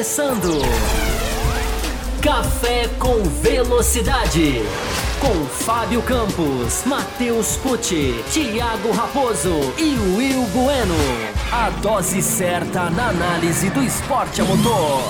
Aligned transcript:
começando. 0.00 0.58
Café 2.22 2.88
com 2.98 3.22
Velocidade. 3.42 4.62
Com 5.20 5.44
Fábio 5.44 6.00
Campos, 6.00 6.84
Matheus 6.86 7.56
Pucci, 7.56 8.14
Thiago 8.32 8.92
Raposo 8.92 9.50
e 9.76 9.94
Will 10.16 10.42
Bueno. 10.54 10.94
A 11.52 11.68
dose 11.82 12.22
certa 12.22 12.88
na 12.88 13.10
análise 13.10 13.68
do 13.68 13.82
esporte 13.82 14.40
a 14.40 14.44
motor. 14.44 15.02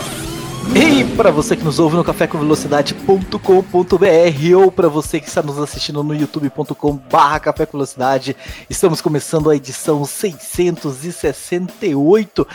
E 0.75 1.05
para 1.17 1.31
você 1.31 1.57
que 1.57 1.65
nos 1.65 1.79
ouve 1.79 1.97
no 1.97 2.05
cafécomvelocidade.com.br 2.05 4.57
ou 4.57 4.71
para 4.71 4.89
você 4.89 5.19
que 5.21 5.29
está 5.29 5.43
nos 5.43 5.59
assistindo 5.59 6.05
no 6.05 6.15
youtube.com/barra 6.15 7.41
Café 7.41 7.65
com 7.65 7.79
Velocidade, 7.79 8.37
estamos 8.69 9.01
começando 9.01 9.49
a 9.51 9.57
edição 9.57 10.05
668 10.05 12.47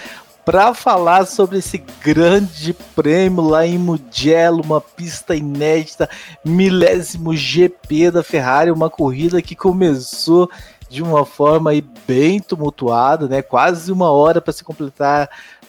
para 0.46 0.76
falar 0.76 1.26
sobre 1.26 1.58
esse 1.58 1.80
grande 2.04 2.72
prêmio 2.96 3.42
lá 3.42 3.66
em 3.66 3.80
Mugello, 3.80 4.62
uma 4.64 4.80
pista 4.80 5.36
inédita, 5.36 6.08
milésimo 6.46 7.36
GP 7.36 8.12
da 8.12 8.22
Ferrari, 8.22 8.70
uma 8.70 8.88
corrida 8.88 9.42
que 9.42 9.56
começou 9.56 10.48
de 10.88 11.02
uma 11.02 11.26
forma 11.26 11.72
aí 11.72 11.84
bem 12.08 12.40
tumultuada, 12.40 13.28
né? 13.28 13.42
Quase 13.42 13.92
uma 13.92 14.12
hora 14.12 14.40
para 14.40 14.54
se 14.54 14.64
completar 14.64 15.28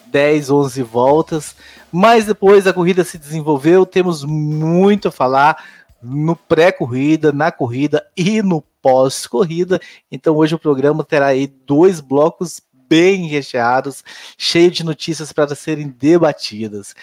10, 0.09 0.51
11 0.51 0.83
voltas, 0.83 1.57
mas 1.91 2.27
depois 2.27 2.66
a 2.66 2.73
corrida 2.73 3.02
se 3.02 3.16
desenvolveu, 3.16 3.87
temos 3.87 4.24
muito 4.24 5.09
a 5.09 5.11
falar 5.11 5.57
no 6.02 6.37
pré-corrida, 6.37 7.33
na 7.33 7.51
corrida 7.51 8.07
e 8.15 8.43
no 8.43 8.63
pós-corrida. 8.83 9.80
Então 10.13 10.37
hoje 10.37 10.55
o 10.55 10.59
programa 10.59 11.02
terá 11.02 11.27
aí 11.27 11.47
dois 11.47 11.99
blocos 11.99 12.61
bem 12.88 13.26
recheados, 13.26 14.04
cheio 14.37 14.70
de 14.70 14.84
notícias 14.84 15.32
para 15.32 15.54
serem 15.54 15.88
debatidas. 15.88 16.95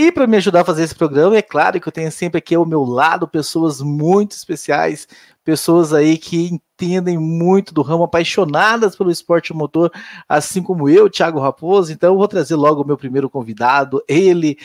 E 0.00 0.12
para 0.12 0.28
me 0.28 0.36
ajudar 0.36 0.60
a 0.60 0.64
fazer 0.64 0.84
esse 0.84 0.94
programa, 0.94 1.36
é 1.36 1.42
claro 1.42 1.80
que 1.80 1.88
eu 1.88 1.92
tenho 1.92 2.12
sempre 2.12 2.38
aqui 2.38 2.54
ao 2.54 2.64
meu 2.64 2.84
lado 2.84 3.26
pessoas 3.26 3.80
muito 3.80 4.30
especiais, 4.30 5.08
pessoas 5.44 5.92
aí 5.92 6.16
que 6.16 6.48
entendem 6.48 7.18
muito 7.18 7.74
do 7.74 7.82
ramo, 7.82 8.04
apaixonadas 8.04 8.94
pelo 8.94 9.10
esporte 9.10 9.52
motor, 9.52 9.90
assim 10.28 10.62
como 10.62 10.88
eu, 10.88 11.10
Thiago 11.10 11.40
Raposo. 11.40 11.92
Então 11.92 12.16
vou 12.16 12.28
trazer 12.28 12.54
logo 12.54 12.82
o 12.82 12.86
meu 12.86 12.96
primeiro 12.96 13.28
convidado, 13.28 14.00
ele, 14.06 14.56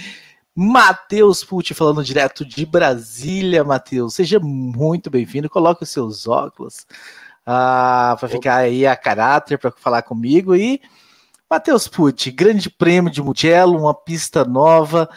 Matheus 0.55 1.43
Pucci, 1.43 1.73
falando 1.73 2.03
direto 2.03 2.45
de 2.45 2.63
Brasília. 2.63 3.63
Matheus, 3.63 4.13
seja 4.13 4.39
muito 4.39 5.09
bem-vindo. 5.09 5.49
Coloque 5.49 5.81
os 5.81 5.89
seus 5.89 6.27
óculos 6.27 6.85
ah, 7.45 8.15
para 8.19 8.29
ficar 8.29 8.57
aí 8.57 8.85
a 8.85 8.95
caráter 8.95 9.57
para 9.57 9.71
falar 9.71 10.01
comigo. 10.01 10.55
E 10.55 10.81
Matheus 11.49 11.87
Pucci, 11.87 12.31
grande 12.31 12.69
prêmio 12.69 13.11
de 13.11 13.21
Mugello, 13.21 13.79
uma 13.79 13.93
pista 13.93 14.43
nova. 14.45 15.09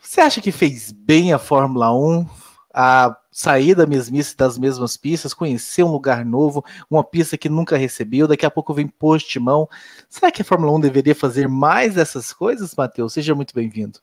Você 0.00 0.20
acha 0.20 0.40
que 0.40 0.52
fez 0.52 0.92
bem 0.92 1.32
a 1.32 1.38
Fórmula 1.38 1.92
1? 1.92 2.26
A 2.72 3.16
sair 3.30 3.74
da 3.74 3.86
mesmice 3.86 4.36
das 4.36 4.58
mesmas 4.58 4.96
pistas, 4.96 5.34
conhecer 5.34 5.82
um 5.82 5.90
lugar 5.90 6.24
novo, 6.24 6.64
uma 6.90 7.04
pista 7.04 7.36
que 7.36 7.48
nunca 7.48 7.76
recebeu, 7.76 8.26
daqui 8.26 8.46
a 8.46 8.50
pouco 8.50 8.72
vem 8.72 8.88
postimão. 8.88 9.68
Será 10.08 10.30
que 10.30 10.40
a 10.40 10.44
Fórmula 10.44 10.72
1 10.72 10.80
deveria 10.80 11.14
fazer 11.14 11.48
mais 11.48 11.94
dessas 11.94 12.32
coisas, 12.32 12.74
Matheus? 12.74 13.12
Seja 13.12 13.34
muito 13.34 13.54
bem-vindo. 13.54 13.98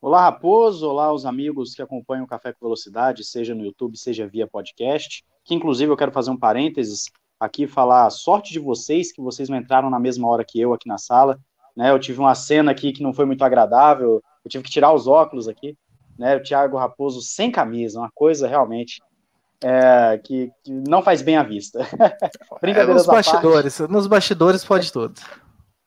Olá, 0.00 0.22
Raposo. 0.22 0.88
Olá, 0.88 1.12
os 1.12 1.24
amigos 1.24 1.74
que 1.74 1.82
acompanham 1.82 2.24
o 2.24 2.28
Café 2.28 2.52
com 2.52 2.66
Velocidade, 2.66 3.24
seja 3.24 3.54
no 3.54 3.64
YouTube, 3.64 3.96
seja 3.96 4.26
via 4.26 4.46
podcast. 4.46 5.24
Que 5.44 5.54
inclusive 5.54 5.92
eu 5.92 5.96
quero 5.96 6.12
fazer 6.12 6.30
um 6.30 6.38
parênteses 6.38 7.04
aqui, 7.38 7.66
falar 7.66 8.06
a 8.06 8.10
sorte 8.10 8.52
de 8.52 8.58
vocês, 8.58 9.12
que 9.12 9.20
vocês 9.20 9.48
não 9.48 9.58
entraram 9.58 9.90
na 9.90 9.98
mesma 9.98 10.28
hora 10.28 10.44
que 10.44 10.60
eu 10.60 10.72
aqui 10.72 10.88
na 10.88 10.98
sala. 10.98 11.38
Né? 11.76 11.90
Eu 11.90 11.98
tive 11.98 12.20
uma 12.20 12.34
cena 12.34 12.70
aqui 12.70 12.92
que 12.92 13.02
não 13.02 13.12
foi 13.12 13.24
muito 13.24 13.44
agradável, 13.44 14.22
eu 14.44 14.50
tive 14.50 14.64
que 14.64 14.70
tirar 14.70 14.92
os 14.92 15.06
óculos 15.06 15.48
aqui. 15.48 15.76
Né? 16.18 16.36
O 16.36 16.42
Thiago 16.42 16.76
Raposo 16.76 17.20
sem 17.20 17.50
camisa, 17.50 17.98
uma 17.98 18.10
coisa 18.14 18.46
realmente 18.46 19.02
é, 19.62 20.18
que, 20.18 20.50
que, 20.62 20.72
não 20.72 21.02
faz 21.02 21.22
bem 21.22 21.36
à 21.36 21.42
vista. 21.42 21.80
brincadeiras 22.60 22.88
é, 22.90 22.94
nos 22.94 23.06
bastidores, 23.06 23.78
parte, 23.78 23.92
nos 23.92 24.06
bastidores 24.06 24.64
pode 24.64 24.92
tudo. 24.92 25.20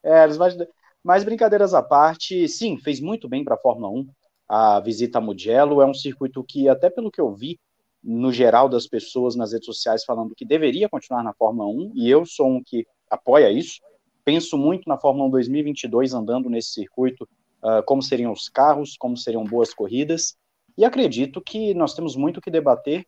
É, 0.03 0.27
nos 0.27 0.37
bastidores. 0.37 0.73
Mas 1.03 1.23
brincadeiras 1.23 1.73
à 1.73 1.81
parte, 1.81 2.47
sim, 2.47 2.77
fez 2.77 2.99
muito 2.99 3.29
bem 3.29 3.43
para 3.43 3.55
a 3.55 3.59
Fórmula 3.59 3.89
1. 3.89 4.07
A 4.49 4.79
visita 4.79 5.19
a 5.19 5.21
Mugello 5.21 5.81
é 5.81 5.85
um 5.85 5.93
circuito 5.93 6.43
que, 6.43 6.67
até 6.67 6.89
pelo 6.89 7.11
que 7.11 7.21
eu 7.21 7.33
vi, 7.33 7.59
no 8.03 8.31
geral 8.31 8.69
das 8.69 8.87
pessoas 8.87 9.35
nas 9.35 9.51
redes 9.51 9.65
sociais 9.65 10.03
falando 10.05 10.35
que 10.35 10.45
deveria 10.45 10.89
continuar 10.89 11.23
na 11.23 11.33
Fórmula 11.33 11.67
1, 11.67 11.93
e 11.95 12.09
eu 12.09 12.25
sou 12.25 12.47
um 12.47 12.63
que 12.63 12.85
apoia 13.09 13.51
isso. 13.51 13.81
Penso 14.23 14.57
muito 14.57 14.87
na 14.87 14.97
Fórmula 14.97 15.27
1 15.27 15.31
2022 15.31 16.13
andando 16.13 16.49
nesse 16.49 16.71
circuito, 16.71 17.27
uh, 17.63 17.83
como 17.85 18.01
seriam 18.01 18.31
os 18.31 18.49
carros, 18.49 18.95
como 18.97 19.17
seriam 19.17 19.43
boas 19.43 19.73
corridas, 19.73 20.37
e 20.77 20.85
acredito 20.85 21.41
que 21.41 21.73
nós 21.73 21.93
temos 21.93 22.15
muito 22.15 22.39
que 22.39 22.51
debater 22.51 23.05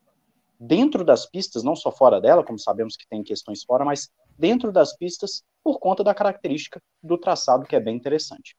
dentro 0.59 1.05
das 1.05 1.25
pistas, 1.25 1.63
não 1.63 1.75
só 1.75 1.91
fora 1.91 2.19
dela, 2.19 2.43
como 2.43 2.59
sabemos 2.59 2.97
que 2.97 3.07
tem 3.07 3.23
questões 3.23 3.63
fora, 3.63 3.85
mas 3.85 4.09
dentro 4.37 4.71
das 4.71 4.95
pistas, 4.97 5.43
por 5.63 5.79
conta 5.79 6.03
da 6.03 6.13
característica 6.13 6.81
do 7.01 7.17
traçado, 7.17 7.65
que 7.65 7.75
é 7.75 7.79
bem 7.79 7.95
interessante. 7.95 8.57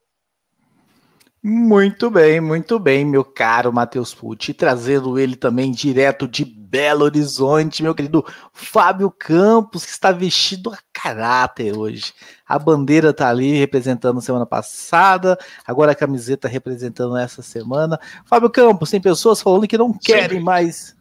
Muito 1.43 2.11
bem, 2.11 2.39
muito 2.39 2.77
bem, 2.77 3.03
meu 3.03 3.25
caro 3.25 3.73
Matheus 3.73 4.13
Pucci, 4.13 4.53
trazendo 4.53 5.17
ele 5.17 5.35
também 5.35 5.71
direto 5.71 6.27
de 6.27 6.45
Belo 6.45 7.03
Horizonte, 7.03 7.81
meu 7.81 7.95
querido 7.95 8.23
Fábio 8.53 9.09
Campos, 9.09 9.83
que 9.83 9.89
está 9.89 10.11
vestido 10.11 10.69
a 10.69 10.77
caráter 10.93 11.75
hoje. 11.75 12.13
A 12.47 12.59
bandeira 12.59 13.11
tá 13.11 13.27
ali 13.27 13.57
representando 13.57 14.21
semana 14.21 14.45
passada, 14.45 15.35
agora 15.65 15.93
a 15.93 15.95
camiseta 15.95 16.47
representando 16.47 17.17
essa 17.17 17.41
semana. 17.41 17.99
Fábio 18.23 18.51
Campos, 18.51 18.91
tem 18.91 19.01
pessoas 19.01 19.41
falando 19.41 19.67
que 19.67 19.79
não 19.79 19.91
querem 19.91 20.37
Sim. 20.37 20.43
mais 20.43 20.95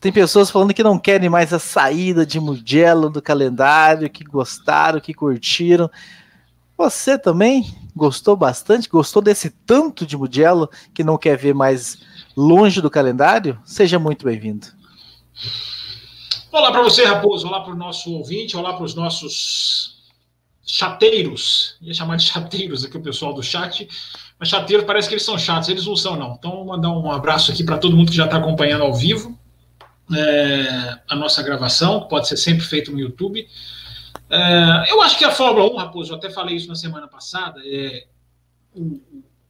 tem 0.00 0.12
pessoas 0.12 0.48
falando 0.48 0.72
que 0.72 0.82
não 0.82 0.96
querem 0.96 1.28
mais 1.28 1.52
a 1.52 1.58
saída 1.58 2.24
de 2.24 2.38
Mugello 2.38 3.10
do 3.10 3.20
calendário, 3.20 4.08
que 4.08 4.22
gostaram, 4.22 5.00
que 5.00 5.12
curtiram. 5.12 5.90
Você 6.76 7.18
também 7.18 7.66
gostou 7.98 8.36
bastante? 8.36 8.88
Gostou 8.88 9.20
desse 9.20 9.50
tanto 9.50 10.06
de 10.06 10.16
Mugello 10.16 10.70
que 10.94 11.04
não 11.04 11.18
quer 11.18 11.36
ver 11.36 11.54
mais 11.54 11.98
longe 12.34 12.80
do 12.80 12.88
calendário? 12.88 13.60
Seja 13.64 13.98
muito 13.98 14.24
bem-vindo. 14.24 14.66
Olá 16.50 16.72
para 16.72 16.82
você, 16.82 17.04
Raposo. 17.04 17.46
Olá 17.46 17.60
para 17.60 17.74
o 17.74 17.76
nosso 17.76 18.10
ouvinte. 18.10 18.56
Olá 18.56 18.72
para 18.72 18.84
os 18.84 18.94
nossos 18.94 19.98
chateiros. 20.64 21.76
Ia 21.82 21.92
chamar 21.92 22.16
de 22.16 22.24
chateiros 22.24 22.84
aqui 22.84 22.96
o 22.96 23.02
pessoal 23.02 23.34
do 23.34 23.42
chat. 23.42 23.86
Mas 24.38 24.48
chateiros 24.48 24.86
parece 24.86 25.08
que 25.08 25.14
eles 25.14 25.24
são 25.24 25.36
chatos. 25.36 25.68
Eles 25.68 25.84
não 25.84 25.96
são, 25.96 26.16
não. 26.16 26.36
Então, 26.38 26.64
mandar 26.64 26.90
um 26.90 27.10
abraço 27.10 27.52
aqui 27.52 27.62
para 27.62 27.76
todo 27.76 27.96
mundo 27.96 28.10
que 28.10 28.16
já 28.16 28.24
está 28.24 28.38
acompanhando 28.38 28.84
ao 28.84 28.94
vivo 28.94 29.38
é, 30.16 30.98
a 31.08 31.16
nossa 31.16 31.42
gravação, 31.42 32.02
que 32.02 32.08
pode 32.08 32.28
ser 32.28 32.36
sempre 32.36 32.64
feito 32.64 32.90
no 32.90 32.98
YouTube. 32.98 33.46
É, 34.30 34.92
eu 34.92 35.00
acho 35.02 35.16
que 35.18 35.24
a 35.24 35.30
Fórmula 35.30 35.70
1, 35.72 35.76
Raposo, 35.76 36.12
eu 36.12 36.16
até 36.16 36.30
falei 36.30 36.56
isso 36.56 36.68
na 36.68 36.74
semana 36.74 37.08
passada, 37.08 37.60
é, 37.64 38.04
o, 38.74 39.00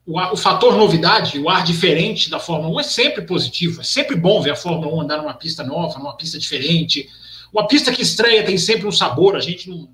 o, 0.06 0.18
o, 0.32 0.36
fator 0.36 0.76
novidade, 0.76 1.38
o 1.38 1.48
ar 1.48 1.64
diferente 1.64 2.30
da 2.30 2.38
Fórmula 2.38 2.76
1 2.76 2.80
é 2.80 2.82
sempre 2.84 3.22
positivo, 3.22 3.80
é 3.80 3.84
sempre 3.84 4.14
bom 4.16 4.40
ver 4.40 4.52
a 4.52 4.56
Fórmula 4.56 4.94
1 4.94 5.00
andar 5.02 5.18
numa 5.18 5.34
pista 5.34 5.64
nova, 5.64 5.98
numa 5.98 6.16
pista 6.16 6.38
diferente. 6.38 7.08
Uma 7.52 7.66
pista 7.66 7.92
que 7.92 8.02
estreia 8.02 8.44
tem 8.44 8.56
sempre 8.56 8.86
um 8.86 8.92
sabor, 8.92 9.34
a 9.34 9.40
gente 9.40 9.68
não, 9.68 9.88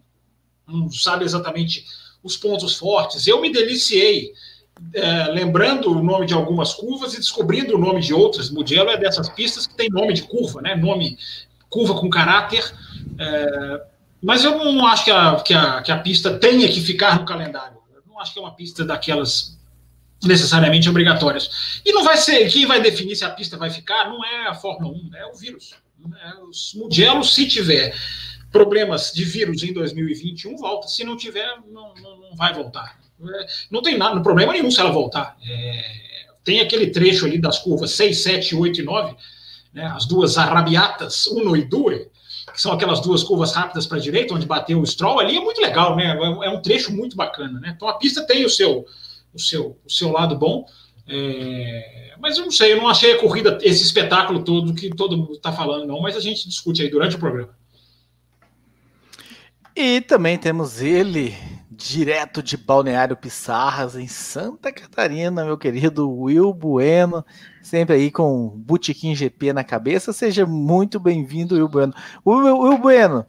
não 0.67 0.91
sabe 0.91 1.25
exatamente 1.25 1.87
os 2.23 2.37
pontos 2.37 2.77
fortes. 2.77 3.27
Eu 3.27 3.41
me 3.41 3.51
deliciei 3.51 4.33
é, 4.93 5.25
lembrando 5.29 5.91
o 5.91 6.03
nome 6.03 6.27
de 6.27 6.35
algumas 6.35 6.75
curvas 6.75 7.15
e 7.15 7.19
descobrindo 7.19 7.77
o 7.77 7.79
nome 7.79 8.01
de 8.01 8.13
outras. 8.13 8.51
Mugello 8.51 8.91
é 8.91 8.97
dessas 8.97 9.29
pistas 9.29 9.67
que 9.67 9.75
tem 9.75 9.89
nome 9.89 10.13
de 10.13 10.23
curva, 10.23 10.61
né? 10.61 10.75
Nome 10.75 11.17
curva 11.69 11.95
com 11.95 12.11
caráter. 12.11 12.73
É, 13.19 13.94
mas 14.25 14.43
eu 14.43 14.57
não 14.57 14.87
acho 14.87 15.05
que 15.05 15.11
a, 15.11 15.37
que, 15.37 15.53
a, 15.53 15.83
que 15.83 15.93
a 15.93 15.99
pista 15.99 16.39
tenha 16.39 16.67
que 16.67 16.81
ficar 16.81 17.21
no 17.21 17.27
calendário. 17.27 17.77
Eu 17.95 18.03
não 18.07 18.19
acho 18.19 18.33
que 18.33 18.39
é 18.39 18.43
uma 18.43 18.55
pista 18.55 18.83
daquelas 18.83 19.59
necessariamente 20.23 20.89
obrigatórias. 20.89 21.83
E 21.85 21.93
não 21.93 22.03
vai 22.03 22.17
ser 22.17 22.51
quem 22.51 22.65
vai 22.65 22.81
definir 22.81 23.17
se 23.17 23.25
a 23.25 23.31
pista 23.31 23.59
vai 23.59 23.69
ficar, 23.69 24.09
não 24.09 24.25
é 24.25 24.47
a 24.47 24.55
Fórmula 24.55 24.95
1, 24.95 25.15
é 25.15 25.27
o 25.27 25.35
vírus. 25.35 25.75
É, 26.23 26.43
os 26.43 26.73
Mugello, 26.75 27.23
se 27.23 27.47
tiver 27.47 27.95
problemas 28.51 29.13
de 29.13 29.25
vírus 29.25 29.63
em 29.63 29.75
2021, 29.75 30.57
volta. 30.57 30.89
Se 30.89 31.05
não 31.05 31.19
tiver, 31.19 31.47
não, 31.71 31.93
não, 31.95 32.21
não 32.21 32.35
vai 32.35 32.55
voltar. 32.55 32.99
É, 33.21 33.47
não 33.71 33.83
tem 33.83 33.99
nada, 33.99 34.23
problema 34.23 34.55
nenhum 34.55 34.71
se 34.71 34.81
ela 34.81 34.91
voltar. 34.91 35.37
É, 35.47 36.05
tem 36.43 36.61
aquele 36.61 36.87
trecho 36.87 37.27
ali 37.27 37.39
das 37.39 37.59
curvas 37.59 37.91
6, 37.91 38.23
7, 38.23 38.57
8 38.57 38.81
e 38.81 38.85
9, 38.85 39.17
né, 39.75 39.85
as 39.95 40.07
duas 40.07 40.39
arabiatas, 40.39 41.27
1 41.27 41.57
e 41.57 41.65
2, 41.65 42.07
que 42.55 42.61
são 42.61 42.73
aquelas 42.73 43.01
duas 43.01 43.25
curvas 43.25 43.53
rápidas 43.53 43.85
para 43.85 43.99
a 43.99 44.01
direita, 44.01 44.33
onde 44.33 44.47
bateu 44.47 44.81
o 44.81 44.87
Stroll 44.87 45.19
ali, 45.19 45.37
é 45.37 45.41
muito 45.41 45.61
legal, 45.61 45.97
né? 45.97 46.17
É 46.45 46.49
um 46.49 46.63
trecho 46.63 46.93
muito 46.95 47.17
bacana, 47.17 47.59
né? 47.59 47.73
Então 47.75 47.89
a 47.89 47.99
pista 47.99 48.25
tem 48.25 48.45
o 48.45 48.49
seu, 48.49 48.87
o 49.35 49.41
seu, 49.41 49.77
o 49.85 49.91
seu 49.91 50.13
lado 50.13 50.39
bom. 50.39 50.65
É, 51.09 52.15
mas 52.21 52.39
eu 52.39 52.45
não 52.45 52.53
sei, 52.53 52.73
eu 52.73 52.77
não 52.77 52.89
achei 52.89 53.13
a 53.13 53.21
corrida, 53.21 53.59
esse 53.61 53.83
espetáculo 53.83 54.45
todo 54.45 54.73
que 54.73 54.89
todo 54.89 55.19
mundo 55.19 55.33
está 55.33 55.53
falando, 55.53 55.85
não, 55.85 56.01
mas 56.01 56.17
a 56.17 56.21
gente 56.21 56.49
discute 56.49 56.81
aí 56.81 56.89
durante 56.89 57.17
o 57.17 57.19
programa. 57.19 57.51
E 59.75 60.01
também 60.03 60.39
temos 60.39 60.81
ele, 60.81 61.37
direto 61.69 62.41
de 62.41 62.57
Balneário 62.57 63.17
Pissarras, 63.17 63.97
em 63.97 64.07
Santa 64.07 64.71
Catarina, 64.71 65.45
meu 65.45 65.59
querido 65.59 66.09
Will 66.09 66.55
Bueno, 66.55 67.25
sempre 67.65 67.97
aí 67.97 68.11
com 68.11 68.49
Botequim 68.49 69.15
GP 69.15 69.55
na 69.55 69.65
cabeça. 69.65 70.13
Seja 70.13 70.45
muito 70.45 71.01
bem-vindo, 71.01 71.55
Will 71.55 71.67
Bueno. 71.67 71.95
Will, 72.25 72.79
Bueno, 72.79 73.25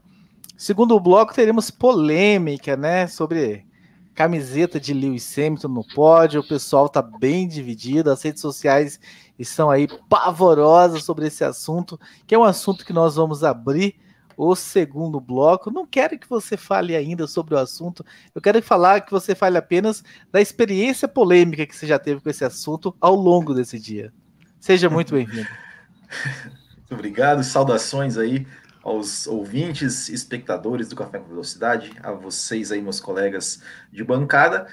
segundo 0.58 1.00
bloco 1.00 1.34
teremos 1.34 1.72
polêmica, 1.72 2.76
né, 2.76 3.08
sobre 3.08 3.66
camiseta 4.14 4.78
de 4.78 4.94
Lewis 4.94 5.38
Hamilton 5.38 5.70
no 5.70 5.88
pódio. 5.88 6.42
O 6.42 6.48
pessoal 6.48 6.90
tá 6.90 7.02
bem 7.02 7.48
dividido, 7.48 8.12
as 8.12 8.22
redes 8.22 8.42
sociais 8.42 9.00
estão 9.40 9.72
aí 9.72 9.88
pavorosas 10.10 11.04
sobre 11.06 11.28
esse 11.28 11.44
assunto, 11.44 11.98
que 12.28 12.36
é 12.36 12.38
um 12.38 12.44
assunto 12.44 12.86
que 12.86 12.94
nós 12.94 13.16
vamos 13.16 13.42
abrir 13.42 13.96
o 14.36 14.54
segundo 14.54 15.18
bloco. 15.18 15.72
Não 15.72 15.88
quero 15.88 16.20
que 16.20 16.30
você 16.30 16.58
fale 16.58 16.94
ainda 16.94 17.26
sobre 17.26 17.56
o 17.56 17.58
assunto, 17.58 18.06
eu 18.34 18.42
quero 18.42 18.62
falar 18.62 19.00
que 19.00 19.12
você 19.12 19.34
fale 19.34 19.58
apenas 19.58 20.04
da 20.30 20.42
experiência 20.42 21.08
polêmica 21.08 21.66
que 21.66 21.76
você 21.76 21.88
já 21.88 21.98
teve 21.98 22.20
com 22.20 22.30
esse 22.30 22.44
assunto 22.44 22.94
ao 23.00 23.16
longo 23.16 23.54
desse 23.54 23.80
dia. 23.80 24.12
Seja 24.66 24.90
muito 24.90 25.14
bem-vindo. 25.14 25.48
Obrigado, 26.90 27.44
saudações 27.44 28.18
aí 28.18 28.48
aos 28.82 29.28
ouvintes, 29.28 30.10
espectadores 30.10 30.90
do 30.90 30.96
Café 30.96 31.20
com 31.20 31.28
Velocidade, 31.28 31.92
a 32.02 32.12
vocês 32.12 32.72
aí, 32.72 32.82
meus 32.82 33.00
colegas 33.00 33.62
de 33.92 34.04
bancada. 34.04 34.66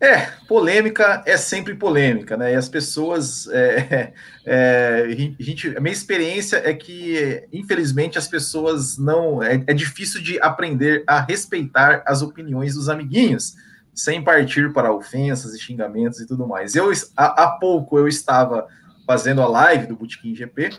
É, 0.00 0.18
polêmica 0.46 1.24
é 1.26 1.36
sempre 1.36 1.74
polêmica, 1.74 2.36
né? 2.36 2.52
E 2.52 2.54
as 2.54 2.68
pessoas. 2.68 3.48
É, 3.48 4.12
é, 4.46 5.06
a, 5.40 5.42
gente, 5.42 5.76
a 5.76 5.80
minha 5.80 5.92
experiência 5.92 6.62
é 6.64 6.72
que, 6.72 7.42
infelizmente, 7.52 8.18
as 8.18 8.28
pessoas 8.28 8.98
não. 8.98 9.42
É, 9.42 9.54
é, 9.66 9.74
difícil 9.74 10.22
de 10.22 10.40
aprender 10.40 11.02
a 11.08 11.20
respeitar 11.22 12.04
as 12.06 12.22
opiniões 12.22 12.74
dos 12.76 12.88
amiguinhos, 12.88 13.56
sem 13.92 14.22
partir 14.22 14.72
para 14.72 14.92
ofensas 14.92 15.54
e 15.54 15.58
xingamentos 15.58 16.20
e 16.20 16.26
tudo 16.28 16.46
mais. 16.46 16.76
Eu, 16.76 16.92
há, 17.16 17.42
há 17.42 17.48
pouco 17.58 17.98
eu 17.98 18.06
estava 18.06 18.68
fazendo 19.10 19.42
a 19.42 19.48
live 19.48 19.88
do 19.88 19.96
Botequim 19.96 20.36
GP 20.36 20.70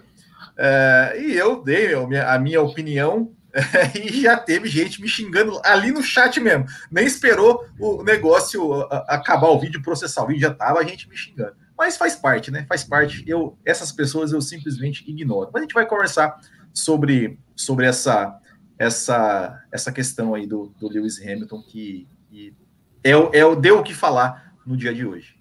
é, 0.57 1.21
e 1.21 1.35
eu 1.35 1.61
dei 1.61 1.93
a 1.93 2.39
minha 2.39 2.61
opinião 2.61 3.29
e 3.93 4.21
já 4.21 4.37
teve 4.37 4.69
gente 4.69 5.01
me 5.01 5.07
xingando 5.09 5.59
ali 5.65 5.91
no 5.91 6.01
chat 6.01 6.39
mesmo. 6.39 6.65
Nem 6.89 7.05
esperou 7.05 7.65
o 7.77 8.01
negócio 8.03 8.83
acabar 9.05 9.49
o 9.49 9.59
vídeo, 9.59 9.81
processar 9.81 10.23
o 10.23 10.27
vídeo, 10.27 10.43
já 10.43 10.53
tava 10.53 10.79
a 10.79 10.83
gente 10.85 11.09
me 11.09 11.17
xingando. 11.17 11.51
Mas 11.77 11.97
faz 11.97 12.15
parte, 12.15 12.51
né? 12.51 12.65
Faz 12.69 12.85
parte. 12.85 13.21
Eu, 13.27 13.57
essas 13.65 13.91
pessoas 13.91 14.31
eu 14.31 14.39
simplesmente 14.39 15.03
ignoro. 15.05 15.49
Mas 15.51 15.63
a 15.63 15.63
gente 15.65 15.73
vai 15.73 15.85
conversar 15.85 16.39
sobre, 16.73 17.37
sobre 17.53 17.85
essa, 17.85 18.33
essa, 18.79 19.61
essa 19.69 19.91
questão 19.91 20.33
aí 20.33 20.47
do, 20.47 20.73
do 20.79 20.87
Lewis 20.87 21.19
Hamilton, 21.19 21.61
que, 21.63 22.07
que 22.29 22.55
é, 23.03 23.11
é, 23.11 23.55
deu 23.57 23.79
o 23.79 23.83
que 23.83 23.93
falar 23.93 24.53
no 24.65 24.77
dia 24.77 24.93
de 24.93 25.05
hoje. 25.05 25.40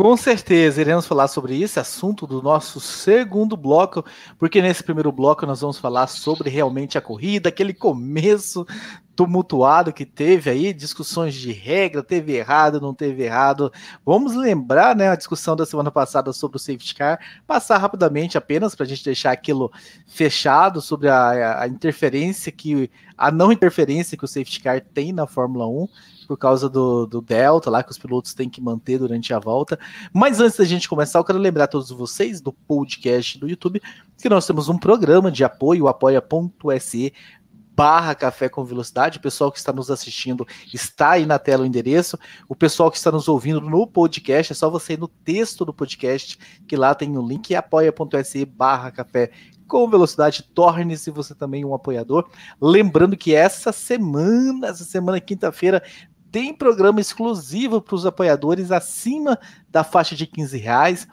Com 0.00 0.16
certeza, 0.16 0.80
iremos 0.80 1.04
falar 1.04 1.28
sobre 1.28 1.60
esse 1.60 1.78
assunto 1.78 2.26
do 2.26 2.40
nosso 2.40 2.80
segundo 2.80 3.54
bloco, 3.54 4.02
porque 4.38 4.62
nesse 4.62 4.82
primeiro 4.82 5.12
bloco 5.12 5.44
nós 5.44 5.60
vamos 5.60 5.78
falar 5.78 6.06
sobre 6.06 6.48
realmente 6.48 6.96
a 6.96 7.02
corrida, 7.02 7.50
aquele 7.50 7.74
começo 7.74 8.66
tumultuado 9.14 9.92
que 9.92 10.06
teve 10.06 10.48
aí, 10.48 10.72
discussões 10.72 11.34
de 11.34 11.52
regra, 11.52 12.02
teve 12.02 12.32
errado, 12.32 12.80
não 12.80 12.94
teve 12.94 13.24
errado. 13.24 13.70
Vamos 14.02 14.34
lembrar, 14.34 14.96
né, 14.96 15.10
a 15.10 15.16
discussão 15.16 15.54
da 15.54 15.66
semana 15.66 15.90
passada 15.90 16.32
sobre 16.32 16.56
o 16.56 16.58
safety 16.58 16.94
car, 16.94 17.20
passar 17.46 17.76
rapidamente 17.76 18.38
apenas 18.38 18.74
para 18.74 18.86
a 18.86 18.88
gente 18.88 19.04
deixar 19.04 19.32
aquilo 19.32 19.70
fechado 20.06 20.80
sobre 20.80 21.10
a, 21.10 21.60
a 21.60 21.68
interferência 21.68 22.50
que 22.50 22.90
a 23.18 23.30
não 23.30 23.52
interferência 23.52 24.16
que 24.16 24.24
o 24.24 24.28
safety 24.28 24.60
car 24.60 24.80
tem 24.80 25.12
na 25.12 25.26
Fórmula 25.26 25.68
1 25.68 25.88
por 26.30 26.36
causa 26.36 26.68
do, 26.68 27.06
do 27.06 27.20
Delta 27.20 27.68
lá 27.68 27.82
que 27.82 27.90
os 27.90 27.98
pilotos 27.98 28.34
têm 28.34 28.48
que 28.48 28.60
manter 28.60 29.00
durante 29.00 29.34
a 29.34 29.40
volta. 29.40 29.76
Mas 30.12 30.38
antes 30.38 30.56
da 30.56 30.64
gente 30.64 30.88
começar, 30.88 31.18
eu 31.18 31.24
quero 31.24 31.40
lembrar 31.40 31.64
a 31.64 31.66
todos 31.66 31.90
vocês 31.90 32.40
do 32.40 32.52
podcast 32.52 33.36
do 33.36 33.48
YouTube 33.48 33.82
que 34.16 34.28
nós 34.28 34.46
temos 34.46 34.68
um 34.68 34.78
programa 34.78 35.28
de 35.28 35.42
apoio, 35.42 35.88
apoia.se 35.88 37.12
barra 37.74 38.14
Café 38.14 38.48
com 38.48 38.62
Velocidade. 38.62 39.18
O 39.18 39.20
pessoal 39.20 39.50
que 39.50 39.58
está 39.58 39.72
nos 39.72 39.90
assistindo 39.90 40.46
está 40.72 41.10
aí 41.12 41.26
na 41.26 41.36
tela 41.36 41.64
o 41.64 41.66
endereço. 41.66 42.16
O 42.48 42.54
pessoal 42.54 42.92
que 42.92 42.98
está 42.98 43.10
nos 43.10 43.26
ouvindo 43.26 43.60
no 43.60 43.84
podcast, 43.88 44.52
é 44.52 44.54
só 44.54 44.70
você 44.70 44.92
ir 44.92 45.00
no 45.00 45.08
texto 45.08 45.64
do 45.64 45.74
podcast, 45.74 46.38
que 46.68 46.76
lá 46.76 46.94
tem 46.94 47.18
o 47.18 47.26
link, 47.26 47.52
apoia.se 47.56 48.44
barra 48.44 48.92
Café 48.92 49.32
com 49.70 49.88
velocidade, 49.88 50.42
torne-se 50.42 51.12
você 51.12 51.32
também 51.32 51.64
um 51.64 51.72
apoiador. 51.72 52.28
Lembrando 52.60 53.16
que 53.16 53.32
essa 53.32 53.70
semana, 53.70 54.66
essa 54.66 54.82
semana, 54.82 55.20
quinta-feira, 55.20 55.80
tem 56.30 56.54
programa 56.54 57.00
exclusivo 57.00 57.80
para 57.80 57.94
os 57.94 58.06
apoiadores 58.06 58.70
acima 58.70 59.38
da 59.68 59.82
faixa 59.82 60.14
de 60.14 60.26
15 60.26 60.58
reais. 60.58 61.08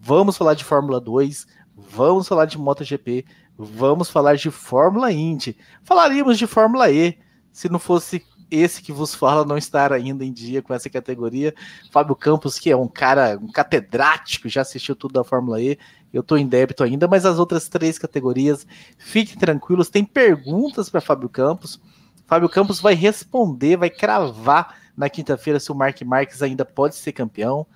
Vamos 0.00 0.36
falar 0.36 0.54
de 0.54 0.64
Fórmula 0.64 1.00
2, 1.00 1.46
vamos 1.76 2.28
falar 2.28 2.46
de 2.46 2.58
MotoGP, 2.58 3.24
vamos 3.56 4.10
falar 4.10 4.36
de 4.36 4.50
Fórmula 4.50 5.12
Indy. 5.12 5.56
Falaríamos 5.82 6.38
de 6.38 6.46
Fórmula 6.46 6.90
E, 6.90 7.18
se 7.52 7.68
não 7.68 7.78
fosse 7.78 8.24
esse 8.50 8.82
que 8.82 8.92
vos 8.92 9.14
fala 9.14 9.44
não 9.44 9.56
estar 9.56 9.92
ainda 9.92 10.24
em 10.24 10.32
dia 10.32 10.62
com 10.62 10.72
essa 10.72 10.88
categoria. 10.88 11.54
Fábio 11.90 12.14
Campos, 12.14 12.58
que 12.58 12.70
é 12.70 12.76
um 12.76 12.88
cara, 12.88 13.38
um 13.40 13.50
catedrático, 13.50 14.48
já 14.48 14.60
assistiu 14.60 14.94
tudo 14.94 15.14
da 15.14 15.24
Fórmula 15.24 15.60
E. 15.60 15.78
Eu 16.12 16.20
estou 16.20 16.38
em 16.38 16.46
débito 16.46 16.84
ainda, 16.84 17.08
mas 17.08 17.26
as 17.26 17.38
outras 17.38 17.68
três 17.68 17.98
categorias, 17.98 18.66
fiquem 18.96 19.36
tranquilos. 19.36 19.88
Tem 19.88 20.04
perguntas 20.04 20.88
para 20.88 21.00
Fábio 21.00 21.28
Campos. 21.28 21.80
Fábio 22.26 22.48
Campos 22.48 22.80
vai 22.80 22.94
responder, 22.94 23.76
vai 23.76 23.90
cravar 23.90 24.76
na 24.96 25.08
quinta-feira 25.08 25.60
se 25.60 25.70
o 25.70 25.74
Mark 25.74 26.00
Marques 26.02 26.42
ainda 26.42 26.64
pode 26.64 26.96
ser 26.96 27.12
campeão. 27.12 27.66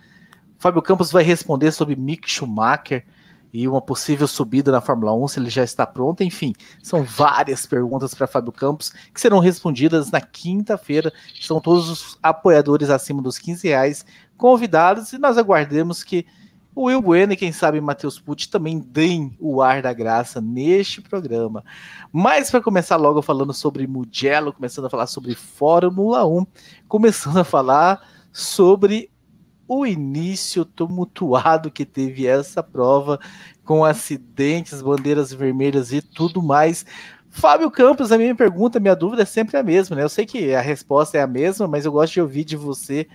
Fábio 0.58 0.82
Campos 0.82 1.12
vai 1.12 1.22
responder 1.22 1.70
sobre 1.72 1.94
Mick 1.96 2.30
Schumacher 2.30 3.04
e 3.52 3.66
uma 3.66 3.80
possível 3.80 4.26
subida 4.26 4.70
na 4.70 4.80
Fórmula 4.80 5.14
1, 5.14 5.28
se 5.28 5.40
ele 5.40 5.50
já 5.50 5.64
está 5.64 5.86
pronto. 5.86 6.22
Enfim, 6.22 6.52
são 6.82 7.02
várias 7.02 7.66
perguntas 7.66 8.14
para 8.14 8.26
Fábio 8.26 8.52
Campos 8.52 8.92
que 9.12 9.20
serão 9.20 9.38
respondidas 9.38 10.10
na 10.10 10.20
quinta-feira. 10.20 11.12
São 11.40 11.60
todos 11.60 11.88
os 11.88 12.18
apoiadores 12.22 12.90
acima 12.90 13.22
dos 13.22 13.38
15 13.38 13.68
reais 13.68 14.04
convidados 14.36 15.12
e 15.12 15.18
nós 15.18 15.38
aguardemos 15.38 16.02
que 16.02 16.26
o 16.78 16.84
Will 16.84 17.02
Bueno 17.02 17.32
e 17.32 17.36
quem 17.36 17.50
sabe 17.50 17.80
Matheus 17.80 18.20
Pucci 18.20 18.48
também 18.48 18.78
deem 18.78 19.36
o 19.40 19.60
ar 19.60 19.82
da 19.82 19.92
graça 19.92 20.40
neste 20.40 21.02
programa. 21.02 21.64
Mas 22.12 22.52
para 22.52 22.60
começar 22.60 22.94
logo 22.94 23.20
falando 23.20 23.52
sobre 23.52 23.84
Mugello, 23.84 24.52
começando 24.52 24.84
a 24.84 24.90
falar 24.90 25.08
sobre 25.08 25.34
Fórmula 25.34 26.24
1, 26.24 26.46
começando 26.86 27.38
a 27.38 27.44
falar 27.44 28.00
sobre 28.30 29.10
o 29.66 29.84
início 29.84 30.64
tumultuado 30.64 31.68
que 31.68 31.84
teve 31.84 32.28
essa 32.28 32.62
prova, 32.62 33.18
com 33.64 33.84
acidentes, 33.84 34.80
bandeiras 34.80 35.32
vermelhas 35.32 35.92
e 35.92 36.00
tudo 36.00 36.40
mais. 36.40 36.86
Fábio 37.28 37.72
Campos, 37.72 38.12
a 38.12 38.16
minha 38.16 38.36
pergunta, 38.36 38.78
a 38.78 38.80
minha 38.80 38.94
dúvida 38.94 39.22
é 39.22 39.26
sempre 39.26 39.56
a 39.56 39.64
mesma, 39.64 39.96
né? 39.96 40.04
Eu 40.04 40.08
sei 40.08 40.24
que 40.24 40.54
a 40.54 40.60
resposta 40.60 41.18
é 41.18 41.22
a 41.22 41.26
mesma, 41.26 41.66
mas 41.66 41.84
eu 41.84 41.90
gosto 41.90 42.12
de 42.12 42.20
ouvir 42.20 42.44
de 42.44 42.56
você 42.56 43.08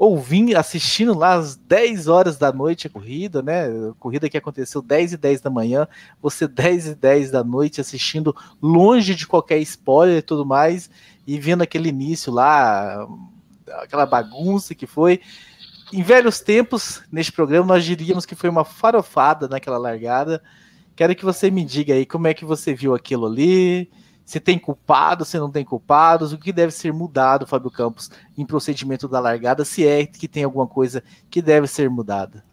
ouvindo, 0.00 0.56
assistindo 0.56 1.12
lá 1.12 1.34
às 1.34 1.56
10 1.56 2.08
horas 2.08 2.38
da 2.38 2.50
noite 2.50 2.86
a 2.86 2.90
corrida, 2.90 3.42
né? 3.42 3.66
Corrida 3.98 4.30
que 4.30 4.38
aconteceu 4.38 4.80
10 4.80 5.12
e 5.12 5.16
10 5.18 5.42
da 5.42 5.50
manhã, 5.50 5.86
você 6.22 6.48
10 6.48 6.86
e 6.86 6.94
10 6.94 7.30
da 7.30 7.44
noite 7.44 7.82
assistindo 7.82 8.34
longe 8.62 9.14
de 9.14 9.26
qualquer 9.26 9.58
spoiler 9.58 10.16
e 10.16 10.22
tudo 10.22 10.46
mais, 10.46 10.88
e 11.26 11.38
vendo 11.38 11.60
aquele 11.60 11.90
início 11.90 12.32
lá, 12.32 13.06
aquela 13.82 14.06
bagunça 14.06 14.74
que 14.74 14.86
foi. 14.86 15.20
Em 15.92 16.02
velhos 16.02 16.40
tempos, 16.40 17.02
neste 17.12 17.30
programa, 17.30 17.74
nós 17.74 17.84
diríamos 17.84 18.24
que 18.24 18.34
foi 18.34 18.48
uma 18.48 18.64
farofada 18.64 19.48
naquela 19.48 19.76
largada. 19.76 20.42
Quero 20.96 21.14
que 21.14 21.26
você 21.26 21.50
me 21.50 21.62
diga 21.62 21.92
aí 21.92 22.06
como 22.06 22.26
é 22.26 22.32
que 22.32 22.46
você 22.46 22.72
viu 22.72 22.94
aquilo 22.94 23.26
ali, 23.26 23.90
se 24.30 24.38
tem 24.38 24.60
culpado, 24.60 25.24
se 25.24 25.36
não 25.40 25.50
tem 25.50 25.64
culpados, 25.64 26.32
o 26.32 26.38
que 26.38 26.52
deve 26.52 26.70
ser 26.70 26.92
mudado, 26.92 27.48
Fábio 27.48 27.68
Campos, 27.68 28.12
em 28.38 28.46
procedimento 28.46 29.08
da 29.08 29.18
largada, 29.18 29.64
se 29.64 29.84
é 29.84 30.06
que 30.06 30.28
tem 30.28 30.44
alguma 30.44 30.68
coisa 30.68 31.02
que 31.28 31.42
deve 31.42 31.66
ser 31.66 31.90
mudada. 31.90 32.44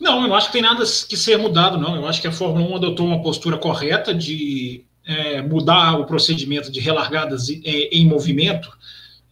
Não, 0.00 0.22
eu 0.22 0.26
não 0.26 0.34
acho 0.34 0.48
que 0.48 0.54
tem 0.54 0.62
nada 0.62 0.82
que 0.82 1.16
ser 1.16 1.38
mudado, 1.38 1.78
não. 1.78 1.94
Eu 1.94 2.08
acho 2.08 2.20
que 2.20 2.26
a 2.26 2.32
Fórmula 2.32 2.68
1 2.70 2.74
adotou 2.74 3.06
uma 3.06 3.22
postura 3.22 3.56
correta 3.56 4.12
de 4.12 4.84
é, 5.06 5.40
mudar 5.40 6.00
o 6.00 6.06
procedimento 6.06 6.68
de 6.72 6.80
relargadas 6.80 7.48
em, 7.48 7.62
em 7.64 8.08
movimento, 8.08 8.68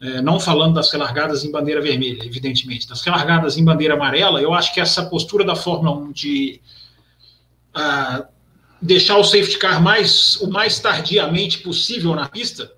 é, 0.00 0.22
não 0.22 0.38
falando 0.38 0.74
das 0.74 0.92
relargadas 0.92 1.42
em 1.44 1.50
bandeira 1.50 1.82
vermelha, 1.82 2.24
evidentemente. 2.24 2.88
Das 2.88 3.02
relargadas 3.02 3.58
em 3.58 3.64
bandeira 3.64 3.94
amarela, 3.94 4.40
eu 4.40 4.54
acho 4.54 4.72
que 4.72 4.80
essa 4.80 5.06
postura 5.06 5.44
da 5.44 5.56
Fórmula 5.56 5.96
1 5.96 6.12
de. 6.12 6.60
Uh, 7.76 8.37
deixar 8.80 9.16
o 9.16 9.24
safety 9.24 9.58
car 9.58 9.82
mais, 9.82 10.36
o 10.36 10.50
mais 10.50 10.78
tardiamente 10.78 11.58
possível 11.58 12.14
na 12.14 12.28
pista, 12.28 12.72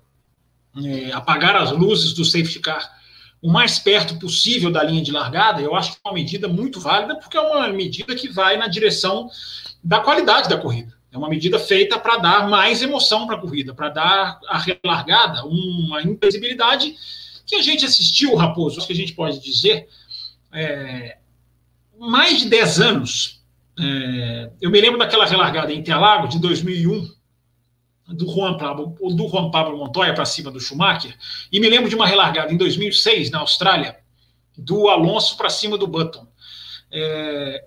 é, 0.83 1.11
apagar 1.11 1.55
as 1.55 1.71
luzes 1.71 2.13
do 2.13 2.23
safety 2.23 2.59
car 2.59 3.01
o 3.41 3.51
mais 3.51 3.79
perto 3.79 4.19
possível 4.19 4.71
da 4.71 4.83
linha 4.83 5.01
de 5.01 5.11
largada, 5.11 5.61
eu 5.61 5.75
acho 5.75 5.93
que 5.93 5.97
é 6.05 6.07
uma 6.07 6.13
medida 6.13 6.47
muito 6.47 6.79
válida, 6.79 7.15
porque 7.15 7.35
é 7.35 7.41
uma 7.41 7.67
medida 7.69 8.15
que 8.15 8.29
vai 8.29 8.55
na 8.55 8.67
direção 8.67 9.29
da 9.83 9.99
qualidade 9.99 10.47
da 10.47 10.57
corrida. 10.57 10.93
É 11.11 11.17
uma 11.17 11.27
medida 11.27 11.57
feita 11.57 11.97
para 11.97 12.17
dar 12.17 12.47
mais 12.47 12.81
emoção 12.81 13.25
para 13.25 13.35
a 13.35 13.39
corrida, 13.39 13.73
para 13.73 13.89
dar 13.89 14.39
a 14.47 14.59
relargada 14.59 15.43
uma 15.45 16.01
imprevisibilidade 16.03 16.95
que 17.45 17.55
a 17.55 17.61
gente 17.61 17.83
assistiu, 17.83 18.35
Raposo, 18.35 18.77
acho 18.77 18.87
que 18.87 18.93
a 18.93 18.95
gente 18.95 19.13
pode 19.13 19.39
dizer, 19.39 19.89
é, 20.53 21.17
mais 21.97 22.39
de 22.39 22.47
10 22.47 22.79
anos. 22.79 23.40
É, 23.81 24.51
eu 24.61 24.69
me 24.69 24.79
lembro 24.79 24.99
daquela 24.99 25.25
relargada 25.25 25.73
em 25.73 25.79
Interlagos 25.79 26.29
de 26.29 26.39
2001, 26.39 27.09
do 28.09 28.29
Juan 28.29 28.57
Pablo, 28.57 28.95
do 29.15 29.27
Juan 29.27 29.49
Pablo 29.49 29.77
Montoya 29.77 30.13
para 30.13 30.25
cima 30.25 30.51
do 30.51 30.59
Schumacher, 30.59 31.15
e 31.51 31.59
me 31.59 31.69
lembro 31.69 31.89
de 31.89 31.95
uma 31.95 32.05
relargada 32.05 32.53
em 32.53 32.57
2006 32.57 33.31
na 33.31 33.39
Austrália, 33.39 33.97
do 34.55 34.87
Alonso 34.87 35.35
para 35.37 35.49
cima 35.49 35.77
do 35.77 35.87
Button. 35.87 36.27
É, 36.91 37.65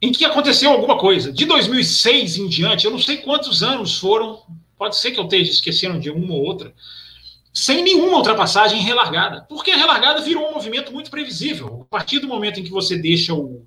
em 0.00 0.12
que 0.12 0.24
aconteceu 0.24 0.70
alguma 0.70 0.96
coisa. 0.96 1.32
De 1.32 1.44
2006 1.44 2.38
em 2.38 2.46
diante, 2.46 2.84
eu 2.84 2.90
não 2.90 2.98
sei 2.98 3.16
quantos 3.16 3.62
anos 3.62 3.98
foram, 3.98 4.42
pode 4.76 4.96
ser 4.96 5.10
que 5.10 5.18
eu 5.18 5.24
esteja 5.24 5.50
esquecendo 5.50 5.98
de 5.98 6.10
uma 6.10 6.34
ou 6.34 6.44
outra, 6.44 6.72
sem 7.52 7.82
nenhuma 7.82 8.18
ultrapassagem 8.18 8.80
relargada. 8.80 9.44
Porque 9.48 9.72
a 9.72 9.76
relargada 9.76 10.20
virou 10.20 10.48
um 10.48 10.54
movimento 10.54 10.92
muito 10.92 11.10
previsível. 11.10 11.86
A 11.90 11.96
partir 11.96 12.20
do 12.20 12.28
momento 12.28 12.60
em 12.60 12.62
que 12.62 12.70
você 12.70 12.96
deixa 12.96 13.34
o, 13.34 13.66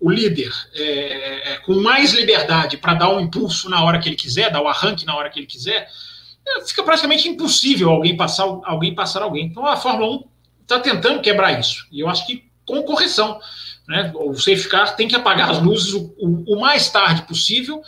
o, 0.00 0.10
líder 0.10 0.52
é, 0.74 1.52
é, 1.52 1.56
com 1.58 1.74
mais 1.74 2.12
liberdade 2.12 2.78
para 2.78 2.94
dar 2.94 3.10
um 3.10 3.20
impulso 3.20 3.68
na 3.68 3.84
hora 3.84 3.98
que 3.98 4.08
ele 4.08 4.16
quiser, 4.16 4.50
dar 4.50 4.62
o 4.62 4.68
arranque 4.68 5.04
na 5.04 5.14
hora 5.14 5.28
que 5.28 5.38
ele 5.38 5.46
quiser, 5.46 5.88
é, 6.46 6.64
fica 6.64 6.82
praticamente 6.82 7.28
impossível 7.28 7.90
alguém 7.90 8.16
passar 8.16 8.44
alguém. 8.64 8.94
Passar 8.94 9.22
alguém. 9.22 9.46
Então 9.46 9.66
a 9.66 9.76
Fórmula 9.76 10.16
1 10.16 10.24
está 10.62 10.80
tentando 10.80 11.20
quebrar 11.20 11.58
isso. 11.58 11.86
E 11.92 12.00
eu 12.00 12.08
acho 12.08 12.26
que 12.26 12.44
com 12.64 12.82
correção. 12.82 13.38
Né? 13.86 14.10
O 14.14 14.34
safety 14.34 14.68
car 14.68 14.96
tem 14.96 15.06
que 15.06 15.14
apagar 15.14 15.50
as 15.50 15.62
luzes 15.62 15.92
o, 15.92 16.14
o, 16.18 16.54
o 16.54 16.60
mais 16.60 16.90
tarde 16.90 17.22
possível 17.22 17.82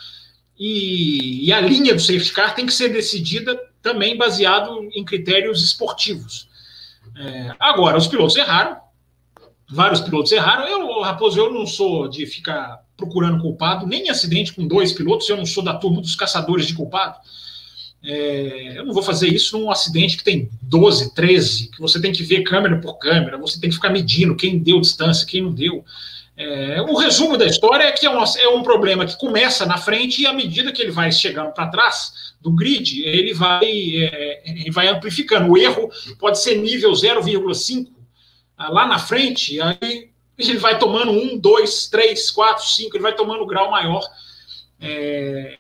e, 0.59 1.47
e, 1.47 1.52
a 1.52 1.61
linha 1.61 1.95
do 1.95 2.00
safety 2.00 2.33
car 2.33 2.54
tem 2.54 2.66
que 2.66 2.73
ser 2.73 2.88
decidida 2.88 3.59
também 3.80 4.16
baseado 4.16 4.88
em 4.92 5.04
critérios 5.04 5.62
esportivos. 5.62 6.49
É, 7.16 7.54
agora, 7.59 7.97
os 7.97 8.07
pilotos 8.07 8.37
erraram, 8.37 8.76
vários 9.68 10.00
pilotos 10.00 10.32
erraram. 10.32 10.66
Eu, 10.66 11.00
Raposo, 11.02 11.38
eu 11.38 11.52
não 11.52 11.66
sou 11.66 12.08
de 12.08 12.26
ficar 12.26 12.82
procurando 12.96 13.40
culpado, 13.40 13.87
nem 13.87 14.06
em 14.06 14.10
acidente 14.10 14.52
com 14.52 14.66
dois 14.66 14.92
pilotos, 14.92 15.28
eu 15.28 15.37
não 15.37 15.46
sou 15.46 15.62
da 15.62 15.75
turma 15.75 16.00
dos 16.00 16.16
caçadores 16.16 16.66
de 16.66 16.75
culpado. 16.75 17.18
É, 18.02 18.78
eu 18.78 18.87
não 18.87 18.92
vou 18.92 19.02
fazer 19.02 19.28
isso 19.28 19.58
num 19.58 19.70
acidente 19.70 20.16
que 20.16 20.25
tem 20.25 20.48
12, 20.62 21.14
13, 21.14 21.70
que 21.70 21.80
você 21.80 22.00
tem 22.00 22.12
que 22.12 22.22
ver 22.22 22.42
câmera 22.42 22.80
por 22.80 22.98
câmera, 22.98 23.38
você 23.38 23.60
tem 23.60 23.70
que 23.70 23.76
ficar 23.76 23.90
medindo 23.90 24.37
quem 24.37 24.58
deu 24.58 24.80
distância, 24.80 25.26
quem 25.26 25.42
não 25.42 25.52
deu. 25.52 25.84
É, 26.37 26.80
o 26.82 26.94
resumo 26.96 27.37
da 27.37 27.46
história 27.46 27.82
é 27.82 27.90
que 27.90 28.06
é 28.06 28.10
um, 28.10 28.22
é 28.22 28.48
um, 28.48 28.62
problema 28.62 29.04
que 29.04 29.18
começa 29.18 29.66
na 29.66 29.76
frente 29.76 30.22
e 30.22 30.26
à 30.26 30.32
medida 30.32 30.70
que 30.70 30.80
ele 30.80 30.92
vai 30.92 31.10
chegando 31.10 31.52
para 31.52 31.66
trás 31.66 32.12
do 32.40 32.52
grid, 32.52 33.02
ele 33.02 33.34
vai, 33.34 33.66
é, 33.66 34.42
ele 34.46 34.70
vai 34.70 34.87
amplificando. 34.87 35.50
O 35.50 35.58
erro 35.58 35.90
pode 36.18 36.40
ser 36.40 36.54
nível 36.56 36.92
0,5 36.92 37.88
ah, 37.88 37.97
lá 38.58 38.86
na 38.86 38.98
frente, 38.98 39.60
aí 39.60 40.10
ele 40.36 40.58
vai 40.58 40.78
tomando 40.78 41.12
1, 41.12 41.38
2, 41.38 41.88
3, 41.88 42.30
4, 42.30 42.64
5, 42.64 42.96
ele 42.96 43.02
vai 43.02 43.14
tomando 43.14 43.46
grau 43.46 43.70
maior. 43.70 44.02
É, 44.80 45.58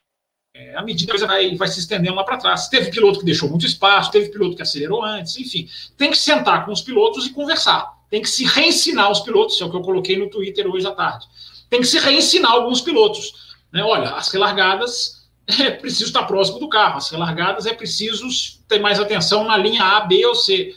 é, 0.54 0.76
à 0.76 0.82
medida 0.82 1.12
que 1.12 1.24
vai, 1.24 1.54
vai 1.54 1.68
se 1.68 1.78
estendendo 1.78 2.16
lá 2.16 2.24
para 2.24 2.36
trás. 2.36 2.68
Teve 2.68 2.90
piloto 2.90 3.20
que 3.20 3.24
deixou 3.24 3.48
muito 3.48 3.64
espaço, 3.64 4.10
teve 4.10 4.28
piloto 4.28 4.56
que 4.56 4.62
acelerou 4.62 5.04
antes, 5.04 5.36
enfim. 5.38 5.68
Tem 5.96 6.10
que 6.10 6.18
sentar 6.18 6.64
com 6.64 6.72
os 6.72 6.80
pilotos 6.80 7.26
e 7.26 7.30
conversar. 7.30 7.96
Tem 8.10 8.20
que 8.20 8.28
se 8.28 8.44
reensinar 8.44 9.10
os 9.10 9.20
pilotos, 9.20 9.60
é 9.60 9.64
o 9.64 9.70
que 9.70 9.76
eu 9.76 9.82
coloquei 9.82 10.16
no 10.16 10.28
Twitter 10.28 10.66
hoje 10.66 10.86
à 10.86 10.92
tarde. 10.92 11.26
Tem 11.70 11.80
que 11.80 11.86
se 11.86 11.98
reensinar 11.98 12.52
alguns 12.52 12.80
pilotos. 12.80 13.56
Né? 13.72 13.82
Olha, 13.84 14.10
as 14.10 14.28
relargadas 14.28 15.28
é 15.46 15.70
preciso 15.70 16.06
estar 16.06 16.24
próximo 16.24 16.58
do 16.58 16.68
carro, 16.68 16.96
as 16.96 17.10
relargadas 17.10 17.66
é 17.66 17.72
preciso 17.72 18.26
ter 18.66 18.80
mais 18.80 18.98
atenção 18.98 19.44
na 19.44 19.56
linha 19.56 19.84
A, 19.84 20.00
B 20.00 20.26
ou 20.26 20.34
C. 20.34 20.74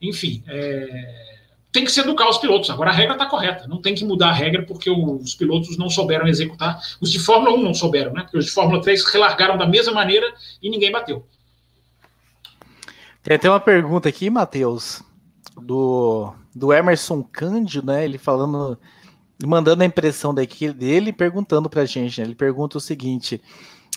Enfim, 0.00 0.44
é, 0.46 1.23
tem 1.74 1.84
que 1.84 1.90
se 1.90 1.98
educar 1.98 2.30
os 2.30 2.38
pilotos. 2.38 2.70
Agora 2.70 2.90
a 2.90 2.92
regra 2.92 3.14
está 3.14 3.26
correta, 3.26 3.66
não 3.66 3.82
tem 3.82 3.96
que 3.96 4.04
mudar 4.04 4.28
a 4.28 4.32
regra 4.32 4.62
porque 4.62 4.88
os 4.88 5.34
pilotos 5.34 5.76
não 5.76 5.90
souberam 5.90 6.28
executar. 6.28 6.80
Os 7.00 7.10
de 7.10 7.18
Fórmula 7.18 7.56
1 7.56 7.62
não 7.64 7.74
souberam, 7.74 8.12
né? 8.12 8.22
Porque 8.22 8.38
os 8.38 8.44
de 8.44 8.52
Fórmula 8.52 8.80
3 8.80 9.04
relargaram 9.06 9.58
da 9.58 9.66
mesma 9.66 9.92
maneira 9.92 10.32
e 10.62 10.70
ninguém 10.70 10.92
bateu. 10.92 11.26
Tem 13.24 13.34
até 13.34 13.50
uma 13.50 13.58
pergunta 13.58 14.08
aqui, 14.08 14.30
Matheus, 14.30 15.02
do, 15.60 16.32
do 16.54 16.72
Emerson 16.72 17.24
Cândido, 17.24 17.84
né? 17.84 18.04
Ele 18.04 18.18
falando, 18.18 18.78
mandando 19.44 19.82
a 19.82 19.86
impressão 19.86 20.32
daqui 20.32 20.72
dele 20.72 21.12
perguntando 21.12 21.68
pra 21.68 21.84
gente, 21.84 22.20
né? 22.20 22.26
Ele 22.28 22.36
pergunta 22.36 22.78
o 22.78 22.80
seguinte: 22.80 23.42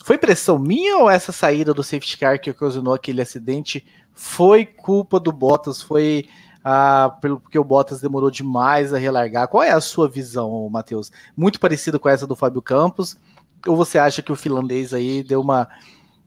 foi 0.03 0.15
impressão 0.15 0.57
minha 0.57 0.97
ou 0.97 1.07
essa 1.07 1.31
saída 1.31 1.75
do 1.75 1.83
safety 1.83 2.17
car 2.17 2.41
que 2.41 2.49
ocasionou 2.49 2.95
aquele 2.95 3.21
acidente 3.21 3.85
foi 4.15 4.65
culpa 4.65 5.19
do 5.19 5.31
Bottas? 5.31 5.79
Foi 5.79 6.27
ah, 6.63 7.17
pelo 7.21 7.39
porque 7.39 7.57
o 7.57 7.63
Bottas 7.63 8.01
demorou 8.01 8.29
demais 8.29 8.93
a 8.93 8.97
relargar. 8.97 9.47
Qual 9.47 9.63
é 9.63 9.71
a 9.71 9.81
sua 9.81 10.07
visão, 10.07 10.69
Matheus? 10.69 11.11
Muito 11.35 11.59
parecida 11.59 11.99
com 11.99 12.09
essa 12.09 12.27
do 12.27 12.35
Fábio 12.35 12.61
Campos? 12.61 13.17
Ou 13.65 13.75
você 13.75 13.97
acha 13.97 14.21
que 14.21 14.31
o 14.31 14.35
finlandês 14.35 14.93
aí 14.93 15.23
deu 15.23 15.41
uma. 15.41 15.67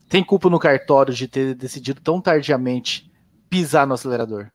tem 0.09 0.25
culpa 0.25 0.49
no 0.49 0.59
cartório 0.59 1.15
de 1.15 1.29
ter 1.29 1.55
decidido 1.55 2.01
tão 2.01 2.21
tardiamente 2.21 3.11
pisar 3.49 3.87
no 3.87 3.95
acelerador? 3.95 4.51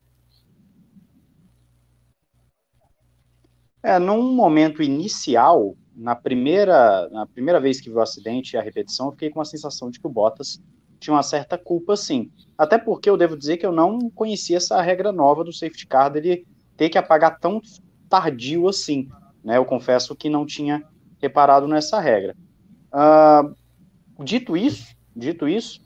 É, 3.83 3.99
num 3.99 4.33
momento 4.33 4.81
inicial, 4.81 5.75
na 5.95 6.15
primeira, 6.15 7.07
na 7.09 7.27
primeira 7.27 7.59
vez 7.59 7.79
que 7.79 7.89
vi 7.89 7.95
o 7.95 8.01
acidente 8.01 8.53
e 8.53 8.57
a 8.57 8.61
repetição, 8.61 9.05
eu 9.05 9.11
fiquei 9.11 9.29
com 9.29 9.39
a 9.39 9.45
sensação 9.45 9.91
de 9.91 9.99
que 9.99 10.07
o 10.07 10.09
Bottas 10.09 10.59
tinha 11.05 11.15
uma 11.15 11.23
certa 11.23 11.57
culpa, 11.57 11.95
sim. 11.95 12.31
Até 12.57 12.77
porque 12.77 13.09
eu 13.09 13.17
devo 13.17 13.37
dizer 13.37 13.57
que 13.57 13.65
eu 13.65 13.71
não 13.71 14.09
conhecia 14.09 14.57
essa 14.57 14.81
regra 14.81 15.11
nova 15.11 15.43
do 15.43 15.53
safety 15.53 15.85
car 15.85 16.09
dele 16.09 16.45
ter 16.75 16.89
que 16.89 16.97
apagar 16.97 17.39
tão 17.39 17.61
tardio 18.09 18.67
assim. 18.67 19.07
Né? 19.43 19.57
Eu 19.57 19.65
confesso 19.65 20.15
que 20.15 20.29
não 20.29 20.45
tinha 20.45 20.83
reparado 21.19 21.67
nessa 21.67 21.99
regra. 21.99 22.35
Uh, 22.91 24.23
dito 24.23 24.57
isso, 24.57 24.95
dito 25.15 25.47
isso, 25.47 25.79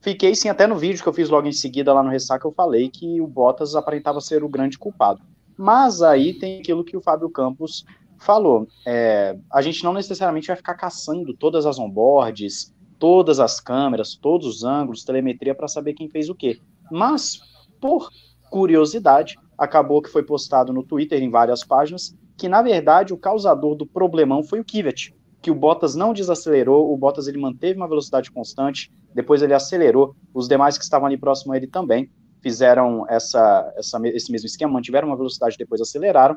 fiquei 0.00 0.34
sim 0.34 0.48
até 0.48 0.66
no 0.66 0.76
vídeo 0.76 1.02
que 1.02 1.08
eu 1.08 1.12
fiz 1.12 1.30
logo 1.30 1.48
em 1.48 1.52
seguida 1.52 1.92
lá 1.92 2.02
no 2.02 2.10
Ressaca, 2.10 2.46
eu 2.46 2.52
falei 2.52 2.90
que 2.90 3.20
o 3.20 3.26
Bottas 3.26 3.74
aparentava 3.74 4.20
ser 4.20 4.44
o 4.44 4.48
grande 4.48 4.78
culpado. 4.78 5.22
Mas 5.56 6.02
aí 6.02 6.34
tem 6.34 6.60
aquilo 6.60 6.84
que 6.84 6.96
o 6.96 7.00
Fábio 7.00 7.30
Campos 7.30 7.84
falou. 8.18 8.68
É, 8.86 9.36
a 9.52 9.62
gente 9.62 9.82
não 9.82 9.92
necessariamente 9.92 10.48
vai 10.48 10.56
ficar 10.56 10.74
caçando 10.74 11.34
todas 11.34 11.64
as 11.64 11.78
onboards, 11.78 12.72
todas 12.98 13.40
as 13.40 13.60
câmeras, 13.60 14.14
todos 14.14 14.46
os 14.46 14.64
ângulos, 14.64 15.04
telemetria 15.04 15.54
para 15.54 15.68
saber 15.68 15.94
quem 15.94 16.08
fez 16.08 16.28
o 16.28 16.34
quê. 16.34 16.60
Mas, 16.90 17.40
por 17.80 18.10
curiosidade, 18.50 19.36
acabou 19.56 20.02
que 20.02 20.10
foi 20.10 20.22
postado 20.22 20.72
no 20.72 20.82
Twitter 20.82 21.22
em 21.22 21.30
várias 21.30 21.64
páginas 21.64 22.16
que 22.38 22.48
na 22.48 22.62
verdade 22.62 23.12
o 23.12 23.18
causador 23.18 23.74
do 23.74 23.84
problemão 23.84 24.44
foi 24.44 24.60
o 24.60 24.64
Kivet, 24.64 25.12
que 25.42 25.50
o 25.50 25.54
Bottas 25.54 25.96
não 25.96 26.12
desacelerou, 26.12 26.92
o 26.92 26.96
Bottas 26.96 27.26
ele 27.26 27.36
manteve 27.36 27.76
uma 27.76 27.88
velocidade 27.88 28.30
constante, 28.30 28.92
depois 29.12 29.42
ele 29.42 29.52
acelerou, 29.52 30.14
os 30.32 30.46
demais 30.46 30.78
que 30.78 30.84
estavam 30.84 31.06
ali 31.06 31.16
próximo 31.18 31.52
a 31.52 31.56
ele 31.56 31.66
também 31.66 32.08
fizeram 32.40 33.04
essa, 33.08 33.72
essa, 33.76 34.00
esse 34.08 34.30
mesmo 34.30 34.46
esquema, 34.46 34.72
mantiveram 34.72 35.08
uma 35.08 35.16
velocidade 35.16 35.56
depois 35.58 35.80
aceleraram, 35.80 36.36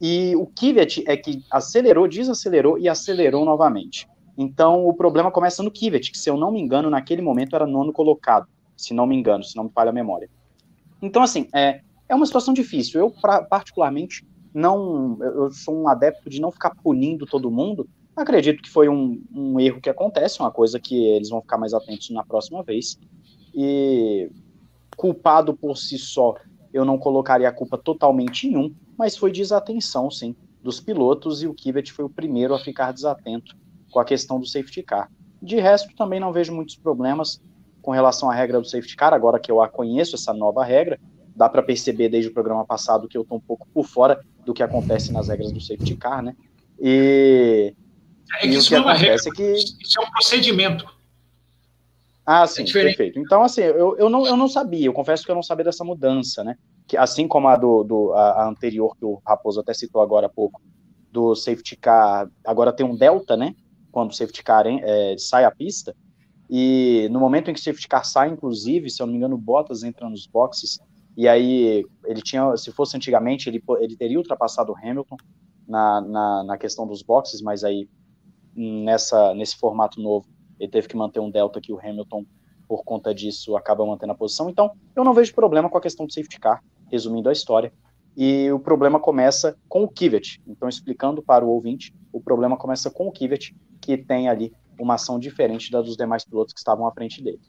e 0.00 0.34
o 0.36 0.46
Kivet 0.46 1.04
é 1.06 1.16
que 1.16 1.44
acelerou, 1.50 2.08
desacelerou 2.08 2.78
e 2.78 2.88
acelerou 2.88 3.44
novamente. 3.44 4.08
Então, 4.36 4.86
o 4.86 4.94
problema 4.94 5.30
começa 5.30 5.62
no 5.62 5.70
Kivet, 5.70 6.10
que, 6.10 6.18
se 6.18 6.28
eu 6.28 6.36
não 6.36 6.50
me 6.50 6.60
engano, 6.60 6.90
naquele 6.90 7.22
momento 7.22 7.54
era 7.54 7.66
nono 7.66 7.92
colocado, 7.92 8.48
se 8.76 8.92
não 8.92 9.06
me 9.06 9.14
engano, 9.14 9.44
se 9.44 9.56
não 9.56 9.64
me 9.64 9.70
falha 9.70 9.90
a 9.90 9.92
memória. 9.92 10.28
Então, 11.00 11.22
assim, 11.22 11.48
é, 11.54 11.80
é 12.08 12.14
uma 12.14 12.26
situação 12.26 12.52
difícil. 12.52 13.00
Eu, 13.00 13.10
pra, 13.10 13.42
particularmente, 13.42 14.26
não. 14.52 15.18
Eu 15.20 15.50
sou 15.50 15.74
um 15.74 15.88
adepto 15.88 16.28
de 16.28 16.40
não 16.40 16.50
ficar 16.50 16.74
punindo 16.82 17.26
todo 17.26 17.50
mundo. 17.50 17.88
Acredito 18.16 18.62
que 18.62 18.70
foi 18.70 18.88
um, 18.88 19.22
um 19.32 19.58
erro 19.58 19.80
que 19.80 19.90
acontece, 19.90 20.40
uma 20.40 20.50
coisa 20.50 20.78
que 20.80 20.94
eles 20.94 21.28
vão 21.28 21.40
ficar 21.40 21.58
mais 21.58 21.74
atentos 21.74 22.10
na 22.10 22.24
próxima 22.24 22.62
vez. 22.62 22.98
E 23.52 24.30
culpado 24.96 25.54
por 25.54 25.76
si 25.76 25.98
só, 25.98 26.34
eu 26.72 26.84
não 26.84 26.98
colocaria 26.98 27.48
a 27.48 27.52
culpa 27.52 27.76
totalmente 27.76 28.46
em 28.46 28.56
um, 28.56 28.72
mas 28.96 29.16
foi 29.16 29.32
desatenção, 29.32 30.10
sim, 30.10 30.36
dos 30.62 30.80
pilotos, 30.80 31.42
e 31.42 31.48
o 31.48 31.54
Kivet 31.54 31.92
foi 31.92 32.04
o 32.04 32.08
primeiro 32.08 32.54
a 32.54 32.60
ficar 32.60 32.92
desatento 32.92 33.56
com 33.94 34.00
a 34.00 34.04
questão 34.04 34.40
do 34.40 34.46
safety 34.46 34.82
car. 34.82 35.08
De 35.40 35.60
resto, 35.60 35.94
também 35.94 36.18
não 36.18 36.32
vejo 36.32 36.52
muitos 36.52 36.74
problemas 36.74 37.40
com 37.80 37.92
relação 37.92 38.28
à 38.28 38.34
regra 38.34 38.60
do 38.60 38.66
safety 38.66 38.96
car, 38.96 39.14
agora 39.14 39.38
que 39.38 39.52
eu 39.52 39.62
a 39.62 39.68
conheço, 39.68 40.16
essa 40.16 40.32
nova 40.32 40.64
regra, 40.64 40.98
dá 41.36 41.48
para 41.48 41.62
perceber 41.62 42.08
desde 42.08 42.28
o 42.28 42.34
programa 42.34 42.64
passado 42.64 43.06
que 43.06 43.16
eu 43.16 43.22
estou 43.22 43.38
um 43.38 43.40
pouco 43.40 43.68
por 43.72 43.86
fora 43.86 44.20
do 44.44 44.52
que 44.52 44.64
acontece 44.64 45.12
nas 45.12 45.28
regras 45.28 45.52
do 45.52 45.60
safety 45.60 45.94
car, 45.94 46.22
né? 46.22 46.34
E, 46.80 47.72
é 48.34 48.38
que 48.40 48.46
e 48.48 48.54
isso 48.54 48.74
o 48.74 48.76
que 48.76 48.82
não 48.82 48.90
é 48.90 48.96
regra, 48.96 49.14
é 49.14 49.30
que... 49.30 49.52
isso 49.52 50.00
é 50.00 50.02
um 50.02 50.10
procedimento. 50.10 50.92
Ah, 52.26 52.46
sim, 52.48 52.62
é 52.62 52.72
perfeito. 52.72 53.18
Então, 53.20 53.42
assim, 53.42 53.60
eu, 53.60 53.96
eu, 53.96 54.08
não, 54.08 54.26
eu 54.26 54.36
não 54.36 54.48
sabia, 54.48 54.86
eu 54.86 54.92
confesso 54.92 55.24
que 55.24 55.30
eu 55.30 55.36
não 55.36 55.42
sabia 55.42 55.66
dessa 55.66 55.84
mudança, 55.84 56.42
né? 56.42 56.56
Que, 56.88 56.96
assim 56.96 57.28
como 57.28 57.46
a 57.46 57.56
do, 57.56 57.84
do 57.84 58.12
a, 58.14 58.42
a 58.42 58.48
anterior, 58.48 58.96
que 58.96 59.04
o 59.04 59.22
Raposo 59.24 59.60
até 59.60 59.72
citou 59.72 60.02
agora 60.02 60.26
há 60.26 60.30
pouco, 60.30 60.60
do 61.12 61.36
safety 61.36 61.76
car, 61.76 62.28
agora 62.44 62.72
tem 62.72 62.84
um 62.84 62.96
delta, 62.96 63.36
né? 63.36 63.54
Quando 63.94 64.10
o 64.10 64.12
safety 64.12 64.42
car 64.42 64.66
é, 64.66 65.14
sai 65.16 65.44
a 65.44 65.52
pista, 65.52 65.94
e 66.50 67.08
no 67.12 67.20
momento 67.20 67.48
em 67.48 67.54
que 67.54 67.60
o 67.60 67.62
safety 67.62 67.86
car 67.86 68.04
sai, 68.04 68.28
inclusive, 68.28 68.90
se 68.90 69.00
eu 69.00 69.06
não 69.06 69.12
me 69.12 69.18
engano, 69.18 69.38
Bottas 69.38 69.84
entra 69.84 70.10
nos 70.10 70.26
boxes, 70.26 70.80
e 71.16 71.28
aí 71.28 71.86
ele 72.04 72.20
tinha, 72.20 72.56
se 72.56 72.72
fosse 72.72 72.96
antigamente, 72.96 73.48
ele, 73.48 73.62
ele 73.78 73.96
teria 73.96 74.18
ultrapassado 74.18 74.72
o 74.72 74.76
Hamilton 74.76 75.16
na, 75.66 76.00
na, 76.00 76.44
na 76.44 76.58
questão 76.58 76.88
dos 76.88 77.02
boxes, 77.02 77.40
mas 77.40 77.62
aí 77.62 77.88
nessa, 78.56 79.32
nesse 79.32 79.56
formato 79.56 80.00
novo 80.00 80.26
ele 80.58 80.70
teve 80.70 80.88
que 80.88 80.96
manter 80.96 81.20
um 81.20 81.30
delta 81.30 81.60
que 81.60 81.72
o 81.72 81.78
Hamilton, 81.78 82.26
por 82.66 82.82
conta 82.82 83.14
disso, 83.14 83.56
acaba 83.56 83.86
mantendo 83.86 84.12
a 84.12 84.16
posição. 84.16 84.50
Então, 84.50 84.72
eu 84.96 85.04
não 85.04 85.14
vejo 85.14 85.32
problema 85.34 85.70
com 85.70 85.78
a 85.78 85.80
questão 85.80 86.04
do 86.04 86.12
safety 86.12 86.40
car, 86.40 86.62
resumindo 86.90 87.28
a 87.28 87.32
história. 87.32 87.72
E 88.16 88.50
o 88.52 88.58
problema 88.58 89.00
começa 89.00 89.56
com 89.68 89.82
o 89.82 89.88
Kivet. 89.88 90.40
Então, 90.46 90.68
explicando 90.68 91.22
para 91.22 91.44
o 91.44 91.48
ouvinte, 91.48 91.92
o 92.12 92.20
problema 92.20 92.56
começa 92.56 92.90
com 92.90 93.08
o 93.08 93.12
Kivet, 93.12 93.54
que 93.80 93.96
tem 93.96 94.28
ali 94.28 94.52
uma 94.78 94.94
ação 94.94 95.18
diferente 95.18 95.70
da 95.70 95.80
dos 95.80 95.96
demais 95.96 96.24
pilotos 96.24 96.52
que 96.52 96.60
estavam 96.60 96.86
à 96.86 96.92
frente 96.92 97.22
dele. 97.22 97.40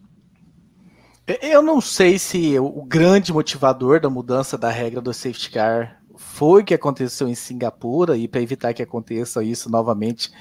Eu 1.41 1.61
não 1.63 1.81
sei 1.81 2.19
se 2.19 2.59
o 2.59 2.83
grande 2.83 3.33
motivador 3.33 3.99
da 3.99 4.09
mudança 4.09 4.57
da 4.57 4.69
regra 4.69 5.01
do 5.01 5.11
safety 5.11 5.49
car 5.49 6.01
foi 6.15 6.61
o 6.61 6.65
que 6.65 6.73
aconteceu 6.73 7.27
em 7.27 7.35
Singapura, 7.35 8.15
e 8.15 8.27
para 8.27 8.41
evitar 8.41 8.73
que 8.73 8.83
aconteça 8.83 9.43
isso 9.43 9.69
novamente, 9.69 10.31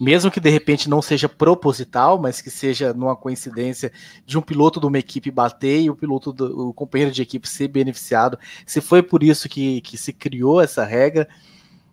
mesmo 0.00 0.30
que 0.30 0.40
de 0.40 0.50
repente 0.50 0.88
não 0.88 1.00
seja 1.00 1.28
proposital, 1.28 2.18
mas 2.18 2.40
que 2.40 2.50
seja 2.50 2.92
numa 2.92 3.16
coincidência 3.16 3.92
de 4.24 4.36
um 4.38 4.42
piloto 4.42 4.78
de 4.78 4.86
uma 4.86 4.98
equipe 4.98 5.30
bater 5.30 5.80
e 5.80 5.90
o 5.90 5.96
piloto 5.96 6.32
do 6.32 6.68
o 6.68 6.74
companheiro 6.74 7.12
de 7.12 7.22
equipe 7.22 7.48
ser 7.48 7.68
beneficiado, 7.68 8.38
se 8.66 8.80
foi 8.80 9.02
por 9.02 9.22
isso 9.22 9.48
que, 9.48 9.80
que 9.80 9.96
se 9.96 10.12
criou 10.12 10.60
essa 10.60 10.84
regra. 10.84 11.28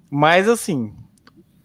Mas 0.10 0.48
assim, 0.48 0.94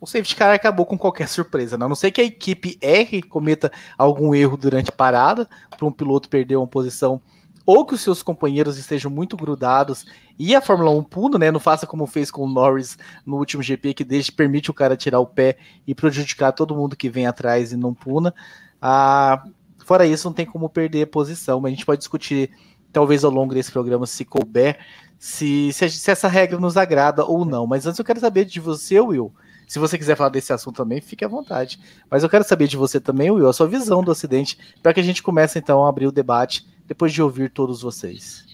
o 0.01 0.07
safety 0.07 0.37
car 0.37 0.55
acabou 0.55 0.87
com 0.87 0.97
qualquer 0.97 1.29
surpresa, 1.29 1.77
né? 1.77 1.85
a 1.85 1.89
não 1.89 1.97
ser 1.97 2.11
que 2.11 2.21
a 2.21 2.25
equipe 2.25 2.79
erre, 2.81 3.23
cometa 3.23 3.71
algum 3.97 4.35
erro 4.35 4.57
durante 4.57 4.91
a 4.91 4.93
parada, 4.93 5.49
para 5.77 5.87
um 5.87 5.93
piloto 5.93 6.29
perder 6.29 6.57
uma 6.57 6.67
posição, 6.67 7.21
ou 7.69 7.85
que 7.85 7.93
os 7.93 8.01
seus 8.01 8.23
companheiros 8.23 8.79
estejam 8.79 9.11
muito 9.11 9.37
grudados 9.37 10.07
e 10.39 10.57
a 10.57 10.61
Fórmula 10.63 10.91
1 10.91 11.05
puna, 11.05 11.39
né? 11.39 11.51
Não 11.51 11.61
faça 11.61 11.87
como 11.87 12.07
fez 12.07 12.31
com 12.31 12.43
o 12.43 12.49
Norris 12.49 12.97
no 13.27 13.37
último 13.37 13.63
GP, 13.63 13.93
que 13.93 14.05
deixa, 14.05 14.33
permite 14.33 14.71
o 14.71 14.75
cara 14.75 14.97
tirar 14.97 15.21
o 15.21 15.27
pé 15.27 15.59
e 15.87 15.95
prejudicar 15.95 16.53
todo 16.53 16.75
mundo 16.75 16.97
que 16.97 17.11
vem 17.11 17.27
atrás 17.27 17.71
e 17.71 17.77
não 17.77 17.93
puna. 17.93 18.35
Ah, 18.81 19.45
fora 19.85 20.07
isso, 20.07 20.27
não 20.27 20.33
tem 20.33 20.47
como 20.47 20.67
perder 20.71 21.09
posição, 21.09 21.61
mas 21.61 21.71
a 21.71 21.75
gente 21.75 21.85
pode 21.85 21.99
discutir, 21.99 22.51
talvez 22.91 23.23
ao 23.23 23.31
longo 23.31 23.53
desse 23.53 23.71
programa, 23.71 24.07
se 24.07 24.25
couber, 24.25 24.79
se, 25.19 25.71
se, 25.75 25.91
se 25.91 26.11
essa 26.11 26.27
regra 26.27 26.59
nos 26.59 26.79
agrada 26.79 27.23
ou 27.23 27.45
não. 27.45 27.67
Mas 27.67 27.85
antes 27.85 27.99
eu 27.99 28.05
quero 28.05 28.19
saber 28.19 28.47
de 28.47 28.61
você, 28.61 28.99
Will. 28.99 29.31
Se 29.67 29.79
você 29.79 29.99
quiser 29.99 30.17
falar 30.17 30.31
desse 30.31 30.55
assunto 30.55 30.77
também, 30.77 31.03
fique 31.03 31.23
à 31.23 31.29
vontade. 31.29 31.79
Mas 32.11 32.23
eu 32.23 32.31
quero 32.31 32.45
saber 32.45 32.67
de 32.67 32.79
você 32.79 32.99
também, 32.99 33.31
Will, 33.31 33.47
a 33.47 33.53
sua 33.53 33.69
visão 33.69 34.03
do 34.03 34.11
acidente, 34.11 34.57
para 34.83 34.95
que 34.95 35.01
a 35.01 35.05
gente 35.05 35.23
comece 35.23 35.59
então 35.59 35.85
a 35.85 35.91
abrir 35.91 36.07
o 36.07 36.13
debate 36.13 36.67
depois 36.89 37.13
de 37.13 37.23
ouvir 37.23 37.51
todos 37.51 37.83
vocês. 37.83 38.45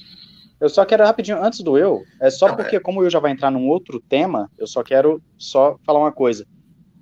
Eu 0.60 0.68
só 0.68 0.84
quero 0.84 1.04
rapidinho, 1.04 1.42
antes 1.42 1.60
do 1.60 1.78
eu, 1.78 2.04
é 2.20 2.30
só 2.30 2.48
Não, 2.48 2.56
porque, 2.56 2.76
é... 2.76 2.80
como 2.80 3.00
o 3.00 3.04
eu 3.04 3.10
já 3.10 3.20
vai 3.20 3.30
entrar 3.30 3.50
num 3.50 3.68
outro 3.68 4.00
tema, 4.00 4.50
eu 4.58 4.66
só 4.66 4.82
quero 4.82 5.22
só 5.38 5.78
falar 5.84 6.00
uma 6.00 6.12
coisa. 6.12 6.46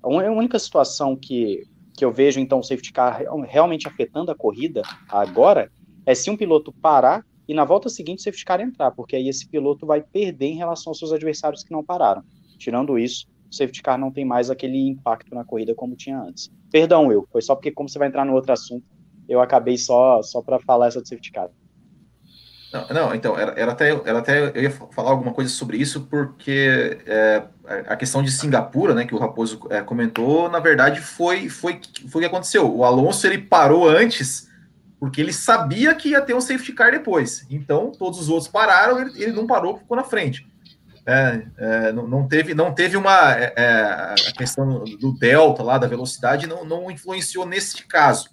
A 0.02 0.08
única 0.08 0.58
situação 0.58 1.16
que, 1.16 1.62
que 1.96 2.04
eu 2.04 2.12
vejo, 2.12 2.38
então, 2.38 2.58
o 2.58 2.62
safety 2.62 2.92
car 2.92 3.22
realmente 3.46 3.88
afetando 3.88 4.30
a 4.30 4.34
corrida 4.34 4.82
agora 5.08 5.70
é 6.04 6.14
se 6.14 6.30
um 6.30 6.36
piloto 6.36 6.72
parar 6.72 7.24
e 7.48 7.54
na 7.54 7.64
volta 7.64 7.88
seguinte 7.88 8.18
o 8.18 8.22
safety 8.22 8.44
car 8.44 8.60
entrar, 8.60 8.90
porque 8.90 9.16
aí 9.16 9.28
esse 9.28 9.48
piloto 9.48 9.86
vai 9.86 10.02
perder 10.02 10.46
em 10.46 10.56
relação 10.56 10.90
aos 10.90 10.98
seus 10.98 11.12
adversários 11.12 11.62
que 11.62 11.72
não 11.72 11.84
pararam. 11.84 12.22
Tirando 12.58 12.98
isso, 12.98 13.26
o 13.50 13.54
safety 13.54 13.82
car 13.82 13.98
não 13.98 14.10
tem 14.10 14.24
mais 14.24 14.50
aquele 14.50 14.88
impacto 14.88 15.34
na 15.34 15.44
corrida 15.44 15.74
como 15.74 15.94
tinha 15.94 16.20
antes. 16.20 16.50
Perdão, 16.70 17.12
eu, 17.12 17.26
foi 17.30 17.42
só 17.42 17.54
porque, 17.54 17.70
como 17.70 17.88
você 17.88 17.98
vai 17.98 18.08
entrar 18.08 18.24
no 18.24 18.34
outro 18.34 18.52
assunto, 18.52 18.84
eu 19.28 19.40
acabei 19.40 19.76
só, 19.78 20.22
só 20.22 20.42
para 20.42 20.58
falar 20.60 20.88
essa 20.88 21.00
do 21.00 21.08
safety 21.08 21.32
car. 21.32 21.50
Não, 22.72 22.86
não, 22.88 23.14
então, 23.14 23.38
era, 23.38 23.52
era, 23.52 23.72
até, 23.72 23.90
era 23.90 24.18
até. 24.18 24.48
Eu 24.54 24.62
ia 24.62 24.70
falar 24.70 25.10
alguma 25.10 25.32
coisa 25.32 25.50
sobre 25.50 25.76
isso, 25.76 26.06
porque 26.08 26.98
é, 27.06 27.42
a 27.86 27.94
questão 27.96 28.22
de 28.22 28.30
Singapura, 28.30 28.94
né, 28.94 29.04
que 29.04 29.14
o 29.14 29.18
Raposo 29.18 29.60
é, 29.68 29.82
comentou, 29.82 30.48
na 30.48 30.58
verdade, 30.58 31.00
foi, 31.00 31.50
foi, 31.50 31.78
foi 32.08 32.20
o 32.20 32.24
que 32.24 32.30
aconteceu. 32.30 32.74
O 32.74 32.82
Alonso 32.82 33.26
ele 33.26 33.36
parou 33.36 33.86
antes, 33.86 34.48
porque 34.98 35.20
ele 35.20 35.34
sabia 35.34 35.94
que 35.94 36.10
ia 36.10 36.22
ter 36.22 36.34
um 36.34 36.40
safety 36.40 36.72
car 36.72 36.92
depois. 36.92 37.46
Então, 37.50 37.92
todos 37.92 38.18
os 38.18 38.30
outros 38.30 38.48
pararam, 38.48 39.00
ele, 39.00 39.22
ele 39.22 39.32
não 39.32 39.46
parou, 39.46 39.76
ficou 39.76 39.96
na 39.96 40.04
frente. 40.04 40.46
É, 41.04 41.42
é, 41.58 41.92
não, 41.92 42.06
não, 42.06 42.28
teve, 42.28 42.54
não 42.54 42.72
teve 42.72 42.96
uma. 42.96 43.32
É, 43.32 43.52
é, 43.56 43.82
a 44.28 44.32
questão 44.36 44.84
do 44.84 45.12
delta 45.12 45.62
lá, 45.62 45.76
da 45.76 45.86
velocidade, 45.86 46.46
não, 46.46 46.64
não 46.64 46.90
influenciou 46.90 47.44
nesse 47.44 47.84
caso. 47.86 48.30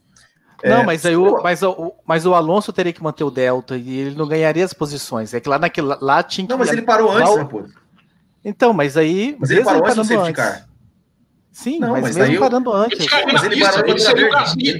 Não, 0.64 0.82
é, 0.82 0.86
mas 0.86 1.06
aí 1.06 1.16
o, 1.16 1.42
mas, 1.42 1.64
o, 1.64 1.94
mas 2.06 2.26
o 2.26 2.34
Alonso 2.34 2.74
teria 2.74 2.92
que 2.92 3.02
manter 3.02 3.24
o 3.24 3.32
Delta 3.32 3.78
e 3.78 3.98
ele 3.98 4.16
não 4.16 4.28
ganharia 4.28 4.66
as 4.66 4.74
posições. 4.74 5.34
É 5.34 5.40
que 5.40 5.48
lá 5.48 5.58
naquele 5.58 5.88
lá 6.02 6.22
tinha 6.22 6.46
que. 6.46 6.52
Não, 6.52 6.60
mas 6.60 6.72
ele 6.72 6.82
parou 6.82 7.12
antes, 7.12 7.36
né, 7.36 7.44
pô? 7.46 7.64
Então, 8.44 8.74
mas 8.74 8.98
aí. 8.98 9.36
Mas 9.40 9.50
ele 9.52 9.64
parou 9.64 9.84
antes 9.84 9.96
do 9.96 10.04
safety 10.04 10.34
car. 10.34 10.68
Sim, 11.52 11.80
não, 11.80 11.92
mas, 11.92 12.02
mas 12.02 12.18
mesmo 12.18 12.40
parando 12.40 12.72
antes. 12.72 13.06
Mas 13.32 13.44
ele 13.44 13.60
parou 13.60 13.80
em 13.80 13.88
bandeira 13.88 14.16
verde. 14.16 14.80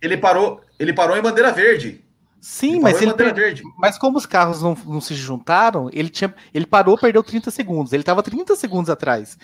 Ele 0.00 0.16
parou, 0.16 0.60
ele 0.78 0.92
parou 0.92 1.16
em 1.16 1.22
bandeira 1.22 1.52
verde. 1.52 2.04
Sim, 2.40 2.74
ele 2.74 2.80
mas 2.80 3.02
ele 3.02 3.12
per... 3.14 3.34
mas 3.76 3.98
como 3.98 4.18
os 4.18 4.26
carros 4.26 4.62
não, 4.62 4.76
não 4.86 5.00
se 5.00 5.14
juntaram, 5.14 5.90
ele 5.92 6.08
tinha 6.08 6.32
ele 6.54 6.66
parou, 6.66 6.96
perdeu 6.96 7.22
30 7.22 7.50
segundos. 7.50 7.92
Ele 7.92 8.02
estava 8.02 8.22
30 8.22 8.54
segundos 8.54 8.88
atrás. 8.88 9.36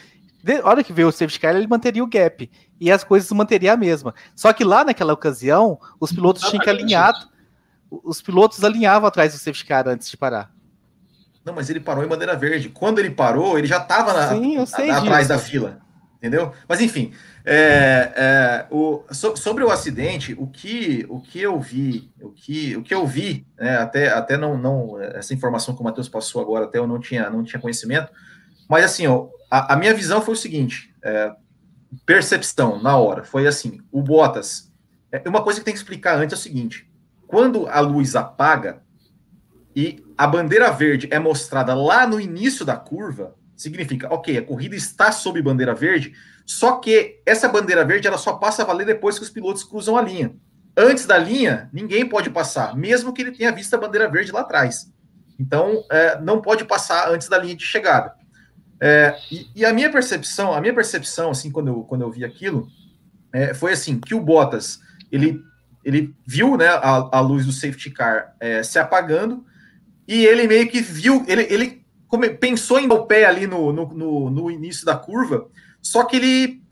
De, 0.43 0.61
hora 0.61 0.85
que 0.85 0.93
veio 0.93 1.09
o 1.09 1.13
safety 1.13 1.41
car, 1.41 1.57
ele 1.57 1.67
manteria 1.67 2.03
o 2.03 2.07
gap 2.07 2.49
e 2.83 2.91
as 2.91 3.05
coisas 3.05 3.31
manteriam 3.31 3.75
a 3.75 3.77
mesma. 3.77 4.13
Só 4.35 4.53
que 4.53 4.65
lá 4.65 4.85
naquela 4.85 5.13
ocasião, 5.13 5.79
os 6.01 6.11
pilotos 6.13 6.43
tinham 6.51 6.61
que 6.61 6.69
alinhar, 6.69 7.15
os 7.89 8.21
pilotos 8.21 8.65
alinhavam 8.65 9.07
atrás 9.07 9.33
do 9.33 9.39
safety 9.39 9.65
car 9.65 9.87
antes 9.87 10.11
de 10.11 10.17
parar. 10.17 10.51
Não, 11.45 11.55
mas 11.55 11.71
ele 11.71 11.79
parou 11.79 12.05
em 12.05 12.09
bandeira 12.09 12.35
verde. 12.35 12.71
Quando 12.71 12.99
ele 12.99 13.11
parou, 13.11 13.57
ele 13.57 13.69
já 13.69 13.79
estava 13.79 14.11
atrás 14.11 15.29
da 15.29 15.39
fila, 15.39 15.79
entendeu? 16.17 16.53
Mas 16.69 16.81
enfim, 16.81 17.13
é, 17.45 18.13
é, 18.17 18.67
o, 18.69 19.05
so, 19.13 19.37
sobre 19.37 19.63
o 19.63 19.71
acidente, 19.71 20.35
o 20.37 20.49
que, 20.49 21.07
o 21.09 21.21
que 21.21 21.41
eu 21.41 21.61
vi, 21.61 22.11
o 22.21 22.31
que, 22.31 22.77
o 22.77 22.83
que 22.83 22.93
eu 22.93 23.07
vi, 23.07 23.47
né, 23.57 23.77
até, 23.77 24.09
até 24.09 24.37
não, 24.37 24.59
não 24.59 25.01
essa 25.01 25.33
informação 25.33 25.77
que 25.77 25.81
o 25.81 25.85
Matheus 25.85 26.09
passou 26.09 26.43
agora, 26.43 26.65
até 26.65 26.79
eu 26.79 26.87
não 26.89 26.99
tinha, 26.99 27.31
não 27.31 27.45
tinha 27.45 27.61
conhecimento, 27.61 28.11
mas 28.69 28.85
assim, 28.85 29.07
ó, 29.07 29.29
a, 29.49 29.75
a 29.75 29.77
minha 29.77 29.95
visão 29.95 30.21
foi 30.21 30.35
o 30.35 30.37
seguinte: 30.37 30.93
é, 31.05 31.33
percepção 32.07 32.83
na 32.83 32.97
hora 32.97 33.25
foi 33.25 33.47
assim: 33.47 33.81
o 33.91 34.03
Bottas. 34.03 34.73
É, 35.11 35.23
uma 35.29 35.43
coisa 35.43 35.59
que 35.61 35.65
tem 35.65 35.75
que 35.75 35.81
explicar 35.81 36.19
antes 36.19 36.33
é 36.33 36.39
o 36.39 36.43
seguinte: 36.43 36.91
quando 37.27 37.67
a 37.69 37.81
luz 37.81 38.17
apaga 38.17 38.83
e 39.75 40.05
a 40.17 40.27
bandeira 40.27 40.71
verde 40.71 41.09
é 41.11 41.19
mostrada 41.19 41.75
lá 41.75 42.07
no 42.07 42.21
início 42.21 42.65
da 42.65 42.77
curva, 42.77 43.35
significa, 43.57 44.13
ok, 44.13 44.39
a 44.39 44.43
corrida 44.43 44.77
está 44.77 45.11
sob 45.11 45.41
bandeira 45.41 45.75
verde, 45.75 46.13
só 46.45 46.77
que 46.77 47.21
essa 47.25 47.49
bandeira 47.49 47.85
verde 47.85 48.07
ela 48.07 48.19
só 48.19 48.35
passa 48.35 48.63
a 48.63 48.67
valer 48.67 48.87
depois 48.87 49.19
que 49.19 49.25
os 49.25 49.31
pilotos 49.31 49.65
cruzam 49.65 49.97
a 49.97 50.03
linha. 50.03 50.35
Antes 50.77 51.07
da 51.07 51.19
linha, 51.19 51.69
ninguém 51.73 52.07
pode 52.07 52.31
passar, 52.31 52.77
mesmo 52.77 53.13
que 53.13 53.23
ele 53.23 53.33
tenha 53.33 53.53
visto 53.53 53.75
a 53.75 53.79
bandeira 53.79 54.09
verde 54.09 54.33
lá 54.33 54.41
atrás. 54.41 54.91
Então, 55.39 55.85
é, 55.91 56.21
não 56.21 56.41
pode 56.41 56.65
passar 56.65 57.11
antes 57.11 57.29
da 57.29 57.39
linha 57.39 57.55
de 57.55 57.65
chegada. 57.65 58.15
É, 58.85 59.17
e, 59.31 59.47
e, 59.55 59.65
a 59.65 59.73
minha 59.73 59.89
percepção, 59.93 60.53
a 60.53 60.61
minha 60.61 60.75
percepção, 60.75 61.31
assim, 61.31 61.53
quando 61.53 61.69
eu, 61.69 61.83
quando 61.85 62.01
eu 62.01 62.11
vi 62.11 62.25
aquilo, 62.25 62.67
é, 63.33 63.55
foi 63.55 63.71
assim, 63.71 64.01
que 64.01 64.13
o 64.13 64.21
Bottas, 64.21 64.81
ele, 65.13 65.41
ele 65.85 66.13
viu, 66.27 66.57
né, 66.57 66.67
a, 66.67 67.09
a 67.13 67.21
luz 67.21 67.47
do 67.47 67.53
safety 67.53 67.93
car 67.93 68.35
é, 68.41 68.61
se 68.65 68.81
apagando, 68.81 69.47
e 70.09 70.27
ele 70.27 70.49
meio 70.49 70.69
que 70.69 70.81
viu, 70.81 71.25
ele, 71.29 71.47
ele 71.49 71.87
come, 72.09 72.31
pensou 72.31 72.81
em 72.81 72.89
dar 72.89 72.97
o 72.97 73.07
pé 73.07 73.25
ali 73.25 73.47
no, 73.47 73.73
no, 73.73 73.87
no, 73.87 74.31
no 74.31 74.51
início 74.51 74.85
da 74.85 74.97
curva, 74.97 75.47
só 75.81 76.03
que 76.03 76.17
ele 76.17 76.63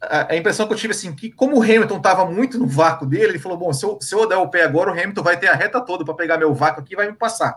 a, 0.00 0.34
impressão 0.34 0.66
que 0.66 0.72
eu 0.72 0.78
tive 0.78 0.92
assim, 0.92 1.14
que 1.14 1.30
como 1.30 1.58
o 1.58 1.62
Hamilton 1.62 1.98
estava 1.98 2.24
muito 2.24 2.58
no 2.58 2.66
vácuo 2.66 3.06
dele, 3.06 3.32
ele 3.32 3.38
falou: 3.38 3.58
bom, 3.58 3.72
se 3.74 3.84
eu, 3.84 3.98
se 4.00 4.14
eu 4.14 4.26
der 4.26 4.36
o 4.36 4.48
pé 4.48 4.64
agora, 4.64 4.90
o 4.90 4.92
Hamilton 4.98 5.22
vai 5.22 5.38
ter 5.38 5.48
a 5.48 5.54
reta 5.54 5.80
toda 5.82 6.02
para 6.02 6.14
pegar 6.14 6.38
meu 6.38 6.52
vácuo 6.54 6.80
aqui 6.80 6.94
e 6.94 6.96
vai 6.96 7.08
me 7.08 7.16
passar. 7.16 7.56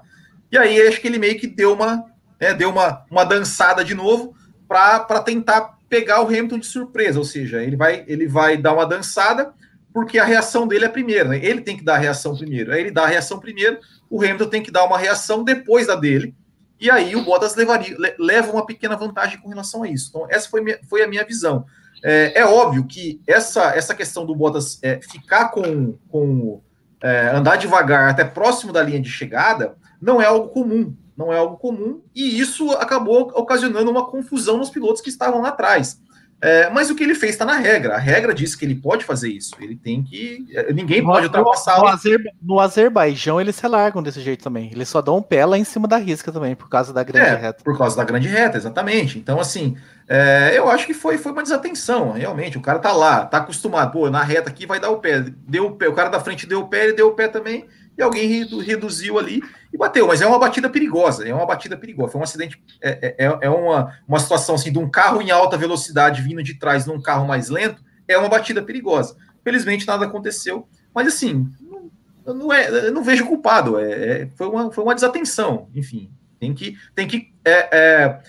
E 0.51 0.58
aí 0.58 0.79
acho 0.86 1.01
que 1.01 1.08
ele 1.08 1.17
meio 1.17 1.39
que 1.39 1.47
deu 1.47 1.73
uma 1.73 2.05
né, 2.39 2.54
deu 2.54 2.69
uma, 2.69 3.06
uma 3.10 3.24
dançada 3.24 3.84
de 3.84 3.93
novo 3.93 4.36
para 4.67 5.21
tentar 5.21 5.78
pegar 5.88 6.21
o 6.21 6.28
Hamilton 6.28 6.60
de 6.60 6.65
surpresa, 6.65 7.19
ou 7.19 7.26
seja, 7.26 7.63
ele 7.63 7.76
vai, 7.76 8.04
ele 8.08 8.28
vai 8.28 8.58
dar 8.58 8.74
uma 8.74 8.86
dançada 8.86 9.54
porque 9.93 10.19
a 10.19 10.26
reação 10.26 10.67
dele 10.67 10.86
é 10.86 10.89
primeiro, 10.89 11.30
né? 11.30 11.39
ele 11.41 11.62
tem 11.62 11.78
que 11.78 11.84
dar 11.84 11.95
a 11.95 12.00
reação 12.00 12.36
primeiro, 12.36 12.74
aí 12.74 12.82
ele 12.82 12.91
dá 12.91 13.04
a 13.04 13.08
reação 13.08 13.39
primeiro, 13.39 13.80
o 14.10 14.21
Hamilton 14.21 14.50
tem 14.50 14.62
que 14.62 14.71
dar 14.71 14.84
uma 14.84 14.98
reação 14.98 15.43
depois 15.43 15.88
da 15.88 15.95
dele, 15.95 16.36
e 16.80 16.89
aí 16.89 17.15
o 17.15 17.24
Bottas 17.24 17.56
levaria, 17.56 17.95
leva 18.19 18.52
uma 18.52 18.65
pequena 18.65 18.98
vantagem 18.98 19.39
com 19.39 19.50
relação 19.50 19.84
a 19.84 19.88
isso. 19.88 20.10
Então, 20.10 20.28
essa 20.30 20.50
foi, 20.50 20.62
minha, 20.62 20.78
foi 20.89 21.02
a 21.02 21.08
minha 21.08 21.24
visão. 21.24 21.65
É, 22.04 22.41
é, 22.41 22.45
óbvio 22.45 22.86
que 22.86 23.21
essa, 23.26 23.76
essa 23.76 23.95
questão 23.95 24.26
do 24.26 24.36
Bottas 24.36 24.78
é, 24.84 25.00
ficar 25.02 25.50
com, 25.50 25.98
com 26.10 26.62
é, 27.02 27.30
andar 27.30 27.56
devagar 27.56 28.10
até 28.10 28.26
próximo 28.26 28.74
da 28.74 28.84
linha 28.84 29.00
de 29.00 29.10
chegada 29.10 29.76
não 30.02 30.21
é 30.21 30.26
algo 30.26 30.50
comum 30.50 30.95
não 31.17 31.32
é 31.32 31.38
algo 31.38 31.58
comum, 31.58 32.01
e 32.13 32.39
isso 32.39 32.71
acabou 32.71 33.32
ocasionando 33.34 33.89
uma 33.89 34.06
confusão 34.06 34.58
nos 34.58 34.69
pilotos 34.69 35.01
que 35.01 35.10
estavam 35.10 35.41
lá 35.41 35.49
atrás. 35.49 35.99
É, 36.41 36.69
mas 36.69 36.89
o 36.89 36.95
que 36.95 37.04
ele 37.04 37.15
fez 37.15 37.32
está 37.32 37.45
na 37.45 37.58
regra. 37.58 37.95
A 37.95 37.97
regra 37.97 38.34
diz 38.34 38.56
que 38.56 38.65
ele 38.65 38.75
pode 38.75 39.06
fazer 39.06 39.30
isso. 39.30 39.56
Ele 39.60 39.75
tem 39.75 40.04
que. 40.04 40.45
É, 40.54 40.71
ninguém 40.73 41.04
pode 41.04 41.28
ultrapassar. 41.28 41.80
No, 41.80 41.88
Azer, 41.88 42.21
no 42.41 42.60
Azerbaijão, 42.60 43.39
eles 43.39 43.56
se 43.56 43.67
largam 43.67 44.04
desse 44.04 44.19
jeito 44.21 44.43
também. 44.43 44.69
Eles 44.71 44.89
só 44.89 45.01
dão 45.01 45.17
um 45.17 45.21
pé 45.21 45.45
lá 45.45 45.58
em 45.58 45.63
cima 45.63 45.88
da 45.88 45.97
risca 45.97 46.32
também, 46.32 46.54
por 46.54 46.69
causa 46.69 46.93
da 46.93 47.04
grande 47.04 47.30
é, 47.30 47.36
reta. 47.36 47.63
Por 47.63 47.78
causa 47.78 47.95
da 47.95 48.04
grande 48.04 48.28
reta, 48.28 48.58
exatamente. 48.58 49.17
Então, 49.17 49.39
assim, 49.39 49.78
é, 50.08 50.51
eu 50.56 50.69
acho 50.69 50.86
que 50.86 50.93
foi, 50.93 51.17
foi 51.17 51.32
uma 51.32 51.41
desatenção, 51.41 52.12
realmente. 52.12 52.58
O 52.58 52.62
cara 52.62 52.80
tá 52.80 52.91
lá, 52.91 53.25
tá 53.25 53.38
acostumado. 53.38 53.91
Pô, 53.91 54.10
na 54.10 54.21
reta 54.21 54.49
aqui 54.49 54.65
vai 54.65 54.80
dar 54.80 54.91
o 54.91 54.99
pé. 54.99 55.25
Deu 55.47 55.67
o 55.67 55.71
pé. 55.71 55.88
O 55.88 55.93
cara 55.93 56.10
da 56.10 56.19
frente 56.19 56.45
deu 56.45 56.60
o 56.60 56.67
pé, 56.67 56.84
ele 56.84 56.93
deu 56.93 57.08
o 57.08 57.13
pé 57.15 57.30
também 57.30 57.65
e 57.97 58.01
alguém 58.01 58.27
redu, 58.27 58.60
reduziu 58.60 59.17
ali 59.17 59.41
e 59.71 59.77
bateu. 59.77 60.08
Mas 60.08 60.21
é 60.21 60.27
uma 60.27 60.39
batida 60.39 60.69
perigosa, 60.69 61.27
é 61.27 61.34
uma 61.34 61.45
batida 61.45 61.77
perigosa. 61.77 62.12
Foi 62.12 62.21
um 62.21 62.23
acidente, 62.23 62.62
é, 62.81 63.15
é, 63.17 63.39
é 63.41 63.49
uma, 63.49 63.97
uma 64.08 64.19
situação 64.19 64.55
assim 64.55 64.71
de 64.71 64.79
um 64.79 64.89
carro 64.89 65.21
em 65.21 65.31
alta 65.31 65.58
velocidade 65.58 66.21
vindo 66.21 66.43
de 66.43 66.55
trás 66.55 66.86
num 66.86 67.01
carro 67.01 67.27
mais 67.27 67.49
lento, 67.49 67.84
é 68.08 68.17
uma 68.17 68.29
batida 68.29 68.62
perigosa. 68.62 69.15
Felizmente 69.43 69.88
nada 69.88 70.05
aconteceu, 70.05 70.67
mas 70.93 71.08
assim, 71.08 71.49
não, 71.62 72.34
não 72.34 72.53
é, 72.53 72.91
não 72.91 73.03
vejo 73.03 73.25
culpado, 73.25 73.79
é, 73.79 73.91
é, 73.91 74.29
foi, 74.36 74.47
uma, 74.47 74.71
foi 74.71 74.84
uma 74.84 74.95
desatenção, 74.95 75.69
enfim. 75.73 76.12
Tem 76.39 76.53
que, 76.53 76.77
tem 76.93 77.08
que 77.08 77.34
é, 77.45 77.69
é 77.71 78.21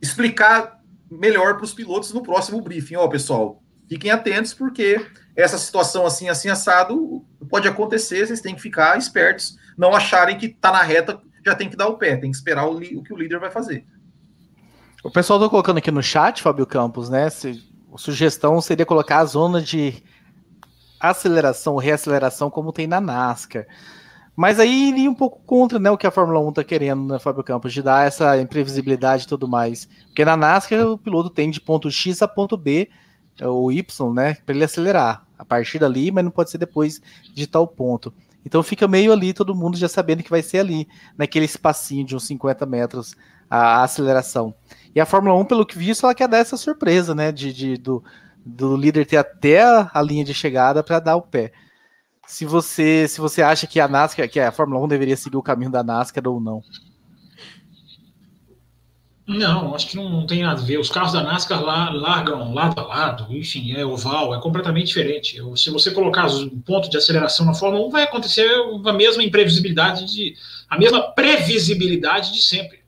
explicar 0.00 0.80
melhor 1.10 1.54
para 1.54 1.64
os 1.64 1.72
pilotos 1.72 2.12
no 2.12 2.22
próximo 2.22 2.60
briefing. 2.60 2.96
Ó, 2.96 3.08
pessoal, 3.08 3.62
fiquem 3.88 4.10
atentos, 4.10 4.52
porque 4.52 5.04
essa 5.36 5.58
situação 5.58 6.06
assim, 6.06 6.28
assim, 6.28 6.48
assado, 6.48 7.24
pode 7.48 7.66
acontecer, 7.66 8.26
vocês 8.26 8.40
têm 8.40 8.54
que 8.54 8.62
ficar 8.62 8.96
espertos, 8.96 9.56
não 9.76 9.94
acharem 9.94 10.38
que 10.38 10.48
tá 10.48 10.70
na 10.70 10.82
reta, 10.82 11.20
já 11.44 11.54
tem 11.54 11.68
que 11.68 11.76
dar 11.76 11.88
o 11.88 11.98
pé, 11.98 12.16
tem 12.16 12.30
que 12.30 12.36
esperar 12.36 12.66
o, 12.66 12.76
o 12.76 13.02
que 13.02 13.12
o 13.12 13.16
líder 13.16 13.40
vai 13.40 13.50
fazer. 13.50 13.84
O 15.02 15.10
pessoal 15.10 15.38
tá 15.38 15.48
colocando 15.48 15.78
aqui 15.78 15.90
no 15.90 16.02
chat, 16.02 16.40
Fábio 16.40 16.66
Campos, 16.66 17.10
né? 17.10 17.28
Se, 17.28 17.62
sugestão 17.96 18.60
seria 18.60 18.86
colocar 18.86 19.18
a 19.18 19.24
zona 19.24 19.60
de 19.60 20.02
aceleração, 20.98 21.76
reaceleração, 21.76 22.50
como 22.50 22.72
tem 22.72 22.86
na 22.86 23.00
NASCAR. 23.00 23.66
Mas 24.34 24.58
aí 24.58 24.88
iria 24.88 25.08
um 25.08 25.14
pouco 25.14 25.40
contra 25.44 25.78
né, 25.78 25.90
o 25.90 25.98
que 25.98 26.06
a 26.06 26.10
Fórmula 26.10 26.40
1 26.40 26.48
está 26.48 26.64
querendo, 26.64 27.04
né, 27.04 27.18
Fábio 27.18 27.44
Campos, 27.44 27.72
de 27.72 27.82
dar 27.82 28.06
essa 28.06 28.40
imprevisibilidade 28.40 29.24
e 29.24 29.28
tudo 29.28 29.46
mais. 29.46 29.88
Porque 30.06 30.24
na 30.24 30.36
NASCAR 30.36 30.86
o 30.86 30.98
piloto 30.98 31.30
tem 31.30 31.50
de 31.50 31.60
ponto 31.60 31.90
X 31.90 32.20
a 32.20 32.26
ponto 32.26 32.56
B 32.56 32.88
o 33.42 33.72
Y, 33.72 34.12
né, 34.12 34.34
para 34.46 34.54
ele 34.54 34.64
acelerar 34.64 35.26
a 35.38 35.44
partir 35.44 35.78
dali, 35.78 36.10
mas 36.10 36.24
não 36.24 36.30
pode 36.30 36.50
ser 36.50 36.58
depois 36.58 37.00
de 37.34 37.46
tal 37.46 37.66
ponto. 37.66 38.12
Então 38.44 38.62
fica 38.62 38.86
meio 38.86 39.12
ali, 39.12 39.32
todo 39.32 39.54
mundo 39.54 39.76
já 39.76 39.88
sabendo 39.88 40.22
que 40.22 40.30
vai 40.30 40.42
ser 40.42 40.58
ali, 40.58 40.86
naquele 41.16 41.46
espacinho 41.46 42.04
de 42.04 42.14
uns 42.14 42.24
50 42.24 42.66
metros 42.66 43.16
a, 43.48 43.82
aceleração. 43.82 44.54
E 44.94 45.00
a 45.00 45.06
Fórmula 45.06 45.34
1, 45.36 45.44
pelo 45.46 45.66
que 45.66 45.78
vi, 45.78 45.92
ela 46.02 46.14
quer 46.14 46.28
dar 46.28 46.38
essa 46.38 46.56
surpresa, 46.56 47.14
né, 47.14 47.32
de, 47.32 47.52
de 47.52 47.76
do, 47.76 48.04
do 48.44 48.76
líder 48.76 49.06
ter 49.06 49.16
até 49.16 49.62
a 49.62 50.02
linha 50.02 50.24
de 50.24 50.34
chegada 50.34 50.82
para 50.82 51.00
dar 51.00 51.16
o 51.16 51.22
pé. 51.22 51.52
Se 52.26 52.44
você, 52.44 53.06
se 53.08 53.20
você 53.20 53.42
acha 53.42 53.66
que 53.66 53.80
a 53.80 53.88
NASCAR, 53.88 54.28
que 54.28 54.40
a 54.40 54.52
Fórmula 54.52 54.82
1 54.84 54.88
deveria 54.88 55.16
seguir 55.16 55.36
o 55.36 55.42
caminho 55.42 55.70
da 55.70 55.82
NASCAR 55.82 56.26
ou 56.26 56.40
não. 56.40 56.62
Não, 59.26 59.74
acho 59.74 59.88
que 59.88 59.96
não, 59.96 60.10
não, 60.10 60.26
tem 60.26 60.42
nada 60.42 60.60
a 60.60 60.64
ver. 60.64 60.78
Os 60.78 60.90
carros 60.90 61.12
da 61.12 61.22
NASCAR 61.22 61.62
lá 61.62 61.90
largam 61.90 62.52
lado 62.52 62.78
a 62.78 62.84
lado, 62.84 63.26
enfim, 63.30 63.72
é 63.72 63.84
oval, 63.84 64.34
é 64.34 64.40
completamente 64.40 64.88
diferente. 64.88 65.40
Se 65.56 65.70
você 65.70 65.90
colocar 65.90 66.26
um 66.26 66.60
ponto 66.60 66.90
de 66.90 66.96
aceleração 66.98 67.46
na 67.46 67.54
Fórmula 67.54 67.86
1, 67.86 67.90
vai 67.90 68.02
acontecer 68.02 68.46
a 68.84 68.92
mesma 68.92 69.22
imprevisibilidade 69.22 70.04
de. 70.04 70.34
a 70.68 70.78
mesma 70.78 71.00
previsibilidade 71.12 72.34
de 72.34 72.42
sempre. 72.42 72.84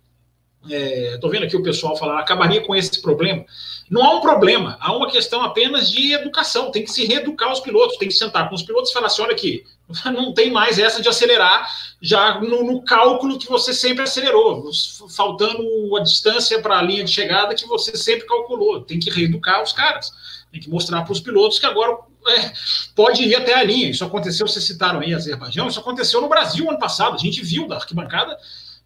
Estou 0.69 1.31
é, 1.31 1.33
vendo 1.33 1.45
aqui 1.45 1.57
o 1.57 1.63
pessoal 1.63 1.97
falar, 1.97 2.21
acabaria 2.21 2.61
com 2.61 2.75
esse 2.75 3.01
problema. 3.01 3.45
Não 3.89 4.03
há 4.03 4.17
um 4.17 4.21
problema, 4.21 4.77
há 4.81 4.95
uma 4.95 5.09
questão 5.09 5.43
apenas 5.43 5.91
de 5.91 6.13
educação. 6.13 6.71
Tem 6.71 6.85
que 6.85 6.91
se 6.91 7.07
reeducar 7.07 7.51
os 7.51 7.61
pilotos, 7.61 7.97
tem 7.97 8.09
que 8.09 8.15
sentar 8.15 8.49
com 8.49 8.55
os 8.55 8.63
pilotos 8.63 8.91
e 8.91 8.93
falar 8.93 9.07
assim: 9.07 9.23
olha 9.23 9.33
aqui, 9.33 9.65
não 10.07 10.33
tem 10.33 10.51
mais 10.51 10.79
essa 10.79 11.01
de 11.01 11.09
acelerar 11.09 11.69
já 12.01 12.41
no, 12.41 12.65
no 12.65 12.83
cálculo 12.83 13.39
que 13.39 13.49
você 13.49 13.73
sempre 13.73 14.05
acelerou, 14.05 14.71
faltando 15.15 15.97
a 15.97 16.01
distância 16.01 16.61
para 16.61 16.79
a 16.79 16.83
linha 16.83 17.05
de 17.05 17.11
chegada 17.11 17.55
que 17.55 17.67
você 17.67 17.97
sempre 17.97 18.27
calculou. 18.27 18.81
Tem 18.83 18.99
que 18.99 19.11
reeducar 19.11 19.63
os 19.63 19.73
caras, 19.73 20.13
tem 20.51 20.61
que 20.61 20.69
mostrar 20.69 21.03
para 21.03 21.13
os 21.13 21.21
pilotos 21.21 21.59
que 21.59 21.67
agora 21.67 21.97
é, 22.29 22.53
pode 22.95 23.23
ir 23.23 23.35
até 23.35 23.55
a 23.55 23.63
linha. 23.63 23.89
Isso 23.89 24.05
aconteceu, 24.05 24.47
vocês 24.47 24.65
citaram 24.65 25.01
aí 25.01 25.15
Azerbaijão, 25.15 25.69
isso 25.69 25.81
aconteceu 25.81 26.21
no 26.21 26.29
Brasil 26.29 26.69
ano 26.69 26.79
passado. 26.79 27.15
A 27.15 27.19
gente 27.19 27.43
viu 27.43 27.67
da 27.67 27.77
arquibancada 27.77 28.37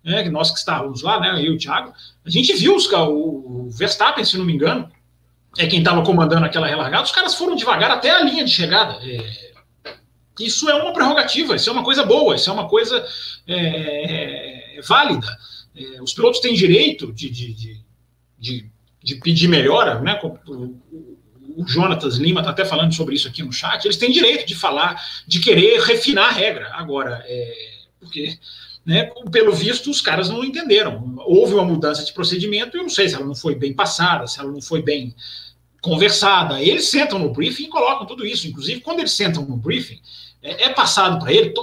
né, 0.04 0.22
nós 0.30 0.50
que 0.50 0.58
estávamos 0.58 1.02
lá, 1.02 1.20
né, 1.20 1.32
eu 1.34 1.52
e 1.52 1.56
o 1.56 1.58
Thiago, 1.58 1.92
a 2.24 2.30
gente 2.30 2.54
viu 2.54 2.74
os, 2.74 2.90
o 2.90 3.68
Verstappen, 3.70 4.24
se 4.24 4.38
não 4.38 4.44
me 4.44 4.54
engano, 4.54 4.90
é 5.58 5.66
quem 5.66 5.80
estava 5.80 6.02
comandando 6.02 6.46
aquela 6.46 6.66
relargada, 6.66 7.04
os 7.04 7.12
caras 7.12 7.34
foram 7.34 7.56
devagar 7.56 7.90
até 7.90 8.10
a 8.10 8.22
linha 8.22 8.44
de 8.44 8.50
chegada. 8.50 8.98
É, 9.02 9.49
isso 10.46 10.68
é 10.68 10.74
uma 10.74 10.92
prerrogativa, 10.92 11.56
isso 11.56 11.68
é 11.68 11.72
uma 11.72 11.84
coisa 11.84 12.04
boa, 12.04 12.34
isso 12.34 12.50
é 12.50 12.52
uma 12.52 12.68
coisa 12.68 13.06
é, 13.46 14.78
é 14.78 14.82
válida. 14.82 15.28
É, 15.76 16.02
os 16.02 16.12
pilotos 16.12 16.40
têm 16.40 16.54
direito 16.54 17.12
de, 17.12 17.30
de, 17.30 17.80
de, 18.38 18.70
de, 19.02 19.14
pedir 19.16 19.48
melhora, 19.48 20.00
né? 20.00 20.18
O, 20.22 20.76
o 21.56 21.66
Jonatas 21.66 22.16
Lima 22.16 22.40
está 22.40 22.50
até 22.50 22.64
falando 22.64 22.94
sobre 22.94 23.14
isso 23.14 23.28
aqui 23.28 23.42
no 23.42 23.52
chat, 23.52 23.84
eles 23.84 23.96
têm 23.96 24.10
direito 24.10 24.46
de 24.46 24.54
falar, 24.54 25.02
de 25.26 25.40
querer 25.40 25.80
refinar 25.80 26.28
a 26.28 26.32
regra. 26.32 26.70
Agora, 26.74 27.22
é, 27.26 27.54
porque 27.98 28.38
né, 28.84 29.10
pelo 29.30 29.52
visto, 29.52 29.90
os 29.90 30.00
caras 30.00 30.28
não 30.28 30.44
entenderam. 30.44 31.14
Houve 31.18 31.54
uma 31.54 31.64
mudança 31.64 32.04
de 32.04 32.12
procedimento, 32.12 32.76
eu 32.76 32.82
não 32.82 32.90
sei 32.90 33.08
se 33.08 33.14
ela 33.14 33.26
não 33.26 33.34
foi 33.34 33.54
bem 33.54 33.72
passada, 33.72 34.26
se 34.26 34.40
ela 34.40 34.50
não 34.50 34.62
foi 34.62 34.82
bem 34.82 35.14
conversada. 35.80 36.62
Eles 36.62 36.86
sentam 36.86 37.18
no 37.18 37.32
briefing 37.32 37.64
e 37.64 37.68
colocam 37.68 38.06
tudo 38.06 38.26
isso. 38.26 38.46
Inclusive, 38.46 38.80
quando 38.80 39.00
eles 39.00 39.12
sentam 39.12 39.44
no 39.44 39.56
briefing, 39.56 40.00
é, 40.42 40.64
é 40.64 40.68
passado 40.70 41.18
para 41.18 41.32
ele, 41.32 41.54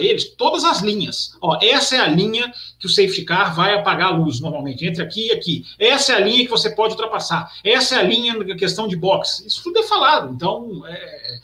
eles 0.00 0.24
todas 0.36 0.64
as 0.64 0.80
linhas. 0.80 1.36
Ó, 1.40 1.58
essa 1.62 1.96
é 1.96 2.00
a 2.00 2.08
linha 2.08 2.52
que 2.78 2.86
o 2.86 2.88
safety 2.88 3.24
car 3.24 3.54
vai 3.54 3.74
apagar 3.74 4.12
a 4.12 4.16
luz 4.16 4.40
normalmente, 4.40 4.84
entre 4.84 5.02
aqui 5.02 5.28
e 5.28 5.32
aqui. 5.32 5.64
Essa 5.78 6.12
é 6.12 6.16
a 6.16 6.20
linha 6.20 6.44
que 6.44 6.50
você 6.50 6.70
pode 6.70 6.94
ultrapassar. 6.94 7.52
Essa 7.62 7.96
é 7.96 7.98
a 8.00 8.02
linha 8.02 8.34
na 8.34 8.56
questão 8.56 8.88
de 8.88 8.96
box. 8.96 9.44
Isso 9.46 9.62
tudo 9.62 9.78
é 9.78 9.82
falado. 9.84 10.32
Então, 10.34 10.84
é, 10.86 11.38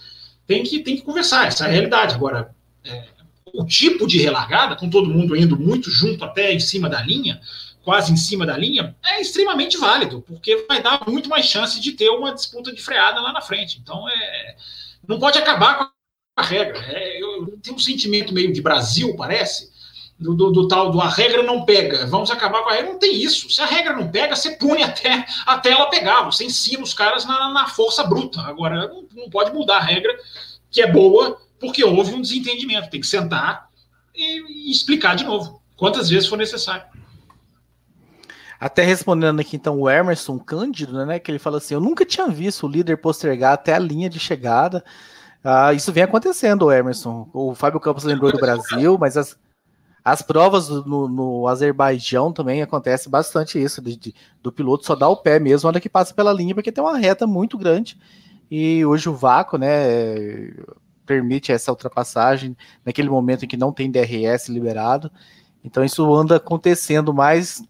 tem, 0.46 0.62
que, 0.62 0.80
tem 0.80 0.96
que 0.96 1.02
conversar. 1.02 1.46
Essa 1.46 1.64
é 1.64 1.68
a 1.68 1.70
realidade. 1.70 2.14
Agora, 2.14 2.54
é, 2.84 3.04
o 3.54 3.64
tipo 3.64 4.06
de 4.06 4.18
relargada, 4.18 4.74
com 4.74 4.90
todo 4.90 5.08
mundo 5.08 5.36
indo 5.36 5.56
muito 5.56 5.90
junto 5.90 6.24
até 6.24 6.52
em 6.52 6.60
cima 6.60 6.88
da 6.88 7.00
linha, 7.00 7.40
quase 7.84 8.12
em 8.12 8.16
cima 8.16 8.44
da 8.44 8.56
linha, 8.56 8.96
é 9.04 9.20
extremamente 9.20 9.76
válido, 9.76 10.22
porque 10.26 10.64
vai 10.68 10.82
dar 10.82 11.04
muito 11.08 11.28
mais 11.28 11.46
chance 11.46 11.80
de 11.80 11.92
ter 11.92 12.08
uma 12.10 12.32
disputa 12.32 12.72
de 12.72 12.80
freada 12.80 13.20
lá 13.20 13.32
na 13.32 13.40
frente. 13.40 13.78
Então, 13.80 14.08
é, 14.08 14.56
não 15.06 15.18
pode 15.18 15.38
acabar 15.38 15.78
com 15.78 16.01
a 16.36 16.42
regra. 16.42 16.78
É, 16.88 17.22
eu 17.22 17.58
tenho 17.62 17.76
um 17.76 17.80
sentimento 17.80 18.32
meio 18.32 18.52
de 18.52 18.60
Brasil, 18.60 19.14
parece, 19.16 19.70
do, 20.18 20.34
do, 20.34 20.50
do, 20.50 20.68
tal 20.68 20.90
do 20.90 21.00
a 21.00 21.08
regra 21.08 21.42
não 21.42 21.64
pega, 21.64 22.06
vamos 22.06 22.30
acabar 22.30 22.62
com 22.62 22.70
a 22.70 22.74
regra. 22.74 22.92
Não 22.92 22.98
tem 22.98 23.20
isso. 23.20 23.50
Se 23.50 23.60
a 23.60 23.66
regra 23.66 23.94
não 23.94 24.08
pega, 24.08 24.36
você 24.36 24.52
pune 24.52 24.82
até, 24.82 25.26
até 25.46 25.70
ela 25.70 25.90
pegar. 25.90 26.22
Você 26.22 26.44
ensina 26.44 26.82
os 26.82 26.94
caras 26.94 27.24
na, 27.24 27.50
na 27.50 27.66
força 27.66 28.04
bruta. 28.04 28.40
Agora, 28.42 28.88
não, 28.88 29.04
não 29.14 29.30
pode 29.30 29.52
mudar 29.52 29.78
a 29.78 29.82
regra, 29.82 30.14
que 30.70 30.80
é 30.80 30.90
boa, 30.90 31.38
porque 31.58 31.84
houve 31.84 32.14
um 32.14 32.20
desentendimento. 32.20 32.90
Tem 32.90 33.00
que 33.00 33.06
sentar 33.06 33.68
e, 34.14 34.68
e 34.68 34.70
explicar 34.70 35.16
de 35.16 35.24
novo, 35.24 35.60
quantas 35.76 36.08
vezes 36.08 36.28
for 36.28 36.36
necessário. 36.36 36.84
Até 38.60 38.84
respondendo 38.84 39.40
aqui, 39.40 39.56
então, 39.56 39.80
o 39.80 39.90
Emerson 39.90 40.38
Cândido, 40.38 41.04
né? 41.04 41.18
Que 41.18 41.32
ele 41.32 41.40
fala 41.40 41.58
assim: 41.58 41.74
Eu 41.74 41.80
nunca 41.80 42.06
tinha 42.06 42.28
visto 42.28 42.64
o 42.64 42.70
líder 42.70 42.96
postergar 42.98 43.54
até 43.54 43.74
a 43.74 43.78
linha 43.78 44.08
de 44.08 44.20
chegada. 44.20 44.84
Ah, 45.44 45.72
isso 45.72 45.92
vem 45.92 46.04
acontecendo, 46.04 46.70
Emerson. 46.70 47.28
O 47.32 47.54
Fábio 47.54 47.80
Campos 47.80 48.04
lembrou 48.04 48.30
do 48.30 48.38
Brasil, 48.38 48.96
mas 48.98 49.16
as, 49.16 49.36
as 50.04 50.22
provas 50.22 50.68
no, 50.68 51.08
no 51.08 51.48
Azerbaijão 51.48 52.32
também 52.32 52.62
acontece 52.62 53.08
bastante 53.08 53.62
isso, 53.62 53.82
de, 53.82 53.96
de, 53.96 54.14
do 54.42 54.52
piloto 54.52 54.86
só 54.86 54.94
dar 54.94 55.08
o 55.08 55.16
pé 55.16 55.38
mesmo, 55.40 55.68
hora 55.68 55.80
que 55.80 55.88
passa 55.88 56.14
pela 56.14 56.32
linha, 56.32 56.54
porque 56.54 56.70
tem 56.70 56.82
uma 56.82 56.96
reta 56.96 57.26
muito 57.26 57.58
grande. 57.58 57.98
E 58.50 58.84
hoje 58.84 59.08
o 59.08 59.14
vácuo, 59.14 59.58
né? 59.58 60.52
permite 61.04 61.52
essa 61.52 61.70
ultrapassagem 61.70 62.56
naquele 62.84 63.08
momento 63.08 63.44
em 63.44 63.48
que 63.48 63.56
não 63.56 63.72
tem 63.72 63.90
DRS 63.90 64.48
liberado. 64.48 65.10
Então 65.64 65.84
isso 65.84 66.12
anda 66.14 66.36
acontecendo 66.36 67.12
mais 67.12 67.62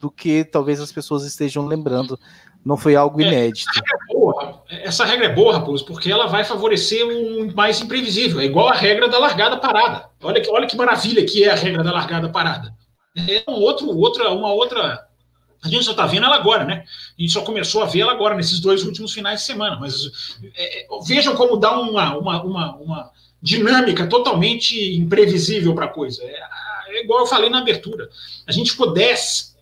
do 0.00 0.10
que 0.10 0.44
talvez 0.44 0.80
as 0.80 0.92
pessoas 0.92 1.24
estejam 1.24 1.66
lembrando. 1.66 2.18
Não 2.64 2.76
foi 2.76 2.96
algo 2.96 3.20
é, 3.20 3.24
inédito. 3.24 3.68
Essa 3.70 3.80
regra 3.80 3.96
é 3.96 4.12
boa, 4.12 4.64
essa 4.68 5.04
regra 5.04 5.26
é 5.26 5.34
boa 5.34 5.52
Raposo, 5.54 5.84
porque 5.84 6.10
ela 6.10 6.26
vai 6.26 6.44
favorecer 6.44 7.06
um 7.06 7.52
mais 7.54 7.80
imprevisível. 7.80 8.40
É 8.40 8.44
igual 8.44 8.68
a 8.68 8.74
regra 8.74 9.08
da 9.08 9.18
largada 9.18 9.56
parada. 9.56 10.10
Olha 10.22 10.40
que, 10.40 10.50
olha 10.50 10.66
que 10.66 10.76
maravilha 10.76 11.24
que 11.24 11.44
é 11.44 11.50
a 11.50 11.54
regra 11.54 11.82
da 11.82 11.92
largada 11.92 12.28
parada. 12.28 12.74
É 13.16 13.42
um 13.48 13.54
outro, 13.54 13.88
outra, 13.96 14.30
uma 14.30 14.52
outra 14.52 15.08
a 15.62 15.68
gente 15.68 15.84
só 15.84 15.90
está 15.90 16.06
vendo 16.06 16.24
ela 16.24 16.36
agora, 16.36 16.64
né? 16.64 16.84
A 17.18 17.20
gente 17.20 17.32
só 17.32 17.42
começou 17.42 17.82
a 17.82 17.86
ver 17.86 18.00
ela 18.00 18.12
agora, 18.12 18.36
nesses 18.36 18.60
dois 18.60 18.84
últimos 18.84 19.12
finais 19.12 19.40
de 19.40 19.46
semana. 19.46 19.76
Mas 19.80 20.38
é, 20.54 20.82
é 20.82 20.86
vejam 21.04 21.34
como 21.34 21.56
dá 21.56 21.78
uma, 21.78 22.16
uma, 22.16 22.42
uma, 22.42 22.76
uma 22.76 23.10
dinâmica 23.42 24.06
totalmente 24.06 24.96
imprevisível 24.96 25.74
para 25.74 25.86
a 25.86 25.92
coisa. 25.92 26.22
É, 26.22 26.40
é, 26.88 27.02
igual 27.02 27.20
eu 27.20 27.26
falei 27.26 27.50
na 27.50 27.58
abertura. 27.58 28.08
A 28.46 28.52
gente 28.52 28.70
ficou 28.70 28.92
10, 28.92 29.56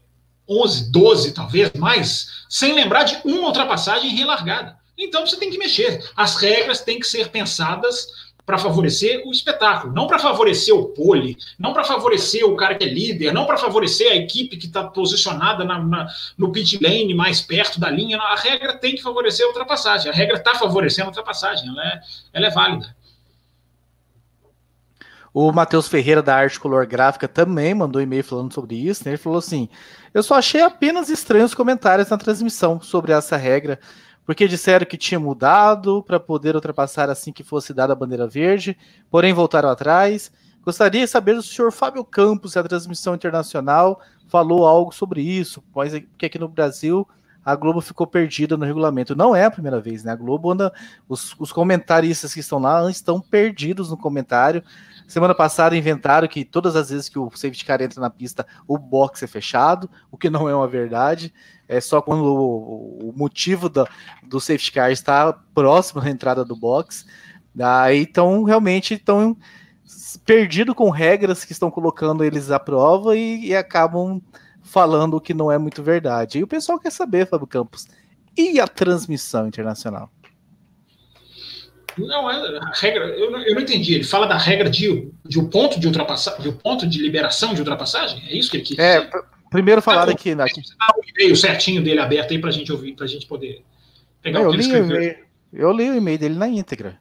11, 0.49 0.91
12, 0.91 1.33
talvez 1.33 1.73
mais, 1.75 2.45
sem 2.49 2.75
lembrar 2.75 3.05
de 3.05 3.19
uma 3.25 3.49
ultrapassagem 3.49 4.11
relargada. 4.11 4.77
Então 4.97 5.27
você 5.27 5.37
tem 5.37 5.51
que 5.51 5.59
mexer. 5.59 6.09
As 6.17 6.37
regras 6.37 6.81
têm 6.81 6.99
que 6.99 7.07
ser 7.07 7.29
pensadas 7.29 8.09
para 8.47 8.59
favorecer 8.59 9.27
o 9.27 9.33
espetáculo, 9.33 9.93
não 9.93 10.07
para 10.07 10.21
favorecer 10.21 10.73
o 10.73 10.87
pole, 10.87 11.37
não 11.59 11.73
para 11.73 11.83
favorecer 11.83 12.47
o 12.47 12.55
cara 12.55 12.77
que 12.77 12.85
é 12.85 12.89
líder, 12.89 13.35
não 13.35 13.45
para 13.45 13.59
favorecer 13.59 14.13
a 14.13 14.15
equipe 14.15 14.57
que 14.57 14.67
está 14.67 14.85
posicionada 14.85 15.65
na, 15.65 15.81
na, 15.81 16.09
no 16.39 16.53
pit 16.53 16.79
lane 16.81 17.13
mais 17.13 17.41
perto 17.41 17.81
da 17.81 17.91
linha. 17.91 18.19
A 18.19 18.37
regra 18.37 18.79
tem 18.79 18.95
que 18.95 19.03
favorecer 19.03 19.45
a 19.45 19.49
ultrapassagem. 19.49 20.11
A 20.11 20.15
regra 20.15 20.37
está 20.37 20.55
favorecendo 20.55 21.09
a 21.09 21.11
ultrapassagem, 21.11 21.69
ela 21.69 21.83
é, 21.83 22.01
ela 22.33 22.47
é 22.47 22.51
válida. 22.51 22.95
O 25.35 25.53
Matheus 25.53 25.87
Ferreira, 25.87 26.23
da 26.23 26.35
Arte 26.35 26.59
Color 26.59 26.87
Gráfica, 26.87 27.29
também 27.29 27.75
mandou 27.75 28.01
e-mail 28.01 28.25
falando 28.25 28.55
sobre 28.55 28.77
isso. 28.77 29.05
Né? 29.05 29.11
Ele 29.11 29.19
falou 29.19 29.39
assim: 29.39 29.69
Eu 30.17 30.23
só 30.23 30.37
achei 30.37 30.63
apenas 30.63 31.11
estranhos 31.11 31.53
comentários 31.53 32.09
na 32.09 32.17
transmissão 32.17 32.81
sobre 32.81 33.13
essa 33.13 33.37
regra, 33.37 33.79
porque 34.25 34.49
disseram 34.49 34.87
que 34.87 34.97
tinha 34.97 35.21
mudado 35.21 36.03
para 36.03 36.19
poder 36.19 36.55
ultrapassar 36.55 37.11
assim 37.11 37.31
que 37.31 37.45
fosse 37.45 37.75
dada 37.75 37.93
a 37.93 37.97
bandeira 37.97 38.27
verde, 38.27 38.79
porém 39.11 39.35
voltaram 39.35 39.69
atrás. 39.69 40.33
Gostaria 40.65 41.03
de 41.03 41.07
saber 41.07 41.35
do 41.35 41.43
senhor 41.43 41.71
Fábio 41.71 42.03
Campos, 42.03 42.53
se 42.53 42.59
a 42.59 42.63
transmissão 42.63 43.15
internacional 43.15 44.01
falou 44.27 44.67
algo 44.67 44.91
sobre 44.91 45.21
isso, 45.21 45.63
pois 45.71 45.93
porque 45.93 46.25
aqui 46.25 46.39
no 46.39 46.49
Brasil 46.49 47.07
a 47.45 47.55
Globo 47.55 47.83
ficou 47.83 48.07
perdida 48.07 48.57
no 48.57 48.65
regulamento. 48.65 49.15
Não 49.15 49.37
é 49.37 49.45
a 49.45 49.51
primeira 49.51 49.83
vez, 49.83 50.03
né? 50.03 50.13
A 50.13 50.17
Globo 50.17 50.51
anda. 50.51 50.73
Os, 51.07 51.37
os 51.39 51.53
comentaristas 51.53 52.33
que 52.33 52.41
estão 52.41 52.59
lá 52.59 52.91
estão 52.91 53.21
perdidos 53.21 53.91
no 53.91 53.99
comentário. 53.99 54.65
Semana 55.07 55.35
passada 55.35 55.77
inventaram 55.77 56.27
que 56.27 56.45
todas 56.45 56.75
as 56.75 56.91
vezes 56.91 57.09
que 57.09 57.19
o 57.19 57.31
safety 57.31 57.65
car 57.65 57.81
entra 57.81 58.01
na 58.01 58.11
pista, 58.11 58.47
o 58.67 58.77
box 58.77 59.23
é 59.23 59.27
fechado, 59.27 59.89
o 60.11 60.19
que 60.19 60.29
não 60.29 60.49
é 60.49 60.55
uma 60.55 60.67
verdade. 60.67 61.33
É 61.69 61.81
só 61.81 62.03
quando 62.03 62.25
o, 62.25 63.11
o 63.11 63.15
motivo 63.17 63.69
da, 63.69 63.87
do 64.25 64.41
safety 64.41 64.73
car 64.73 64.91
está 64.91 65.33
próximo 65.55 66.01
da 66.01 66.11
entrada 66.11 66.45
do 66.45 66.57
box. 66.57 67.07
Aí 67.59 68.03
então 68.03 68.43
realmente 68.43 68.95
estão 68.95 69.37
perdidos 70.25 70.75
com 70.75 70.91
regras 70.91 71.45
que 71.45 71.53
estão 71.53 71.71
colocando 71.71 72.25
eles 72.25 72.51
à 72.51 72.59
prova 72.59 73.17
e, 73.17 73.47
e 73.47 73.57
acabam 73.57 74.21
falando 74.61 75.15
o 75.15 75.21
que 75.21 75.33
não 75.33 75.51
é 75.51 75.57
muito 75.57 75.83
verdade. 75.83 76.39
E 76.39 76.43
o 76.43 76.49
pessoal 76.49 76.79
quer 76.79 76.91
saber, 76.91 77.29
Fábio 77.29 77.47
Campos, 77.47 77.87
e 78.37 78.61
a 78.61 78.67
transmissão 78.67 79.47
internacional? 79.47 80.11
Não, 81.99 82.31
é 82.31 82.59
a 82.59 82.73
regra, 82.75 83.05
eu 83.07 83.31
não, 83.31 83.41
eu 83.41 83.55
não 83.55 83.63
entendi. 83.63 83.95
Ele 83.95 84.05
fala 84.05 84.27
da 84.27 84.37
regra 84.37 84.69
de, 84.69 85.11
de 85.25 85.41
um 85.41 85.49
ponto 85.49 85.81
de 85.81 85.87
ultrapassagem, 85.87 86.43
de 86.43 86.49
um 86.49 86.53
ponto 86.53 86.87
de 86.87 87.01
liberação 87.01 87.55
de 87.55 87.61
ultrapassagem? 87.61 88.23
É 88.29 88.37
isso 88.37 88.51
que 88.51 88.59
ele 88.59 88.65
quis 88.65 88.79
é, 88.79 89.01
dizer? 89.01 89.25
primeiro 89.51 89.81
falar 89.81 90.09
aqui. 90.09 90.35
Né, 90.35 90.45
aqui. 90.45 90.61
o 90.61 91.03
e-mail 91.09 91.37
certinho 91.37 91.83
dele 91.83 92.01
aberto 92.01 92.33
aí 92.33 92.39
para 92.39 92.51
a 92.51 92.53
gente 92.53 92.71
ouvir, 92.71 92.95
para 92.95 93.07
a 93.07 93.09
gente 93.09 93.27
poder 93.27 93.65
pegar 94.21 94.41
eu 94.41 94.49
o 94.49 94.51
que 94.51 94.59
li 94.59 94.65
ele 94.65 94.81
escreveu. 94.81 95.17
Eu 95.53 95.73
li 95.73 95.91
o 95.91 95.97
e-mail 95.97 96.19
dele 96.19 96.35
na 96.35 96.49
íntegra. 96.49 96.99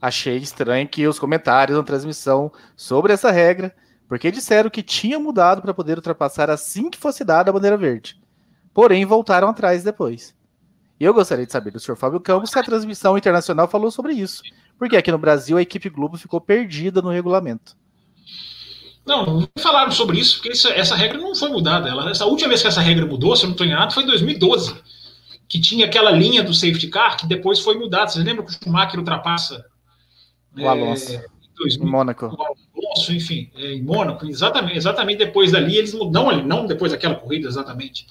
Achei 0.00 0.38
estranho 0.38 0.88
que 0.88 1.06
os 1.06 1.18
comentários 1.18 1.76
na 1.76 1.84
transmissão 1.84 2.50
sobre 2.74 3.12
essa 3.12 3.30
regra, 3.30 3.74
porque 4.08 4.30
disseram 4.30 4.70
que 4.70 4.82
tinha 4.82 5.18
mudado 5.18 5.60
para 5.60 5.74
poder 5.74 5.98
ultrapassar 5.98 6.48
assim 6.48 6.88
que 6.88 6.96
fosse 6.98 7.22
dada 7.24 7.50
a 7.50 7.52
bandeira 7.52 7.76
verde. 7.76 8.18
Porém, 8.72 9.04
voltaram 9.04 9.48
atrás 9.48 9.84
depois. 9.84 10.34
E 11.00 11.04
eu 11.04 11.14
gostaria 11.14 11.46
de 11.46 11.52
saber 11.52 11.70
do 11.70 11.80
senhor 11.80 11.96
Fábio 11.96 12.20
Campos 12.20 12.50
se 12.50 12.58
a 12.58 12.62
transmissão 12.62 13.16
internacional 13.16 13.66
falou 13.66 13.90
sobre 13.90 14.12
isso. 14.12 14.42
Porque 14.78 14.98
aqui 14.98 15.10
no 15.10 15.16
Brasil 15.16 15.56
a 15.56 15.62
equipe 15.62 15.88
Globo 15.88 16.18
ficou 16.18 16.42
perdida 16.42 17.00
no 17.00 17.08
regulamento. 17.08 17.74
Não, 19.06 19.24
não 19.24 19.48
falaram 19.58 19.90
sobre 19.90 20.20
isso, 20.20 20.36
porque 20.36 20.50
essa, 20.50 20.68
essa 20.68 20.94
regra 20.94 21.16
não 21.16 21.34
foi 21.34 21.48
mudada. 21.48 21.88
Ela, 21.88 22.10
essa 22.10 22.26
última 22.26 22.50
vez 22.50 22.60
que 22.60 22.68
essa 22.68 22.82
regra 22.82 23.06
mudou, 23.06 23.34
se 23.34 23.44
eu 23.44 23.46
não 23.46 23.52
estou 23.52 23.66
enganado, 23.66 23.94
foi 23.94 24.02
em 24.02 24.06
2012. 24.06 24.74
Que 25.48 25.58
tinha 25.58 25.86
aquela 25.86 26.10
linha 26.10 26.42
do 26.42 26.52
safety 26.52 26.88
car 26.88 27.16
que 27.16 27.26
depois 27.26 27.60
foi 27.60 27.78
mudada. 27.78 28.10
Vocês 28.10 28.22
lembram 28.22 28.44
que 28.44 28.52
o 28.52 28.54
Schumacher 28.54 28.98
ultrapassa 28.98 29.64
o 30.54 30.68
Alonso. 30.68 31.14
É, 31.14 31.24
em 31.66 31.78
Mônaco. 31.78 32.26
O 32.26 32.78
Alonso, 32.78 33.12
enfim, 33.14 33.50
é, 33.56 33.72
em 33.72 33.82
Mônaco, 33.82 34.26
exatamente, 34.26 34.76
exatamente 34.76 35.18
depois 35.18 35.50
dali, 35.50 35.76
eles 35.76 35.94
não, 35.94 36.10
não 36.10 36.66
depois 36.66 36.92
daquela 36.92 37.14
corrida, 37.14 37.48
exatamente 37.48 38.06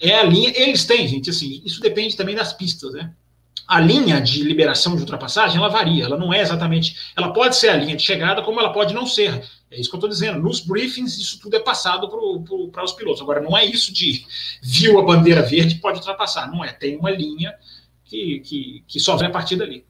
é 0.00 0.18
a 0.18 0.22
linha. 0.22 0.52
Eles 0.54 0.84
têm, 0.84 1.06
gente, 1.06 1.30
assim, 1.30 1.62
isso 1.64 1.80
depende 1.80 2.16
também 2.16 2.34
das 2.34 2.52
pistas, 2.52 2.92
né? 2.94 3.12
A 3.66 3.78
linha 3.78 4.20
de 4.20 4.42
liberação 4.42 4.96
de 4.96 5.02
ultrapassagem, 5.02 5.58
ela 5.58 5.68
varia, 5.68 6.04
ela 6.04 6.16
não 6.16 6.32
é 6.32 6.40
exatamente. 6.40 6.96
Ela 7.16 7.32
pode 7.32 7.54
ser 7.54 7.68
a 7.68 7.76
linha 7.76 7.94
de 7.94 8.02
chegada, 8.02 8.42
como 8.42 8.58
ela 8.58 8.72
pode 8.72 8.92
não 8.92 9.06
ser. 9.06 9.44
É 9.70 9.78
isso 9.78 9.88
que 9.88 9.94
eu 9.94 9.98
estou 9.98 10.10
dizendo. 10.10 10.40
Nos 10.40 10.60
briefings, 10.60 11.16
isso 11.16 11.38
tudo 11.38 11.54
é 11.54 11.60
passado 11.60 12.08
para 12.72 12.84
os 12.84 12.92
pilotos. 12.92 13.22
Agora, 13.22 13.40
não 13.40 13.56
é 13.56 13.64
isso 13.64 13.92
de 13.92 14.26
viu 14.60 14.98
a 14.98 15.04
bandeira 15.04 15.42
verde, 15.42 15.76
pode 15.76 15.98
ultrapassar. 15.98 16.50
Não 16.50 16.64
é. 16.64 16.72
Tem 16.72 16.96
uma 16.96 17.10
linha 17.10 17.54
que, 18.04 18.40
que, 18.40 18.84
que 18.88 18.98
só 18.98 19.16
vem 19.16 19.28
a 19.28 19.30
partir 19.30 19.54
dali. 19.54 19.84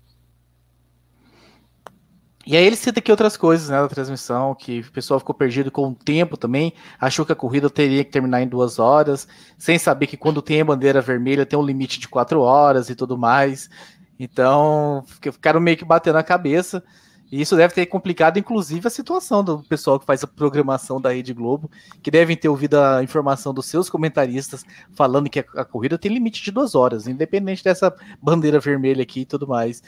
E 2.51 2.57
aí 2.57 2.67
ele 2.67 2.75
cita 2.75 2.99
aqui 2.99 3.13
outras 3.13 3.37
coisas 3.37 3.69
né, 3.69 3.77
da 3.81 3.87
transmissão, 3.87 4.57
que 4.57 4.81
o 4.81 4.91
pessoal 4.91 5.21
ficou 5.21 5.33
perdido 5.33 5.71
com 5.71 5.87
o 5.87 5.95
tempo 5.95 6.37
também, 6.37 6.73
achou 7.01 7.25
que 7.25 7.31
a 7.31 7.37
corrida 7.37 7.71
teria 7.71 8.03
que 8.03 8.11
terminar 8.11 8.43
em 8.43 8.49
duas 8.49 8.81
horas, 8.81 9.29
sem 9.57 9.79
saber 9.79 10.09
que 10.09 10.17
quando 10.17 10.43
tem 10.43 10.61
a 10.61 10.65
bandeira 10.65 11.01
vermelha 11.01 11.47
tem 11.47 11.57
um 11.57 11.63
limite 11.63 12.01
de 12.01 12.09
quatro 12.09 12.41
horas 12.41 12.91
e 12.91 12.97
tudo 12.97 13.17
mais. 13.17 13.71
Então, 14.19 15.05
ficaram 15.21 15.61
meio 15.61 15.77
que 15.77 15.85
batendo 15.85 16.19
a 16.19 16.25
cabeça. 16.25 16.83
E 17.31 17.41
isso 17.41 17.55
deve 17.55 17.73
ter 17.73 17.87
complicado, 17.87 18.37
inclusive, 18.37 18.85
a 18.85 18.91
situação 18.91 19.45
do 19.45 19.63
pessoal 19.63 20.01
que 20.01 20.05
faz 20.05 20.25
a 20.25 20.27
programação 20.27 21.01
da 21.01 21.13
Rede 21.13 21.33
Globo, 21.33 21.71
que 22.03 22.11
devem 22.11 22.37
ter 22.37 22.49
ouvido 22.49 22.81
a 22.81 23.01
informação 23.05 23.55
dos 23.55 23.67
seus 23.67 23.89
comentaristas 23.89 24.65
falando 24.97 25.31
que 25.31 25.39
a, 25.39 25.45
a 25.59 25.65
corrida 25.65 25.97
tem 25.97 26.13
limite 26.13 26.43
de 26.43 26.51
duas 26.51 26.75
horas, 26.75 27.07
independente 27.07 27.63
dessa 27.63 27.95
bandeira 28.21 28.59
vermelha 28.59 29.05
aqui 29.05 29.21
e 29.21 29.25
tudo 29.25 29.47
mais. 29.47 29.81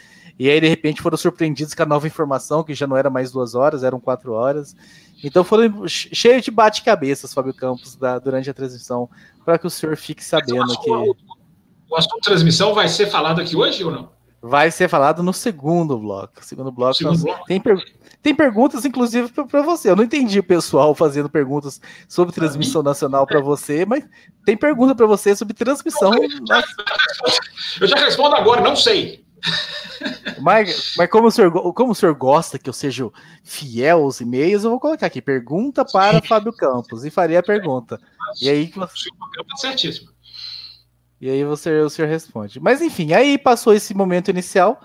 E 0.42 0.50
aí, 0.50 0.60
de 0.60 0.66
repente, 0.66 1.00
foram 1.00 1.16
surpreendidos 1.16 1.72
com 1.72 1.84
a 1.84 1.86
nova 1.86 2.04
informação, 2.04 2.64
que 2.64 2.74
já 2.74 2.84
não 2.84 2.96
era 2.96 3.08
mais 3.08 3.30
duas 3.30 3.54
horas, 3.54 3.84
eram 3.84 4.00
quatro 4.00 4.32
horas. 4.32 4.74
Então 5.22 5.44
foram 5.44 5.86
cheios 5.86 6.42
de 6.42 6.50
bate-cabeças, 6.50 7.32
Fábio 7.32 7.54
Campos, 7.54 7.94
da, 7.94 8.18
durante 8.18 8.50
a 8.50 8.52
transmissão, 8.52 9.08
para 9.44 9.56
que 9.56 9.68
o 9.68 9.70
senhor 9.70 9.96
fique 9.96 10.24
sabendo 10.24 10.76
que. 10.80 10.90
O, 10.90 11.96
assunto 11.96 12.22
transmissão 12.22 12.74
vai 12.74 12.88
ser 12.88 13.06
falado 13.06 13.40
aqui 13.40 13.54
hoje 13.54 13.84
ou 13.84 13.92
não? 13.92 14.10
vai 14.42 14.68
ser 14.72 14.88
falado 14.88 15.22
no 15.22 15.32
segundo 15.32 15.96
bloco. 15.96 16.44
Segundo 16.44 16.72
bloco, 16.72 16.94
segundo 16.94 17.22
bloco. 17.22 17.44
Tem, 17.46 17.60
per 17.60 17.76
tem 18.20 18.34
perguntas, 18.34 18.84
inclusive, 18.84 19.28
para 19.30 19.62
você. 19.62 19.90
Eu 19.90 19.94
não 19.94 20.02
entendi 20.02 20.40
o 20.40 20.44
pessoal 20.44 20.92
fazendo 20.96 21.30
perguntas 21.30 21.80
sobre 22.08 22.34
transmissão 22.34 22.82
nacional 22.82 23.28
para 23.28 23.40
você, 23.40 23.86
mas 23.86 24.04
tem 24.44 24.56
pergunta 24.56 24.92
para 24.92 25.06
você 25.06 25.36
sobre 25.36 25.54
transmissão. 25.54 26.12
Eu 27.80 27.86
já 27.86 27.94
respondo 27.94 28.34
agora, 28.34 28.60
não 28.60 28.74
sei. 28.74 29.24
Mas, 30.40 30.94
mas 30.96 31.08
como, 31.08 31.28
o 31.28 31.30
senhor, 31.30 31.72
como 31.72 31.92
o 31.92 31.94
senhor 31.94 32.14
gosta 32.14 32.58
que 32.58 32.68
eu 32.68 32.72
seja 32.72 33.08
fiel 33.44 34.02
aos 34.02 34.20
e-mails, 34.20 34.64
eu 34.64 34.70
vou 34.70 34.80
colocar 34.80 35.06
aqui: 35.06 35.22
pergunta 35.22 35.84
para 35.84 36.20
Fábio 36.20 36.52
Campos 36.52 37.04
e 37.04 37.10
faria 37.10 37.38
a 37.38 37.42
pergunta. 37.42 38.00
E 38.40 38.48
aí. 38.48 38.68
Tá 38.68 38.88
certíssimo. 39.56 40.10
E 41.20 41.30
aí 41.30 41.44
você, 41.44 41.80
o 41.80 41.88
senhor 41.88 42.08
responde. 42.08 42.58
Mas 42.58 42.82
enfim, 42.82 43.12
aí 43.12 43.38
passou 43.38 43.72
esse 43.72 43.94
momento 43.94 44.28
inicial, 44.28 44.80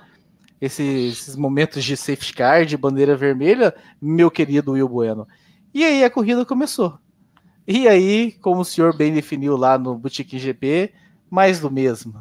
esses, 0.62 1.13
esses 1.13 1.36
momentos 1.36 1.84
de 1.84 1.98
safety 1.98 2.34
car, 2.34 2.63
de 2.63 2.78
bandeira 2.78 3.15
vermelha, 3.15 3.74
meu 4.00 4.30
querido 4.30 4.74
Will 4.74 4.88
Bueno. 4.88 5.28
E 5.74 5.84
aí 5.84 6.04
a 6.04 6.10
corrida 6.12 6.46
começou. 6.46 7.00
E 7.67 7.88
aí, 7.88 8.34
como 8.34 8.62
o 8.62 8.65
senhor 8.65 8.96
bem 8.96 9.12
definiu 9.12 9.58
lá 9.58 9.80
no 9.80 9.98
Boutique 9.98 10.38
GP, 10.38 10.93
mais 11.30 11.60
do 11.60 11.72
mesmo. 11.72 12.13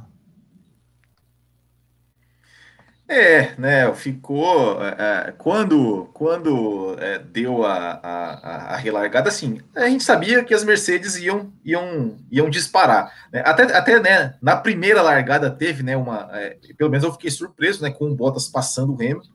É, 3.08 3.52
né? 3.56 3.92
Ficou. 3.94 4.82
É, 4.82 4.96
é, 5.28 5.32
quando 5.38 6.10
quando 6.12 6.96
é, 6.98 7.20
deu 7.20 7.64
a, 7.64 8.00
a, 8.02 8.74
a, 8.74 8.76
relargada, 8.76 9.28
assim, 9.28 9.60
a 9.76 9.88
gente 9.88 10.02
sabia 10.02 10.42
que 10.42 10.52
as 10.52 10.64
Mercedes 10.64 11.16
iam, 11.16 11.52
iam, 11.64 12.16
iam 12.30 12.50
disparar. 12.50 13.12
Né? 13.32 13.42
Até, 13.44 13.62
até 13.76 14.00
né, 14.00 14.34
na 14.42 14.56
primeira 14.56 15.02
largada 15.02 15.50
teve 15.50 15.84
né, 15.84 15.96
uma. 15.96 16.28
É, 16.32 16.56
pelo 16.76 16.90
menos 16.90 17.04
eu 17.04 17.12
fiquei 17.12 17.30
surpreso 17.30 17.82
né, 17.82 17.90
com 17.90 18.06
o 18.06 18.14
Bottas 18.14 18.48
passando 18.48 18.92
o 18.92 18.96
Hamilton. 18.96 19.30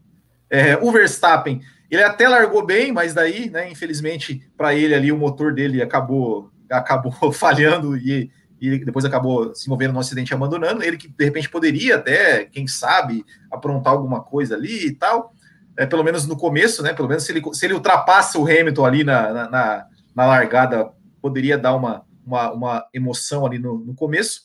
É, 0.50 0.76
o 0.76 0.92
Verstappen, 0.92 1.62
ele 1.90 2.04
até 2.04 2.28
largou 2.28 2.66
bem, 2.66 2.92
mas 2.92 3.14
daí, 3.14 3.50
né, 3.50 3.72
infelizmente, 3.72 4.46
para 4.58 4.76
ele 4.76 4.94
ali, 4.94 5.14
o 5.14 5.18
motor 5.18 5.54
dele 5.54 5.82
acabou, 5.82 6.52
acabou 6.70 7.14
falhando 7.32 7.96
e 7.96 8.30
e 8.62 8.86
depois 8.86 9.04
acabou 9.04 9.56
se 9.56 9.66
envolvendo 9.66 9.94
no 9.94 10.00
acidente 10.00 10.30
e 10.30 10.36
abandonando. 10.36 10.84
Ele 10.84 10.96
que 10.96 11.08
de 11.08 11.26
repente 11.26 11.50
poderia 11.50 11.96
até, 11.96 12.46
quem 12.46 12.68
sabe, 12.68 13.26
aprontar 13.52 13.94
alguma 13.94 14.22
coisa 14.22 14.56
ali 14.56 14.86
e 14.86 14.94
tal. 14.94 15.34
É, 15.76 15.86
pelo 15.88 16.04
menos 16.04 16.28
no 16.28 16.38
começo, 16.38 16.84
né? 16.84 16.94
Pelo 16.94 17.08
menos 17.08 17.24
se 17.24 17.32
ele, 17.32 17.42
se 17.54 17.66
ele 17.66 17.74
ultrapassa 17.74 18.38
o 18.38 18.46
Hamilton 18.46 18.86
ali 18.86 19.04
na, 19.04 19.50
na, 19.50 19.88
na 20.16 20.26
largada, 20.28 20.92
poderia 21.20 21.58
dar 21.58 21.74
uma, 21.74 22.06
uma, 22.24 22.52
uma 22.52 22.90
emoção 22.94 23.48
ali 23.48 23.58
no, 23.58 23.80
no 23.80 23.96
começo. 23.96 24.44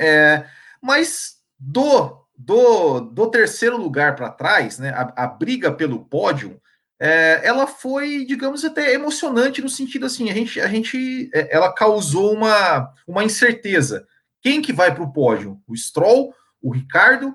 É, 0.00 0.44
mas 0.82 1.36
do, 1.56 2.24
do, 2.36 3.00
do 3.00 3.30
terceiro 3.30 3.76
lugar 3.76 4.16
para 4.16 4.30
trás, 4.30 4.80
né? 4.80 4.90
A, 4.90 5.24
a, 5.24 5.26
briga 5.28 5.70
pelo 5.70 6.04
pódio 6.04 6.60
é, 7.00 7.40
ela 7.44 7.66
foi, 7.66 8.24
digamos, 8.24 8.64
até 8.64 8.92
emocionante 8.92 9.62
no 9.62 9.68
sentido 9.68 10.06
assim, 10.06 10.30
a 10.30 10.34
gente, 10.34 10.60
a 10.60 10.66
gente 10.66 11.30
é, 11.32 11.54
ela 11.54 11.72
causou 11.72 12.34
uma, 12.34 12.92
uma 13.06 13.24
incerteza. 13.24 14.06
Quem 14.42 14.60
que 14.60 14.72
vai 14.72 14.92
para 14.92 15.04
o 15.04 15.12
pódio? 15.12 15.60
O 15.66 15.76
Stroll, 15.76 16.34
o 16.60 16.72
Ricardo, 16.72 17.34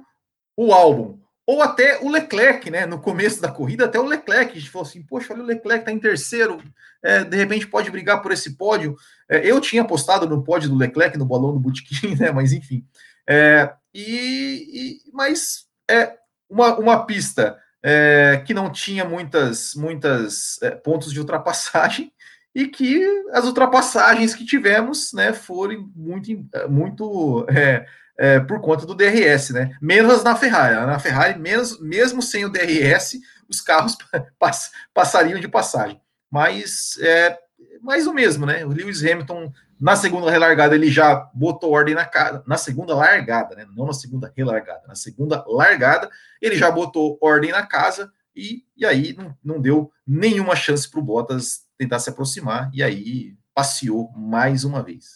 o 0.58 0.74
Albon? 0.74 1.20
Ou 1.46 1.62
até 1.62 2.00
o 2.02 2.10
Leclerc, 2.10 2.70
né? 2.72 2.86
No 2.86 3.00
começo 3.00 3.42
da 3.42 3.52
corrida, 3.52 3.86
até 3.86 4.00
o 4.00 4.06
Leclerc. 4.06 4.52
A 4.52 4.60
gente 4.60 4.70
falou 4.70 4.88
assim: 4.88 5.04
poxa, 5.04 5.34
olha 5.34 5.44
o 5.44 5.46
Leclerc 5.46 5.84
tá 5.84 5.92
em 5.92 6.00
terceiro, 6.00 6.62
é, 7.04 7.24
de 7.24 7.36
repente 7.36 7.68
pode 7.68 7.92
brigar 7.92 8.22
por 8.22 8.32
esse 8.32 8.56
pódio. 8.56 8.96
É, 9.30 9.46
eu 9.46 9.60
tinha 9.60 9.82
apostado 9.82 10.28
no 10.28 10.44
pódio 10.44 10.70
do 10.70 10.78
Leclerc, 10.78 11.18
no 11.18 11.26
balão 11.26 11.54
do 11.54 11.60
Bootkin, 11.60 12.16
né? 12.20 12.32
Mas 12.32 12.54
enfim. 12.54 12.86
É, 13.28 13.74
e, 13.94 15.02
e, 15.08 15.12
mas 15.12 15.66
é 15.90 16.18
uma, 16.50 16.78
uma 16.78 17.06
pista 17.06 17.58
é, 17.84 18.42
que 18.46 18.54
não 18.54 18.72
tinha 18.72 19.04
muitas, 19.04 19.76
muitas 19.76 20.58
é, 20.62 20.72
pontos 20.72 21.12
de 21.12 21.20
ultrapassagem 21.20 22.14
e 22.56 22.68
que 22.68 23.04
as 23.32 23.46
ultrapassagens 23.46 24.34
que 24.34 24.46
tivemos, 24.46 25.12
né, 25.12 25.34
foram 25.34 25.92
muito, 25.94 26.32
muito 26.70 27.46
é, 27.50 27.86
é, 28.18 28.40
por 28.40 28.62
conta 28.62 28.86
do 28.86 28.96
DRS, 28.96 29.50
né? 29.50 29.76
Menos 29.82 30.24
na 30.24 30.36
Ferrari. 30.36 30.76
Na 30.86 31.00
Ferrari, 31.00 31.40
menos, 31.40 31.80
mesmo 31.82 32.22
sem 32.22 32.46
o 32.46 32.50
DRS, 32.50 33.20
os 33.50 33.60
carros 33.60 33.98
pass, 34.40 34.72
passariam 34.94 35.40
de 35.40 35.48
passagem. 35.48 36.00
Mas 36.32 36.98
é 37.02 37.38
mais 37.82 38.08
o 38.08 38.14
mesmo, 38.14 38.46
né? 38.46 38.66
O 38.66 38.70
Lewis 38.70 39.04
Hamilton, 39.04 39.52
na 39.84 39.98
segunda 39.98 40.32
relargada, 40.32 40.76
ele 40.76 40.90
já 40.90 41.30
botou 41.34 41.74
ordem 41.74 41.94
na 41.94 42.06
casa. 42.06 42.42
Na 42.48 42.56
segunda 42.56 42.96
largada, 42.96 43.54
né? 43.54 43.68
Não 43.76 43.86
na 43.86 43.92
segunda 43.92 44.32
relargada. 44.34 44.88
Na 44.88 44.96
segunda 44.96 45.44
largada, 45.46 46.10
ele 46.42 46.56
já 46.56 46.72
botou 46.72 47.18
ordem 47.20 47.52
na 47.52 47.68
casa 47.68 48.10
e, 48.34 48.64
e 48.78 48.86
aí 48.86 49.14
não, 49.14 49.38
não 49.44 49.60
deu 49.60 49.92
nenhuma 50.08 50.56
chance 50.56 50.90
para 50.90 51.02
o 51.02 51.04
Bottas 51.04 51.66
tentar 51.78 52.00
se 52.00 52.10
aproximar. 52.10 52.72
E 52.74 52.82
aí 52.82 53.36
passeou 53.54 54.10
mais 54.16 54.64
uma 54.64 54.82
vez. 54.82 55.16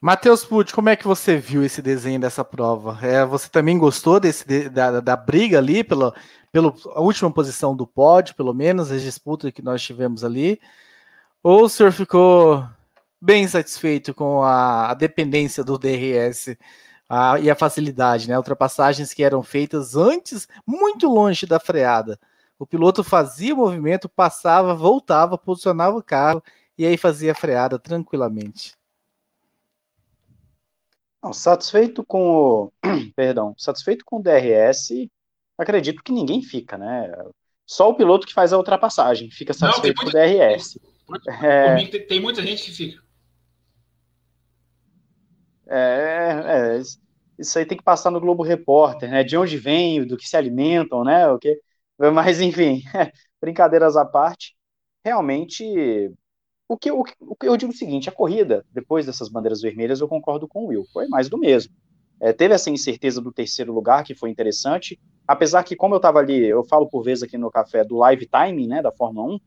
Matheus 0.00 0.44
Pucci, 0.44 0.74
como 0.74 0.88
é 0.88 0.96
que 0.96 1.06
você 1.06 1.36
viu 1.36 1.62
esse 1.62 1.80
desenho 1.80 2.18
dessa 2.18 2.44
prova? 2.44 2.98
É, 3.06 3.24
você 3.24 3.48
também 3.48 3.78
gostou 3.78 4.18
desse, 4.18 4.68
da, 4.68 4.98
da 4.98 5.14
briga 5.14 5.58
ali 5.58 5.84
pela, 5.84 6.12
pela 6.50 6.74
última 6.96 7.30
posição 7.30 7.76
do 7.76 7.86
pódio, 7.86 8.34
pelo 8.34 8.52
menos, 8.52 8.90
as 8.90 9.00
disputas 9.00 9.52
que 9.52 9.62
nós 9.62 9.80
tivemos 9.80 10.24
ali? 10.24 10.60
Ou 11.48 11.62
o 11.62 11.68
senhor 11.68 11.92
ficou 11.92 12.68
bem 13.20 13.46
satisfeito 13.46 14.12
com 14.12 14.42
a, 14.42 14.90
a 14.90 14.94
dependência 14.94 15.62
do 15.62 15.78
DRS 15.78 16.56
a, 17.08 17.38
e 17.38 17.48
a 17.48 17.54
facilidade, 17.54 18.28
né? 18.28 18.36
Ultrapassagens 18.36 19.14
que 19.14 19.22
eram 19.22 19.44
feitas 19.44 19.94
antes, 19.94 20.48
muito 20.66 21.08
longe 21.08 21.46
da 21.46 21.60
freada. 21.60 22.18
O 22.58 22.66
piloto 22.66 23.04
fazia 23.04 23.54
o 23.54 23.58
movimento, 23.58 24.08
passava, 24.08 24.74
voltava, 24.74 25.38
posicionava 25.38 25.96
o 25.96 26.02
carro 26.02 26.42
e 26.76 26.84
aí 26.84 26.96
fazia 26.96 27.30
a 27.30 27.36
freada 27.36 27.78
tranquilamente. 27.78 28.74
Não, 31.22 31.32
satisfeito 31.32 32.04
com 32.04 32.28
o. 32.28 32.72
Perdão, 33.14 33.54
satisfeito 33.56 34.04
com 34.04 34.16
o 34.16 34.20
DRS, 34.20 35.08
acredito 35.56 36.02
que 36.02 36.10
ninguém 36.10 36.42
fica, 36.42 36.76
né? 36.76 37.08
Só 37.64 37.88
o 37.88 37.94
piloto 37.94 38.26
que 38.26 38.34
faz 38.34 38.52
a 38.52 38.58
ultrapassagem 38.58 39.30
fica 39.30 39.54
satisfeito 39.54 40.02
Não, 40.02 40.10
com 40.10 40.10
o 40.10 40.12
DRS. 40.12 40.76
É... 41.42 41.86
Tem, 41.86 42.06
tem 42.06 42.20
muita 42.20 42.42
gente 42.42 42.64
que 42.64 42.72
fica. 42.72 43.02
É, 45.68 46.78
é, 46.78 46.82
isso 47.38 47.58
aí 47.58 47.66
tem 47.66 47.76
que 47.76 47.84
passar 47.84 48.10
no 48.10 48.20
Globo 48.20 48.42
Repórter, 48.42 49.10
né? 49.10 49.24
De 49.24 49.36
onde 49.36 49.56
vem, 49.56 50.06
do 50.06 50.16
que 50.16 50.28
se 50.28 50.36
alimentam, 50.36 51.04
né? 51.04 51.28
O 51.28 51.38
que... 51.38 51.60
Mas, 52.12 52.40
enfim, 52.40 52.82
brincadeiras 53.40 53.96
à 53.96 54.04
parte, 54.04 54.54
realmente 55.04 55.64
o 56.68 56.76
que, 56.76 56.90
o, 56.90 57.04
o 57.20 57.36
que 57.36 57.48
eu 57.48 57.56
digo 57.56 57.72
é 57.72 57.74
o 57.74 57.78
seguinte: 57.78 58.08
a 58.08 58.12
corrida, 58.12 58.64
depois 58.72 59.06
dessas 59.06 59.28
bandeiras 59.28 59.60
vermelhas, 59.60 60.00
eu 60.00 60.08
concordo 60.08 60.48
com 60.48 60.64
o 60.64 60.66
Will, 60.68 60.84
foi 60.92 61.06
mais 61.08 61.28
do 61.28 61.38
mesmo. 61.38 61.72
É, 62.20 62.32
teve 62.32 62.54
essa 62.54 62.70
incerteza 62.70 63.20
do 63.20 63.32
terceiro 63.32 63.72
lugar, 63.72 64.02
que 64.02 64.14
foi 64.14 64.30
interessante, 64.30 64.98
apesar 65.28 65.62
que, 65.62 65.76
como 65.76 65.94
eu 65.94 65.98
estava 65.98 66.18
ali, 66.18 66.46
eu 66.46 66.64
falo 66.64 66.88
por 66.88 67.02
vezes 67.02 67.22
aqui 67.22 67.36
no 67.36 67.50
café 67.50 67.84
do 67.84 67.96
live 67.96 68.26
timing, 68.26 68.66
né, 68.66 68.82
da 68.82 68.90
Fórmula 68.90 69.34
1, 69.34 69.40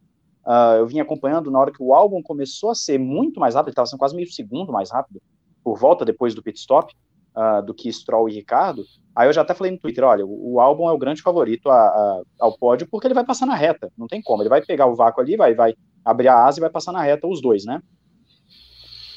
uh, 0.45 0.77
eu 0.77 0.87
vim 0.87 0.99
acompanhando 0.99 1.51
na 1.51 1.59
hora 1.59 1.71
que 1.71 1.81
o 1.81 1.93
álbum 1.93 2.21
começou 2.21 2.69
a 2.69 2.75
ser 2.75 2.97
muito 2.97 3.39
mais 3.39 3.55
rápido, 3.55 3.69
ele 3.69 3.73
estava 3.73 3.87
sendo 3.87 3.99
quase 3.99 4.15
meio 4.15 4.31
segundo 4.31 4.71
mais 4.71 4.91
rápido, 4.91 5.21
por 5.63 5.77
volta 5.77 6.05
depois 6.05 6.33
do 6.33 6.43
pit 6.43 6.59
stop, 6.59 6.93
uh, 7.35 7.63
do 7.63 7.73
que 7.73 7.91
Stroll 7.91 8.29
e 8.29 8.33
Ricardo, 8.33 8.83
aí 9.15 9.27
eu 9.27 9.33
já 9.33 9.41
até 9.41 9.53
falei 9.53 9.71
no 9.71 9.79
Twitter, 9.79 10.03
olha, 10.03 10.25
o, 10.25 10.53
o 10.53 10.59
álbum 10.59 10.87
é 10.89 10.91
o 10.91 10.97
grande 10.97 11.21
favorito 11.21 11.69
a, 11.69 11.75
a, 11.75 12.21
ao 12.39 12.57
pódio, 12.57 12.87
porque 12.89 13.07
ele 13.07 13.13
vai 13.13 13.25
passar 13.25 13.45
na 13.45 13.55
reta, 13.55 13.91
não 13.97 14.07
tem 14.07 14.21
como, 14.21 14.41
ele 14.41 14.49
vai 14.49 14.61
pegar 14.61 14.85
o 14.87 14.95
vácuo 14.95 15.21
ali, 15.21 15.35
vai, 15.35 15.53
vai 15.53 15.73
abrir 16.03 16.27
a 16.27 16.45
asa 16.45 16.59
e 16.59 16.61
vai 16.61 16.69
passar 16.69 16.91
na 16.91 17.01
reta 17.01 17.27
os 17.27 17.41
dois, 17.41 17.65
né? 17.65 17.81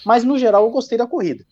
Mas 0.05 0.25
no 0.25 0.39
geral 0.39 0.65
eu 0.65 0.71
gostei 0.71 0.99
da 0.99 1.07
corrida. 1.07 1.45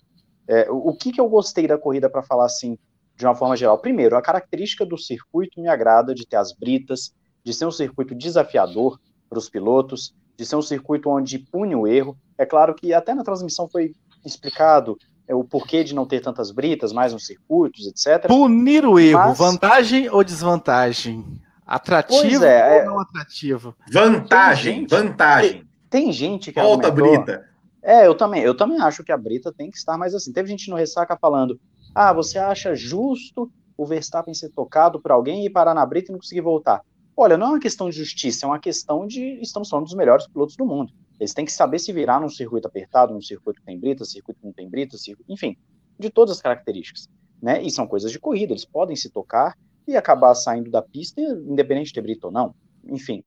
É, 0.48 0.68
o 0.68 0.92
que, 0.94 1.12
que 1.12 1.20
eu 1.20 1.28
gostei 1.28 1.68
da 1.68 1.78
corrida 1.78 2.10
para 2.10 2.22
falar 2.22 2.46
assim, 2.46 2.76
de 3.16 3.24
uma 3.24 3.36
forma 3.36 3.56
geral? 3.56 3.78
Primeiro, 3.78 4.16
a 4.16 4.22
característica 4.22 4.84
do 4.84 4.98
circuito 4.98 5.60
me 5.60 5.68
agrada 5.68 6.12
de 6.12 6.26
ter 6.26 6.36
as 6.36 6.52
britas, 6.52 7.14
de 7.44 7.54
ser 7.54 7.66
um 7.66 7.70
circuito 7.70 8.14
desafiador 8.14 8.98
para 9.30 9.38
os 9.38 9.48
pilotos, 9.48 10.12
de 10.36 10.44
ser 10.44 10.56
um 10.56 10.62
circuito 10.62 11.08
onde 11.08 11.38
pune 11.38 11.76
o 11.76 11.86
erro. 11.86 12.18
É 12.36 12.44
claro 12.44 12.74
que 12.74 12.92
até 12.92 13.14
na 13.14 13.22
transmissão 13.22 13.68
foi 13.68 13.94
explicado 14.24 14.98
é, 15.28 15.34
o 15.34 15.44
porquê 15.44 15.84
de 15.84 15.94
não 15.94 16.04
ter 16.04 16.20
tantas 16.20 16.50
britas, 16.50 16.92
mais 16.92 17.12
nos 17.12 17.24
circuitos, 17.24 17.86
etc. 17.86 18.26
Punir 18.26 18.84
o 18.84 18.98
erro, 18.98 19.28
Mas... 19.28 19.38
vantagem 19.38 20.10
ou 20.10 20.24
desvantagem? 20.24 21.24
Atrativo 21.64 22.44
é, 22.44 22.80
ou 22.80 22.86
não 22.86 23.00
atrativo? 23.00 23.76
Vantagem, 23.92 24.72
tem 24.72 24.80
gente, 24.80 24.90
vantagem. 24.90 25.52
Tem, 25.88 26.02
tem, 26.02 26.12
gente 26.12 26.52
que 26.52 26.60
Volta, 26.60 26.90
Brita. 26.90 27.48
É, 27.80 28.06
eu 28.06 28.14
também, 28.14 28.42
eu 28.42 28.56
também 28.56 28.80
acho 28.80 29.04
que 29.04 29.12
a 29.12 29.16
Brita 29.16 29.52
tem 29.52 29.70
que 29.70 29.78
estar 29.78 29.96
mais 29.96 30.12
assim. 30.12 30.32
Teve 30.32 30.48
gente 30.48 30.68
no 30.68 30.76
Ressaca 30.76 31.16
falando: 31.16 31.60
ah, 31.94 32.12
você 32.12 32.38
acha 32.38 32.74
justo 32.74 33.50
o 33.76 33.86
Verstappen 33.86 34.34
ser 34.34 34.50
tocado 34.50 35.00
por 35.00 35.12
alguém 35.12 35.46
e 35.46 35.50
parar 35.50 35.72
na 35.72 35.86
Brita 35.86 36.10
e 36.10 36.12
não 36.12 36.18
conseguir 36.18 36.40
voltar? 36.40 36.82
Olha, 37.16 37.36
não 37.36 37.46
é 37.46 37.50
uma 37.50 37.60
questão 37.60 37.90
de 37.90 37.96
justiça, 37.96 38.46
é 38.46 38.48
uma 38.48 38.58
questão 38.58 39.06
de. 39.06 39.40
Estamos 39.40 39.68
falando 39.68 39.86
dos 39.86 39.94
melhores 39.94 40.26
pilotos 40.26 40.56
do 40.56 40.64
mundo. 40.64 40.92
Eles 41.18 41.34
têm 41.34 41.44
que 41.44 41.52
saber 41.52 41.78
se 41.78 41.92
virar 41.92 42.20
num 42.20 42.28
circuito 42.28 42.66
apertado, 42.66 43.12
num 43.12 43.20
circuito 43.20 43.60
que 43.60 43.66
tem 43.66 43.78
brita, 43.78 44.04
circuito 44.04 44.40
que 44.40 44.46
não 44.46 44.52
tem 44.52 44.68
brita, 44.68 44.96
circuito, 44.96 45.30
enfim, 45.30 45.56
de 45.98 46.08
todas 46.08 46.36
as 46.36 46.42
características. 46.42 47.08
Né? 47.42 47.62
E 47.62 47.70
são 47.70 47.86
coisas 47.86 48.10
de 48.10 48.18
corrida, 48.18 48.52
eles 48.52 48.64
podem 48.64 48.96
se 48.96 49.10
tocar 49.10 49.56
e 49.86 49.96
acabar 49.96 50.34
saindo 50.34 50.70
da 50.70 50.80
pista, 50.80 51.20
independente 51.20 51.88
de 51.88 51.94
ter 51.94 52.02
brito 52.02 52.24
ou 52.24 52.32
não. 52.32 52.54
Enfim. 52.84 53.22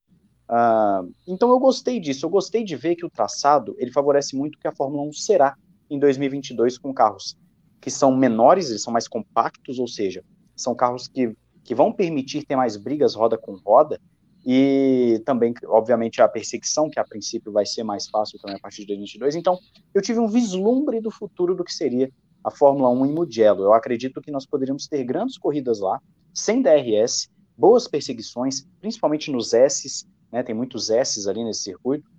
Uh, 0.49 1.13
então 1.27 1.49
eu 1.49 1.59
gostei 1.59 1.99
disso, 1.99 2.25
eu 2.25 2.29
gostei 2.29 2.63
de 2.63 2.75
ver 2.75 2.95
que 2.95 3.05
o 3.05 3.09
traçado 3.09 3.75
ele 3.77 3.91
favorece 3.91 4.35
muito 4.35 4.59
que 4.59 4.67
a 4.67 4.75
Fórmula 4.75 5.03
1 5.03 5.13
será 5.13 5.55
em 5.89 5.97
2022 5.97 6.77
com 6.77 6.93
carros 6.93 7.37
que 7.83 7.91
são 7.91 8.15
menores, 8.15 8.69
eles 8.69 8.81
são 8.81 8.93
mais 8.93 9.09
compactos, 9.09 9.77
ou 9.77 9.89
seja, 9.89 10.23
são 10.55 10.73
carros 10.73 11.09
que, 11.09 11.35
que 11.63 11.73
vão 11.73 11.91
permitir 11.91 12.45
ter 12.45 12.55
mais 12.55 12.75
brigas 12.75 13.15
roda 13.15 13.37
com 13.37 13.55
roda, 13.55 13.99
e 14.45 15.21
também, 15.25 15.53
obviamente, 15.67 16.21
a 16.21 16.27
perseguição, 16.27 16.89
que 16.89 16.99
a 16.99 17.03
princípio 17.03 17.51
vai 17.51 17.65
ser 17.65 17.83
mais 17.83 18.09
fácil 18.09 18.37
também 18.39 18.57
a 18.57 18.59
partir 18.59 18.81
de 18.81 18.87
2022. 18.87 19.35
Então, 19.35 19.57
eu 19.93 20.01
tive 20.01 20.19
um 20.19 20.27
vislumbre 20.27 20.99
do 20.99 21.09
futuro 21.09 21.55
do 21.55 21.63
que 21.63 21.73
seria 21.73 22.11
a 22.43 22.51
Fórmula 22.51 22.89
1 22.89 23.05
em 23.05 23.13
Mugello. 23.13 23.63
Eu 23.63 23.73
acredito 23.73 24.21
que 24.21 24.31
nós 24.31 24.45
poderíamos 24.45 24.85
ter 24.85 25.03
grandes 25.05 25.37
corridas 25.37 25.79
lá, 25.79 26.01
sem 26.33 26.61
DRS, 26.61 27.29
boas 27.57 27.87
perseguições, 27.87 28.67
principalmente 28.81 29.31
nos 29.31 29.53
S's, 29.53 30.05
né, 30.29 30.43
tem 30.43 30.53
muitos 30.53 30.89
S's 30.89 31.27
ali 31.27 31.43
nesse 31.43 31.63
circuito. 31.63 32.11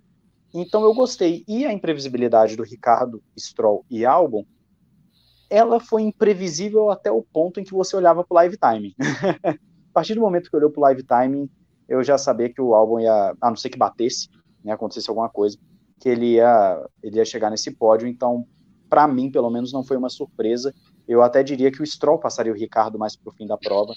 Então 0.51 0.83
eu 0.83 0.95
gostei. 0.95 1.43
E 1.47 1.65
a 1.65 1.73
imprevisibilidade 1.73 2.55
do 2.55 2.63
Ricardo, 2.63 3.21
Stroll 3.37 3.85
e 3.89 4.05
Albon, 4.05 4.45
ela 5.49 5.79
foi 5.79 6.03
imprevisível 6.03 6.89
até 6.89 7.11
o 7.11 7.21
ponto 7.21 7.59
em 7.59 7.63
que 7.63 7.73
você 7.73 7.95
olhava 7.95 8.23
para 8.23 8.33
o 8.33 8.35
live 8.35 8.57
timing. 8.57 8.93
a 9.45 9.93
partir 9.93 10.15
do 10.15 10.21
momento 10.21 10.49
que 10.49 10.55
olhou 10.55 10.71
para 10.71 10.79
o 10.79 10.83
live 10.83 11.03
timing, 11.03 11.49
eu 11.87 12.03
já 12.03 12.17
sabia 12.17 12.51
que 12.51 12.61
o 12.61 12.73
Albon 12.73 12.99
ia, 12.99 13.35
a 13.39 13.49
não 13.49 13.55
ser 13.55 13.69
que 13.69 13.77
batesse, 13.77 14.29
né, 14.63 14.73
acontecesse 14.73 15.09
alguma 15.09 15.29
coisa, 15.29 15.57
que 15.99 16.09
ele 16.09 16.33
ia, 16.33 16.83
ele 17.01 17.17
ia 17.17 17.25
chegar 17.25 17.49
nesse 17.49 17.71
pódio. 17.71 18.07
Então, 18.07 18.45
para 18.89 19.07
mim, 19.07 19.31
pelo 19.31 19.49
menos, 19.49 19.71
não 19.71 19.83
foi 19.83 19.97
uma 19.97 20.09
surpresa. 20.09 20.73
Eu 21.07 21.21
até 21.21 21.43
diria 21.43 21.71
que 21.71 21.81
o 21.81 21.85
Stroll 21.85 22.19
passaria 22.19 22.51
o 22.51 22.55
Ricardo 22.55 22.97
mais 22.97 23.15
para 23.15 23.29
o 23.29 23.33
fim 23.33 23.45
da 23.45 23.57
prova, 23.57 23.93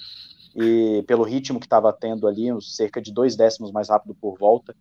e 0.55 1.03
pelo 1.07 1.23
ritmo 1.23 1.61
que 1.61 1.67
estava 1.67 1.93
tendo 1.93 2.27
ali, 2.27 2.49
cerca 2.63 3.01
de 3.01 3.13
dois 3.13 3.37
décimos 3.37 3.73
mais 3.73 3.89
rápido 3.89 4.15
por 4.15 4.37
volta. 4.39 4.75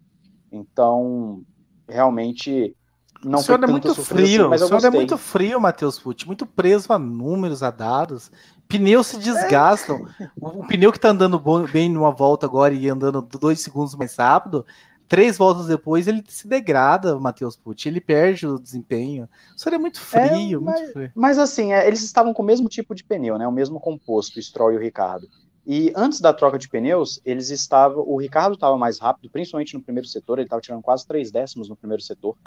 Então, 0.52 1.44
realmente 1.88 2.76
não 3.24 3.40
o 3.40 3.42
senhor 3.44 3.64
é 3.64 3.68
muito 3.68 3.96
frio, 3.96 4.42
assim, 4.42 4.50
mas 4.50 4.62
o 4.62 4.68
senhor 4.68 4.86
é 4.86 4.90
muito 4.90 5.18
frio, 5.18 5.60
Matheus 5.60 6.00
Pucci, 6.00 6.28
muito 6.28 6.46
preso 6.46 6.92
a 6.92 7.00
números, 7.00 7.64
a 7.64 7.72
dados. 7.72 8.32
Pneus 8.68 9.08
se 9.08 9.18
desgastam. 9.18 10.08
É. 10.20 10.30
O, 10.40 10.60
o, 10.60 10.68
pneu 10.68 10.92
que 10.92 10.98
está 10.98 11.10
andando 11.10 11.42
bem 11.72 11.90
numa 11.90 12.12
volta 12.12 12.46
agora 12.46 12.74
e 12.74 12.90
andando 12.90 13.22
dois 13.22 13.62
segundos 13.62 13.96
mais 13.96 14.16
rápido, 14.16 14.66
três 15.08 15.38
voltas 15.38 15.68
depois 15.68 16.08
ele 16.08 16.24
se 16.28 16.48
degrada, 16.48 17.18
Matheus 17.18 17.56
Pucci, 17.56 17.88
ele 17.88 18.02
perde 18.02 18.46
o 18.46 18.60
desempenho. 18.60 19.30
O 19.56 19.60
senhor 19.60 19.76
é 19.76 19.80
muito 19.80 20.00
frio, 20.00 20.60
é, 20.60 20.64
mas, 20.64 20.80
muito 20.82 20.94
frio. 20.94 21.12
Mas 21.16 21.40
assim, 21.40 21.74
é, 21.74 21.88
eles 21.88 22.04
estavam 22.04 22.34
com 22.34 22.44
o 22.44 22.46
mesmo 22.46 22.68
tipo 22.68 22.94
de 22.94 23.04
pneu, 23.04 23.38
né? 23.38 23.48
O 23.48 23.52
mesmo 23.52 23.80
composto, 23.80 24.38
o 24.38 24.42
Stroll 24.42 24.74
e 24.74 24.78
o 24.78 24.82
Ricardo. 24.82 25.28
E 25.66 25.92
antes 25.96 26.22
da 26.22 26.34
troca 26.34 26.58
de 26.58 26.70
pneus, 26.70 27.20
eles 27.26 27.50
estavam. 27.50 28.04
O 28.08 28.18
Ricardo 28.18 28.54
estava 28.54 28.78
mais 28.78 29.00
rápido, 29.00 29.30
principalmente 29.30 29.74
no 29.74 29.82
primeiro 29.82 30.08
setor, 30.08 30.40
ele 30.40 30.46
estava 30.46 30.62
tirando 30.62 30.82
quase 30.82 31.06
três 31.06 31.30
décimos 31.30 31.68
no 31.68 31.76
primeiro 31.76 32.02
setor 32.02 32.38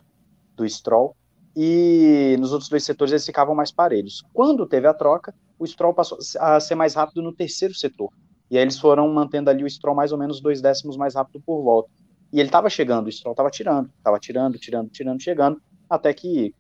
do 0.61 0.69
Stroll. 0.69 1.17
E 1.57 2.37
nos 2.39 2.53
outros 2.53 2.71
dois 2.71 2.85
setores 2.85 3.13
eles 3.13 3.27
ficavam 3.27 3.55
mais 3.55 3.73
parelhos. 3.73 4.23
Quando 4.33 4.67
teve 4.67 4.87
a 4.87 4.95
troca, 4.95 5.35
o 5.59 5.67
Stroll 5.67 5.93
passou 5.93 6.19
a 6.39 6.61
ser 6.61 6.75
mais 6.75 6.95
rápido 6.95 7.23
no 7.23 7.35
terceiro 7.35 7.75
setor. 7.75 8.11
E 8.51 8.57
aí 8.57 8.63
eles 8.63 8.79
foram 8.79 9.13
mantendo 9.13 9.51
ali 9.51 9.65
o 9.65 9.71
Stroll 9.71 9.97
mais 9.97 10.13
ou 10.13 10.19
menos 10.19 10.41
dois 10.41 10.61
décimos 10.61 10.97
mais 10.97 11.15
rápido 11.15 11.43
por 11.45 11.63
volta. 11.63 11.91
E 12.33 12.39
ele 12.39 12.49
estava 12.49 12.71
chegando, 12.71 13.09
o 13.09 13.13
Stroll 13.13 13.33
estava 13.33 13.51
tirando, 13.51 13.91
estava 13.97 14.19
tirando, 14.21 14.59
tirando, 14.59 14.89
tirando, 14.91 15.21
chegando, 15.21 15.61
até 15.89 16.15
que 16.15 16.55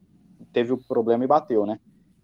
teve 0.53 0.72
o 0.72 0.78
problema 0.78 1.24
e 1.24 1.28
bateu, 1.28 1.64
né? 1.64 1.78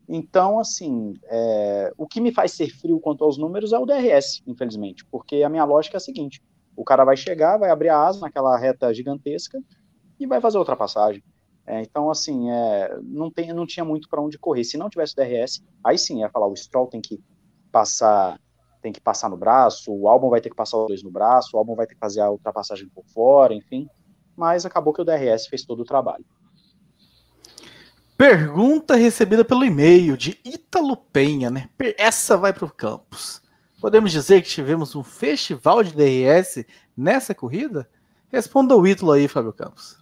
Então, 0.09 0.59
assim, 0.59 1.15
é, 1.25 1.93
o 1.97 2.07
que 2.07 2.21
me 2.21 2.33
faz 2.33 2.53
ser 2.53 2.69
frio 2.71 2.99
quanto 3.01 3.25
aos 3.25 3.39
números 3.39 3.73
é 3.73 3.79
o 3.79 3.87
DRS, 3.87 4.43
infelizmente, 4.47 5.05
porque 5.07 5.43
a 5.43 5.49
minha 5.49 5.65
lógica 5.65 5.97
é 5.97 5.99
a 5.99 6.01
seguinte: 6.01 6.43
o 6.77 6.85
cara 6.85 7.05
vai 7.05 7.17
chegar, 7.17 7.59
vai 7.59 7.71
abrir 7.71 7.89
a 7.89 8.07
asa 8.07 8.21
naquela 8.21 8.57
reta 8.57 8.93
gigantesca 8.93 9.61
e 10.19 10.27
vai 10.27 10.41
fazer 10.41 10.57
a 10.57 10.61
ultrapassagem. 10.61 11.23
É, 11.67 11.83
então, 11.83 12.11
assim, 12.11 12.51
é, 12.51 12.97
não, 13.03 13.31
tem, 13.31 13.53
não 13.53 13.67
tinha 13.67 13.85
muito 13.85 14.09
para 14.09 14.23
onde 14.23 14.39
correr. 14.39 14.65
Se 14.65 14.79
não 14.79 14.89
tivesse 14.89 15.15
o 15.15 15.17
DRS, 15.17 15.63
aí 15.83 15.99
sim 15.99 16.21
ia 16.21 16.31
falar: 16.31 16.47
o 16.47 16.57
Stroll 16.57 16.87
tem 16.87 17.01
que 17.01 17.21
passar 17.73 18.39
tem 18.83 18.93
que 18.93 19.01
passar 19.01 19.29
no 19.29 19.37
braço, 19.37 19.93
o 19.93 20.09
álbum 20.09 20.31
vai 20.31 20.41
ter 20.41 20.49
que 20.49 20.55
passar 20.55 20.79
os 20.79 20.87
dois 20.87 21.03
no 21.03 21.11
braço, 21.11 21.57
o 21.57 21.59
álbum 21.59 21.75
vai 21.75 21.89
ter 21.89 21.95
que 21.95 22.01
fazer 22.01 22.21
a 22.21 22.31
ultrapassagem 22.31 22.89
por 22.89 23.05
fora, 23.07 23.53
enfim. 23.53 23.89
Mas 24.37 24.65
acabou 24.65 24.93
que 24.93 25.03
o 25.03 25.05
DRS 25.05 25.49
fez 25.49 25.65
todo 25.65 25.81
o 25.81 25.85
trabalho. 25.85 26.25
Pergunta 28.17 28.95
recebida 28.95 29.45
pelo 29.45 29.65
e-mail 29.65 30.17
de 30.17 30.39
Ítalo 30.45 30.97
Penha, 30.97 31.51
né? 31.51 31.69
Essa 31.99 32.37
vai 32.37 32.53
para 32.53 32.65
o 32.65 32.71
campus. 32.71 33.43
Podemos 33.81 34.13
dizer 34.13 34.41
que 34.41 34.49
tivemos 34.49 34.95
um 34.95 35.03
festival 35.03 35.83
de 35.83 35.93
DRS 35.93 36.65
nessa 36.97 37.35
corrida? 37.35 37.91
Responda 38.31 38.77
o 38.77 38.87
Ítalo 38.87 39.13
aí, 39.13 39.27
Fábio 39.27 39.53
Campos. 39.53 39.99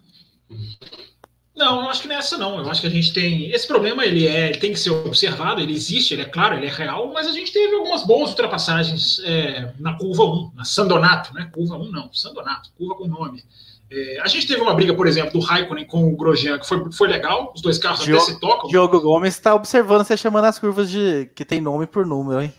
Não, 1.56 1.82
eu 1.82 1.88
acho 1.88 2.02
que 2.02 2.08
nessa 2.08 2.36
não. 2.36 2.58
Eu 2.58 2.68
acho 2.68 2.80
que 2.80 2.86
a 2.88 2.90
gente 2.90 3.12
tem. 3.12 3.50
Esse 3.50 3.66
problema 3.66 4.04
ele, 4.04 4.26
é, 4.26 4.48
ele 4.48 4.58
tem 4.58 4.72
que 4.72 4.78
ser 4.78 4.90
observado, 4.90 5.60
ele 5.60 5.72
existe, 5.72 6.12
ele 6.12 6.22
é 6.22 6.26
claro, 6.26 6.56
ele 6.56 6.66
é 6.66 6.70
real, 6.70 7.12
mas 7.12 7.28
a 7.28 7.32
gente 7.32 7.52
teve 7.52 7.76
algumas 7.76 8.04
boas 8.04 8.30
ultrapassagens 8.30 9.20
é, 9.24 9.72
na 9.78 9.96
curva 9.96 10.24
1, 10.24 10.52
na 10.56 10.64
Sandonato, 10.64 11.32
né? 11.32 11.48
Curva 11.52 11.76
1 11.76 11.92
não, 11.92 12.12
Sandonato, 12.12 12.70
curva 12.76 12.96
com 12.96 13.06
nome. 13.06 13.44
É, 13.88 14.20
a 14.20 14.26
gente 14.26 14.48
teve 14.48 14.60
uma 14.60 14.74
briga, 14.74 14.94
por 14.94 15.06
exemplo, 15.06 15.32
do 15.32 15.40
Raikkonen 15.40 15.86
com 15.86 16.12
o 16.12 16.16
Grosjean, 16.16 16.58
que 16.58 16.66
foi, 16.66 16.90
foi 16.90 17.06
legal, 17.06 17.52
os 17.54 17.62
dois 17.62 17.78
carros 17.78 18.04
Diogo, 18.04 18.20
até 18.20 18.32
se 18.32 18.40
tocam. 18.40 18.68
Diogo 18.68 19.00
Gomes 19.00 19.34
está 19.34 19.54
observando 19.54 20.04
você 20.04 20.16
chamando 20.16 20.46
as 20.46 20.58
curvas 20.58 20.90
de 20.90 21.30
que 21.36 21.44
tem 21.44 21.60
nome 21.60 21.86
por 21.86 22.04
número, 22.04 22.42
hein? 22.42 22.52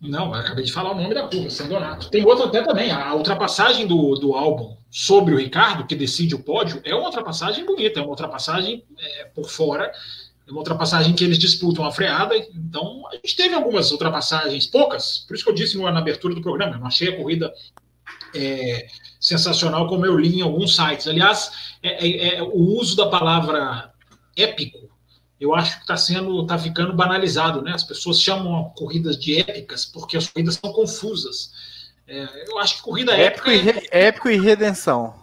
Não, 0.00 0.28
eu 0.28 0.34
acabei 0.34 0.64
de 0.64 0.72
falar 0.72 0.92
o 0.92 0.94
nome 0.94 1.12
da 1.12 1.26
curva, 1.26 1.50
Sandonato. 1.50 2.08
Tem 2.08 2.24
outra 2.24 2.46
até 2.46 2.62
também, 2.62 2.92
a 2.92 3.12
ultrapassagem 3.14 3.88
do, 3.88 4.14
do 4.14 4.34
álbum 4.34 4.79
sobre 4.90 5.34
o 5.34 5.38
Ricardo, 5.38 5.86
que 5.86 5.94
decide 5.94 6.34
o 6.34 6.42
pódio, 6.42 6.80
é 6.84 6.94
uma 6.94 7.06
ultrapassagem 7.06 7.64
bonita, 7.64 8.00
é 8.00 8.02
uma 8.02 8.10
ultrapassagem 8.10 8.84
é, 8.98 9.24
por 9.26 9.48
fora, 9.48 9.92
é 10.46 10.50
uma 10.50 10.58
ultrapassagem 10.58 11.14
que 11.14 11.22
eles 11.22 11.38
disputam 11.38 11.84
a 11.84 11.92
freada. 11.92 12.36
Então, 12.36 13.06
a 13.08 13.14
gente 13.14 13.36
teve 13.36 13.54
algumas 13.54 13.92
ultrapassagens, 13.92 14.66
poucas, 14.66 15.24
por 15.28 15.34
isso 15.34 15.44
que 15.44 15.50
eu 15.50 15.54
disse 15.54 15.78
na 15.78 15.98
abertura 15.98 16.34
do 16.34 16.42
programa, 16.42 16.74
eu 16.74 16.80
não 16.80 16.88
achei 16.88 17.08
a 17.08 17.16
corrida 17.16 17.54
é, 18.34 18.88
sensacional 19.20 19.86
como 19.86 20.04
eu 20.04 20.18
li 20.18 20.38
em 20.38 20.42
alguns 20.42 20.74
sites. 20.74 21.06
Aliás, 21.06 21.76
é, 21.82 22.06
é, 22.06 22.34
é 22.36 22.42
o 22.42 22.56
uso 22.56 22.96
da 22.96 23.06
palavra 23.06 23.92
épico, 24.36 24.90
eu 25.40 25.54
acho 25.54 25.76
que 25.76 25.82
está 25.82 25.96
sendo, 25.96 26.42
está 26.42 26.58
ficando 26.58 26.92
banalizado, 26.92 27.62
né? 27.62 27.72
As 27.72 27.82
pessoas 27.82 28.20
chamam 28.20 28.70
corridas 28.76 29.18
de 29.18 29.40
épicas 29.40 29.86
porque 29.86 30.16
as 30.16 30.28
corridas 30.28 30.56
são 30.56 30.70
confusas. 30.70 31.50
É, 32.10 32.44
eu 32.48 32.58
acho 32.58 32.78
que 32.78 32.82
corrida 32.82 33.12
épico 33.16 33.48
épica. 33.48 33.70
E, 33.70 33.88
é 33.92 34.06
épico 34.08 34.28
e 34.28 34.36
redenção. 34.36 35.14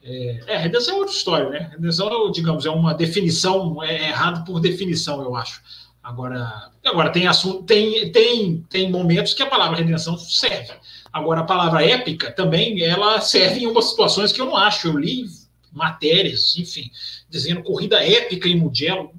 É, 0.00 0.40
é, 0.46 0.56
redenção 0.56 0.94
é 0.94 0.98
outra 0.98 1.12
história, 1.12 1.50
né? 1.50 1.70
Redenção, 1.72 2.30
digamos, 2.30 2.64
é 2.64 2.70
uma 2.70 2.94
definição, 2.94 3.82
é 3.82 4.10
errado 4.10 4.44
por 4.44 4.60
definição, 4.60 5.20
eu 5.22 5.34
acho. 5.34 5.60
Agora, 6.00 6.70
agora 6.84 7.10
tem 7.10 7.26
assunto, 7.26 7.64
tem, 7.64 8.12
tem, 8.12 8.64
tem 8.70 8.92
momentos 8.92 9.34
que 9.34 9.42
a 9.42 9.46
palavra 9.46 9.78
redenção 9.78 10.16
serve. 10.16 10.72
Agora, 11.12 11.40
a 11.40 11.44
palavra 11.44 11.84
épica 11.84 12.30
também 12.30 12.80
ela 12.82 13.20
serve 13.20 13.60
em 13.60 13.66
umas 13.66 13.86
situações 13.86 14.30
que 14.30 14.40
eu 14.40 14.46
não 14.46 14.56
acho. 14.56 14.86
Eu 14.86 14.98
li 14.98 15.24
matérias, 15.72 16.56
enfim, 16.56 16.92
dizendo 17.28 17.64
corrida 17.64 18.04
épica 18.04 18.48
em 18.48 18.56
Mugello. 18.56 19.10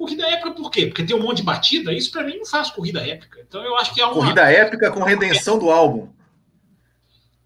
Corrida 0.00 0.26
épica 0.26 0.50
por 0.52 0.70
quê? 0.70 0.86
Porque 0.86 1.04
tem 1.04 1.14
um 1.14 1.20
monte 1.20 1.36
de 1.36 1.42
batida? 1.42 1.92
Isso 1.92 2.10
para 2.10 2.24
mim 2.24 2.38
não 2.38 2.46
faz 2.46 2.70
corrida 2.70 3.06
épica. 3.06 3.38
Então 3.46 3.62
eu 3.62 3.76
acho 3.76 3.92
que 3.92 4.00
é 4.00 4.06
uma. 4.06 4.14
Corrida 4.14 4.50
épica 4.50 4.90
com 4.90 5.02
redenção 5.02 5.58
do 5.58 5.70
álbum. 5.70 6.08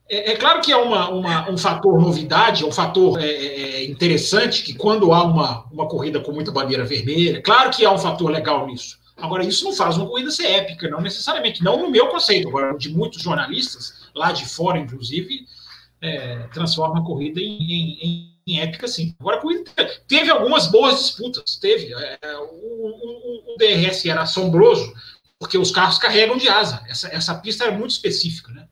É, 0.09 0.31
é, 0.31 0.37
claro 0.37 0.61
que 0.61 0.71
é 0.71 0.77
uma, 0.77 1.09
uma, 1.11 1.51
um 1.51 1.59
fator 1.59 2.01
novidade, 2.01 2.63
é 2.63 2.67
um 2.67 2.71
fator 2.71 3.19
é, 3.19 3.27
é, 3.27 3.61
é, 3.61 3.85
interessante 3.87 4.63
que 4.63 4.73
quando 4.73 5.13
há 5.13 5.25
uma, 5.25 5.65
uma 5.73 5.89
corrida 5.89 6.21
com 6.21 6.31
muita 6.31 6.53
bandeira 6.53 6.85
vermelha, 6.85 7.43
claro 7.43 7.71
que 7.71 7.85
há 7.85 7.91
um 7.91 7.99
fator 7.99 8.31
legal 8.31 8.65
nisso. 8.69 9.01
Agora, 9.17 9.45
isso 9.45 9.65
não 9.65 9.73
faz 9.73 9.97
uma 9.97 10.07
corrida 10.07 10.31
ser 10.31 10.47
épica, 10.47 10.89
não 10.89 11.01
necessariamente, 11.01 11.65
não 11.65 11.83
no 11.83 11.91
meu 11.91 12.07
conceito, 12.07 12.49
agora 12.49 12.79
de 12.79 12.89
muitos 12.89 13.21
jornalistas, 13.21 14.09
lá 14.15 14.31
de 14.31 14.47
fora, 14.47 14.79
inclusive, 14.79 15.45
é, 16.01 16.47
transforma 16.53 17.01
a 17.01 17.05
corrida 17.05 17.41
em, 17.41 17.59
em, 17.59 17.99
em, 18.01 18.34
épica, 18.47 18.87
sim. 18.87 19.15
Agora, 19.19 19.41
corrida 19.41 19.65
teve 20.07 20.31
algumas 20.31 20.67
boas 20.67 20.99
disputas, 20.99 21.57
teve. 21.57 21.93
É, 21.95 22.37
o, 22.39 22.45
o, 22.45 23.55
o, 23.55 23.57
DRS 23.57 24.05
era 24.07 24.23
assombroso, 24.23 24.93
porque 25.39 25.57
os 25.57 25.71
carros 25.71 25.99
carregam 25.99 26.37
de 26.37 26.49
asa. 26.49 26.85
Essa, 26.89 27.09
essa 27.09 27.35
pista 27.37 27.65
era 27.65 27.77
muito 27.77 27.93
específica, 27.93 28.53
né? 28.53 28.69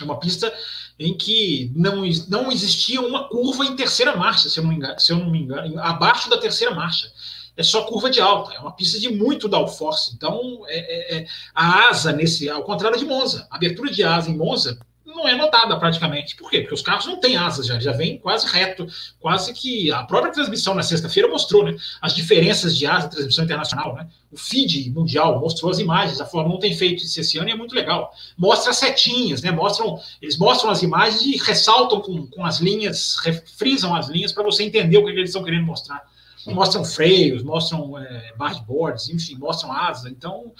É 0.00 0.04
uma 0.04 0.20
pista 0.20 0.52
em 0.98 1.16
que 1.16 1.72
não, 1.74 2.02
não 2.28 2.52
existia 2.52 3.00
uma 3.00 3.28
curva 3.28 3.64
em 3.64 3.74
terceira 3.74 4.16
marcha, 4.16 4.48
se 4.48 4.58
eu, 4.58 4.64
não 4.64 4.72
engano, 4.72 5.00
se 5.00 5.12
eu 5.12 5.16
não 5.16 5.30
me 5.30 5.40
engano, 5.40 5.80
abaixo 5.80 6.28
da 6.28 6.38
terceira 6.38 6.74
marcha. 6.74 7.10
É 7.56 7.62
só 7.62 7.82
curva 7.82 8.08
de 8.08 8.20
alta, 8.20 8.54
é 8.54 8.60
uma 8.60 8.70
pista 8.72 9.00
de 9.00 9.08
muito 9.08 9.48
downforce. 9.48 10.14
Então, 10.14 10.62
é, 10.68 10.78
é, 10.78 11.18
é 11.18 11.26
a 11.52 11.88
asa 11.88 12.12
nesse, 12.12 12.48
ao 12.48 12.62
contrário 12.62 12.98
de 12.98 13.04
Monza, 13.04 13.48
a 13.50 13.56
abertura 13.56 13.90
de 13.90 14.04
asa 14.04 14.30
em 14.30 14.36
Monza 14.36 14.78
não 15.18 15.28
é 15.28 15.34
notada 15.34 15.76
praticamente. 15.78 16.36
Por 16.36 16.48
quê? 16.48 16.60
Porque 16.60 16.74
os 16.74 16.82
carros 16.82 17.06
não 17.06 17.20
têm 17.20 17.36
asas 17.36 17.66
já, 17.66 17.78
já 17.78 17.92
vem 17.92 18.18
quase 18.18 18.46
reto, 18.46 18.86
quase 19.18 19.52
que 19.52 19.90
a 19.90 20.04
própria 20.04 20.32
transmissão 20.32 20.74
na 20.74 20.82
sexta-feira 20.82 21.28
mostrou, 21.28 21.64
né, 21.64 21.76
as 22.00 22.14
diferenças 22.14 22.76
de 22.76 22.86
asa, 22.86 23.08
transmissão 23.08 23.44
internacional, 23.44 23.94
né? 23.94 24.08
O 24.30 24.36
feed 24.36 24.90
mundial 24.90 25.40
mostrou 25.40 25.70
as 25.70 25.78
imagens, 25.78 26.20
a 26.20 26.26
Fórmula 26.26 26.56
1 26.56 26.60
tem 26.60 26.76
feito 26.76 27.02
isso 27.02 27.20
esse 27.20 27.38
ano 27.38 27.48
e 27.48 27.52
é 27.52 27.56
muito 27.56 27.74
legal. 27.74 28.12
Mostra 28.36 28.72
setinhas, 28.72 29.42
né? 29.42 29.50
Mostram, 29.50 29.98
eles 30.22 30.38
mostram 30.38 30.70
as 30.70 30.82
imagens 30.82 31.22
e 31.22 31.36
ressaltam 31.36 32.00
com, 32.00 32.26
com 32.26 32.44
as 32.44 32.60
linhas, 32.60 33.16
refrisam 33.24 33.94
as 33.94 34.08
linhas 34.08 34.32
para 34.32 34.44
você 34.44 34.62
entender 34.62 34.98
o 34.98 35.04
que 35.04 35.10
eles 35.10 35.30
estão 35.30 35.42
querendo 35.42 35.64
mostrar. 35.64 36.02
Mostram 36.46 36.84
freios, 36.84 37.42
mostram 37.42 37.98
é, 37.98 38.32
barboards, 38.36 39.08
enfim, 39.08 39.36
mostram 39.36 39.72
asas. 39.72 40.10
Então, 40.10 40.52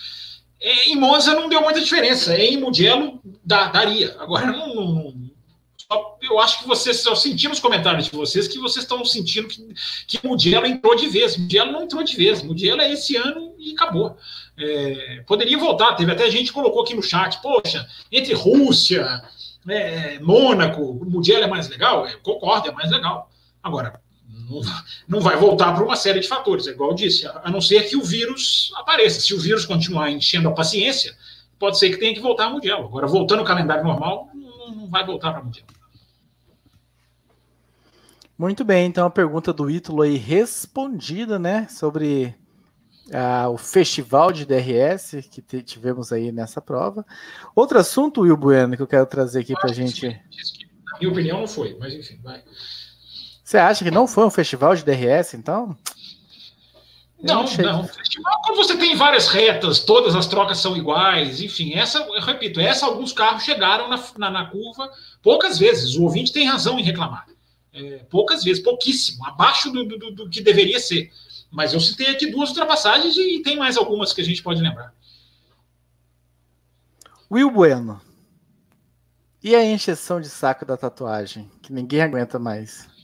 é, 0.60 0.88
em 0.88 0.96
Monza 0.96 1.34
não 1.34 1.48
deu 1.48 1.62
muita 1.62 1.80
diferença. 1.80 2.36
Em 2.36 2.56
Mugello 2.56 3.20
dá, 3.44 3.68
daria. 3.68 4.16
Agora 4.18 4.46
não, 4.46 4.74
não, 4.74 4.92
não, 4.92 5.28
eu 6.20 6.38
acho 6.38 6.60
que 6.60 6.68
vocês 6.68 6.96
estão 6.96 7.16
sentindo 7.16 7.52
os 7.52 7.60
comentários 7.60 8.06
de 8.06 8.10
vocês 8.10 8.46
que 8.46 8.58
vocês 8.58 8.84
estão 8.84 9.02
sentindo 9.04 9.48
que, 9.48 9.74
que 10.06 10.26
Mugello 10.26 10.66
entrou 10.66 10.94
de 10.94 11.08
vez. 11.08 11.36
Mugello 11.36 11.72
não 11.72 11.82
entrou 11.82 12.02
de 12.02 12.16
vez. 12.16 12.42
Mugello 12.42 12.80
é 12.80 12.92
esse 12.92 13.16
ano 13.16 13.54
e 13.58 13.72
acabou. 13.72 14.16
É, 14.58 15.22
poderia 15.26 15.56
voltar. 15.56 15.94
Teve 15.94 16.12
até 16.12 16.30
gente 16.30 16.48
que 16.48 16.52
colocou 16.52 16.82
aqui 16.82 16.94
no 16.94 17.02
chat. 17.02 17.40
Poxa, 17.40 17.88
entre 18.10 18.34
Rússia, 18.34 19.22
é, 19.68 20.18
Mônaco, 20.18 20.92
Mugello 21.04 21.44
é 21.44 21.48
mais 21.48 21.68
legal. 21.68 22.06
É, 22.06 22.16
concordo, 22.16 22.68
é 22.68 22.72
mais 22.72 22.90
legal. 22.90 23.30
Agora 23.62 24.00
não, 25.06 25.20
vai 25.20 25.36
voltar 25.36 25.74
para 25.74 25.84
uma 25.84 25.96
série 25.96 26.20
de 26.20 26.28
fatores, 26.28 26.66
é 26.66 26.70
igual 26.70 26.90
eu 26.90 26.96
disse, 26.96 27.26
a 27.26 27.50
não 27.50 27.60
ser 27.60 27.88
que 27.88 27.96
o 27.96 28.02
vírus 28.02 28.72
apareça. 28.76 29.20
Se 29.20 29.34
o 29.34 29.38
vírus 29.38 29.66
continuar 29.66 30.10
enchendo 30.10 30.48
a 30.48 30.52
paciência, 30.52 31.14
pode 31.58 31.78
ser 31.78 31.90
que 31.90 31.98
tenha 31.98 32.14
que 32.14 32.20
voltar 32.20 32.44
ao 32.44 32.52
Mundial. 32.52 32.84
Agora, 32.84 33.06
voltando 33.06 33.40
ao 33.40 33.44
calendário 33.44 33.84
normal, 33.84 34.30
não, 34.34 34.74
não 34.74 34.86
vai 34.88 35.04
voltar 35.04 35.32
para 35.32 35.42
o 35.42 35.44
Mundial. 35.44 35.66
Muito 38.38 38.64
bem, 38.64 38.86
então 38.86 39.04
a 39.04 39.10
pergunta 39.10 39.52
do 39.52 39.68
Ítalo 39.68 40.02
aí 40.02 40.16
respondida, 40.16 41.40
né, 41.40 41.66
sobre 41.68 42.34
ah, 43.12 43.48
o 43.48 43.56
festival 43.56 44.30
de 44.32 44.44
DRS 44.44 45.16
que 45.30 45.42
tivemos 45.62 46.12
aí 46.12 46.30
nessa 46.30 46.60
prova. 46.60 47.04
Outro 47.54 47.78
assunto, 47.78 48.20
Will 48.20 48.36
Bueno, 48.36 48.76
que 48.76 48.82
eu 48.82 48.86
quero 48.86 49.06
trazer 49.06 49.40
aqui 49.40 49.54
para 49.54 49.70
a 49.70 49.74
gente. 49.74 50.06
Na 50.06 50.98
minha 50.98 51.10
opinião, 51.10 51.40
não 51.40 51.48
foi, 51.48 51.76
mas 51.80 51.92
enfim, 51.94 52.18
vai. 52.22 52.42
Você 53.48 53.56
acha 53.56 53.82
que 53.82 53.90
não 53.90 54.06
foi 54.06 54.26
um 54.26 54.30
festival 54.30 54.76
de 54.76 54.84
DRS, 54.84 55.32
então? 55.32 55.74
não, 57.18 57.44
não. 57.44 57.88
Festival, 57.88 58.42
quando 58.42 58.56
você 58.58 58.76
tem 58.76 58.94
várias 58.94 59.28
retas, 59.28 59.80
todas 59.80 60.14
as 60.14 60.26
trocas 60.26 60.58
são 60.58 60.76
iguais, 60.76 61.40
enfim, 61.40 61.72
essa, 61.72 61.98
eu 61.98 62.20
repito, 62.20 62.60
essa 62.60 62.84
alguns 62.84 63.10
carros 63.10 63.44
chegaram 63.44 63.88
na, 63.88 64.04
na, 64.18 64.30
na 64.30 64.50
curva 64.50 64.92
poucas 65.22 65.58
vezes. 65.58 65.96
O 65.96 66.02
ouvinte 66.02 66.30
tem 66.30 66.46
razão 66.46 66.78
em 66.78 66.82
reclamar. 66.82 67.26
É, 67.72 68.04
poucas 68.10 68.44
vezes, 68.44 68.62
pouquíssimo, 68.62 69.24
abaixo 69.24 69.70
do, 69.70 69.82
do, 69.82 70.10
do, 70.10 70.28
que 70.28 70.42
deveria 70.42 70.78
ser. 70.78 71.10
Mas 71.50 71.72
eu 71.72 71.80
citei 71.80 72.08
aqui 72.08 72.30
duas 72.30 72.50
ultrapassagens 72.50 73.16
e 73.16 73.40
tem 73.40 73.56
mais 73.56 73.78
algumas 73.78 74.12
que 74.12 74.20
a 74.20 74.24
gente 74.24 74.42
pode 74.42 74.60
lembrar. 74.60 74.92
Will 77.30 77.50
Bueno. 77.50 77.98
E 79.42 79.56
a 79.56 79.64
encheção 79.64 80.20
de 80.20 80.28
saco 80.28 80.66
da 80.66 80.76
tatuagem, 80.76 81.50
que 81.62 81.72
ninguém 81.72 82.02
aguenta 82.02 82.38
mais. 82.38 82.97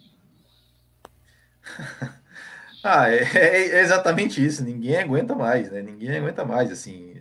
ah, 2.83 3.11
é, 3.11 3.23
é, 3.35 3.81
exatamente 3.81 4.45
isso. 4.45 4.65
Ninguém 4.65 4.97
aguenta 4.99 5.35
mais, 5.35 5.71
né? 5.71 5.83
Ninguém 5.83 6.17
aguenta 6.17 6.45
mais, 6.45 6.71
assim. 6.71 7.15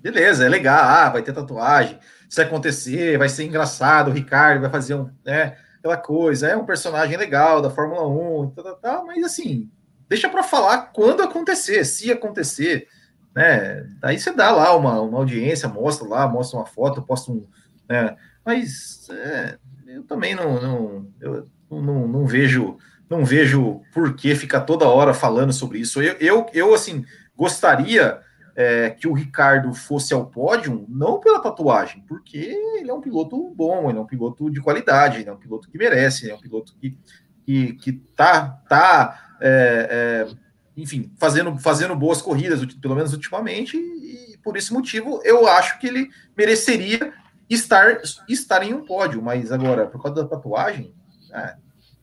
Beleza, 0.00 0.44
é 0.46 0.48
legal. 0.48 0.84
Ah, 0.84 1.10
vai 1.10 1.22
ter 1.22 1.32
tatuagem. 1.32 1.98
Se 2.28 2.40
acontecer, 2.40 3.18
vai 3.18 3.28
ser 3.28 3.44
engraçado. 3.44 4.08
O 4.08 4.14
Ricardo 4.14 4.60
vai 4.60 4.70
fazer 4.70 4.94
um, 4.94 5.10
né? 5.24 5.56
Aquela 5.78 5.96
coisa. 5.96 6.48
É 6.48 6.56
um 6.56 6.66
personagem 6.66 7.16
legal 7.16 7.62
da 7.62 7.70
Fórmula 7.70 8.06
1, 8.06 8.50
tal, 8.50 8.64
tal, 8.64 8.76
tal 8.76 9.06
mas 9.06 9.24
assim, 9.24 9.70
deixa 10.08 10.28
para 10.28 10.42
falar 10.42 10.92
quando 10.92 11.22
acontecer, 11.22 11.84
se 11.84 12.10
acontecer, 12.10 12.88
né? 13.34 13.86
Aí 14.02 14.18
você 14.18 14.32
dá 14.32 14.50
lá 14.50 14.74
uma, 14.76 15.00
uma 15.00 15.18
audiência, 15.18 15.68
mostra 15.68 16.08
lá, 16.08 16.26
mostra 16.26 16.58
uma 16.58 16.66
foto, 16.66 17.02
posta 17.02 17.30
um, 17.30 17.46
né? 17.88 18.16
Mas 18.44 19.08
é, 19.10 19.58
eu 19.86 20.02
também 20.04 20.34
não, 20.34 20.60
não, 20.60 21.06
eu 21.20 21.46
não, 21.70 22.08
não 22.08 22.26
vejo 22.26 22.78
não 23.08 23.24
vejo 23.24 23.80
por 23.92 24.14
que 24.14 24.34
ficar 24.34 24.62
toda 24.62 24.88
hora 24.88 25.14
falando 25.14 25.52
sobre 25.52 25.78
isso. 25.78 26.02
Eu, 26.02 26.16
eu, 26.20 26.46
eu 26.52 26.74
assim, 26.74 27.04
gostaria 27.36 28.20
é, 28.54 28.90
que 28.90 29.06
o 29.06 29.12
Ricardo 29.12 29.72
fosse 29.72 30.12
ao 30.12 30.26
pódio, 30.26 30.84
não 30.88 31.20
pela 31.20 31.40
tatuagem, 31.40 32.04
porque 32.08 32.36
ele 32.76 32.90
é 32.90 32.92
um 32.92 33.00
piloto 33.00 33.54
bom, 33.54 33.88
ele 33.88 33.98
é 33.98 34.02
um 34.02 34.06
piloto 34.06 34.50
de 34.50 34.60
qualidade, 34.60 35.20
ele 35.20 35.30
é 35.30 35.32
um 35.32 35.38
piloto 35.38 35.70
que 35.70 35.78
merece, 35.78 36.24
ele 36.24 36.32
é 36.32 36.34
um 36.34 36.40
piloto 36.40 36.74
que, 36.80 36.98
que, 37.46 37.72
que 37.74 37.92
tá, 37.92 38.60
tá 38.68 39.36
é, 39.40 40.26
é, 40.28 40.36
enfim, 40.76 41.12
fazendo, 41.16 41.56
fazendo 41.58 41.94
boas 41.94 42.20
corridas, 42.20 42.64
pelo 42.74 42.96
menos 42.96 43.12
ultimamente, 43.12 43.76
e 43.76 44.36
por 44.42 44.56
esse 44.56 44.72
motivo 44.72 45.20
eu 45.24 45.46
acho 45.46 45.78
que 45.78 45.86
ele 45.86 46.08
mereceria 46.36 47.12
estar, 47.48 48.00
estar 48.28 48.62
em 48.64 48.74
um 48.74 48.84
pódio, 48.84 49.22
mas 49.22 49.52
agora, 49.52 49.86
por 49.86 50.02
causa 50.02 50.22
da 50.22 50.28
tatuagem, 50.28 50.92
é, 51.32 51.54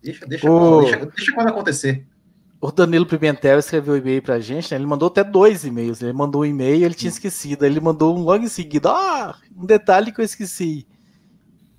deixa, 0.05 0.25
deixa, 0.25 0.49
o... 0.49 0.81
deixa, 0.81 1.05
deixa 1.05 1.33
quando 1.33 1.49
acontecer. 1.49 2.05
O 2.61 2.71
Danilo 2.71 3.05
Pimentel 3.05 3.59
escreveu 3.59 3.93
um 3.93 3.97
e-mail 3.97 4.21
pra 4.21 4.39
gente, 4.39 4.71
né? 4.71 4.77
Ele 4.77 4.87
mandou 4.87 5.07
até 5.07 5.23
dois 5.23 5.65
e-mails. 5.65 6.01
Ele 6.01 6.13
mandou 6.13 6.41
um 6.41 6.45
e-mail 6.45 6.85
ele 6.85 6.95
tinha 6.95 7.09
esquecido. 7.09 7.65
Ele 7.65 7.79
mandou 7.79 8.17
um 8.17 8.21
logo 8.23 8.43
em 8.43 8.47
seguida. 8.47 8.89
Ah, 8.91 9.35
um 9.55 9.65
detalhe 9.65 10.11
que 10.11 10.21
eu 10.21 10.25
esqueci. 10.25 10.87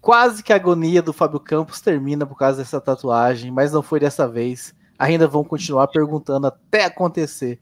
Quase 0.00 0.42
que 0.42 0.52
a 0.52 0.56
agonia 0.56 1.02
do 1.02 1.12
Fábio 1.12 1.40
Campos 1.40 1.80
termina 1.80 2.24
por 2.24 2.36
causa 2.38 2.58
dessa 2.58 2.80
tatuagem, 2.80 3.50
mas 3.50 3.72
não 3.72 3.82
foi 3.82 3.98
dessa 3.98 4.28
vez. 4.28 4.74
Ainda 4.98 5.26
vão 5.26 5.42
continuar 5.42 5.88
perguntando 5.88 6.46
até 6.46 6.84
acontecer. 6.84 7.58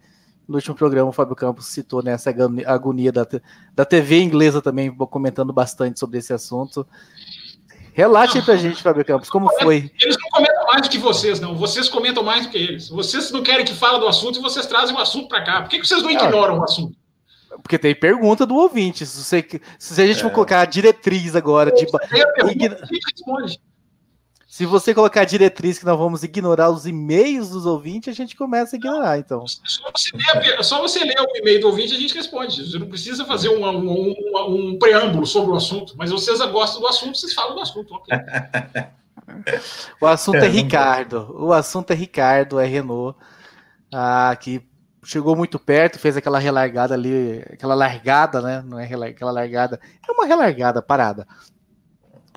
No 0.46 0.56
último 0.56 0.74
programa, 0.74 1.08
o 1.08 1.12
Fábio 1.12 1.34
Campos 1.34 1.66
citou 1.66 2.02
nessa 2.02 2.30
né, 2.48 2.62
agonia 2.66 3.10
da, 3.10 3.26
da 3.74 3.84
TV 3.86 4.20
inglesa 4.20 4.60
também, 4.60 4.94
comentando 4.94 5.52
bastante 5.52 5.98
sobre 5.98 6.18
esse 6.18 6.34
assunto. 6.34 6.86
Relate 7.94 8.38
aí 8.38 8.44
pra 8.44 8.56
gente, 8.56 8.82
Fábio 8.82 9.04
Campos, 9.04 9.30
como 9.30 9.48
foi? 9.60 9.90
Eles 10.02 10.16
não 10.20 10.30
comentam 10.64 10.66
mais 10.66 10.82
do 10.82 10.90
que 10.90 10.98
vocês, 10.98 11.40
não. 11.40 11.54
Vocês 11.54 11.88
comentam 11.88 12.22
mais 12.22 12.46
do 12.46 12.50
que 12.50 12.58
eles. 12.58 12.88
Vocês 12.88 13.30
não 13.30 13.42
querem 13.42 13.64
que 13.64 13.74
fale 13.74 13.98
do 13.98 14.08
assunto 14.08 14.38
e 14.38 14.42
vocês 14.42 14.66
trazem 14.66 14.94
o 14.94 14.98
assunto 14.98 15.28
para 15.28 15.44
cá. 15.44 15.62
Por 15.62 15.70
que, 15.70 15.78
que 15.78 15.86
vocês 15.86 16.02
não 16.02 16.10
ignoram 16.10 16.58
o 16.58 16.64
assunto? 16.64 16.96
Porque 17.62 17.78
tem 17.78 17.94
pergunta 17.94 18.44
do 18.44 18.56
ouvinte. 18.56 19.06
Se, 19.06 19.22
você, 19.22 19.60
se 19.78 20.00
a 20.00 20.06
gente 20.06 20.18
é. 20.18 20.22
for 20.22 20.30
colocar 20.30 20.60
a 20.60 20.64
diretriz 20.64 21.36
agora 21.36 21.70
de. 21.70 21.84
Ign... 21.84 22.76
responde. 23.12 23.60
Se 24.46 24.66
você 24.66 24.94
colocar 24.94 25.22
a 25.22 25.24
diretriz 25.24 25.80
que 25.80 25.84
nós 25.84 25.98
vamos 25.98 26.22
ignorar 26.22 26.70
os 26.70 26.86
e-mails 26.86 27.50
dos 27.50 27.66
ouvintes, 27.66 28.08
a 28.08 28.12
gente 28.12 28.36
começa 28.36 28.76
a 28.76 28.78
ignorar, 28.78 29.18
então. 29.18 29.44
Só 29.48 29.90
você, 29.92 30.16
ler, 30.16 30.62
só 30.64 30.80
você 30.80 31.00
ler 31.00 31.20
o 31.20 31.36
e-mail 31.38 31.60
do 31.60 31.66
ouvinte, 31.66 31.92
a 31.92 31.98
gente 31.98 32.14
responde. 32.14 32.64
Você 32.64 32.78
não 32.78 32.86
precisa 32.86 33.24
fazer 33.24 33.48
um, 33.48 33.66
um, 33.66 34.14
um, 34.14 34.54
um 34.54 34.78
preâmbulo 34.78 35.26
sobre 35.26 35.50
o 35.50 35.56
assunto, 35.56 35.94
mas 35.96 36.12
vocês 36.12 36.38
gostam 36.38 36.80
do 36.80 36.86
assunto, 36.86 37.18
vocês 37.18 37.34
falam 37.34 37.56
do 37.56 37.60
assunto. 37.60 37.94
Okay. 37.96 38.16
o 40.00 40.06
assunto 40.06 40.36
é, 40.36 40.46
é 40.46 40.48
Ricardo. 40.48 41.34
O 41.38 41.52
assunto 41.52 41.90
é 41.90 41.94
Ricardo, 41.94 42.58
é 42.58 42.66
Renault, 42.66 43.18
ah, 43.92 44.36
que 44.38 44.62
chegou 45.04 45.36
muito 45.36 45.58
perto, 45.58 45.98
fez 45.98 46.16
aquela 46.16 46.38
relargada 46.38 46.94
ali, 46.94 47.42
aquela 47.52 47.74
largada, 47.74 48.40
né? 48.40 48.62
Não 48.66 48.78
é 48.78 48.84
aquela 48.84 49.30
largada, 49.30 49.80
é 50.06 50.12
uma 50.12 50.26
relargada 50.26 50.80
parada 50.80 51.26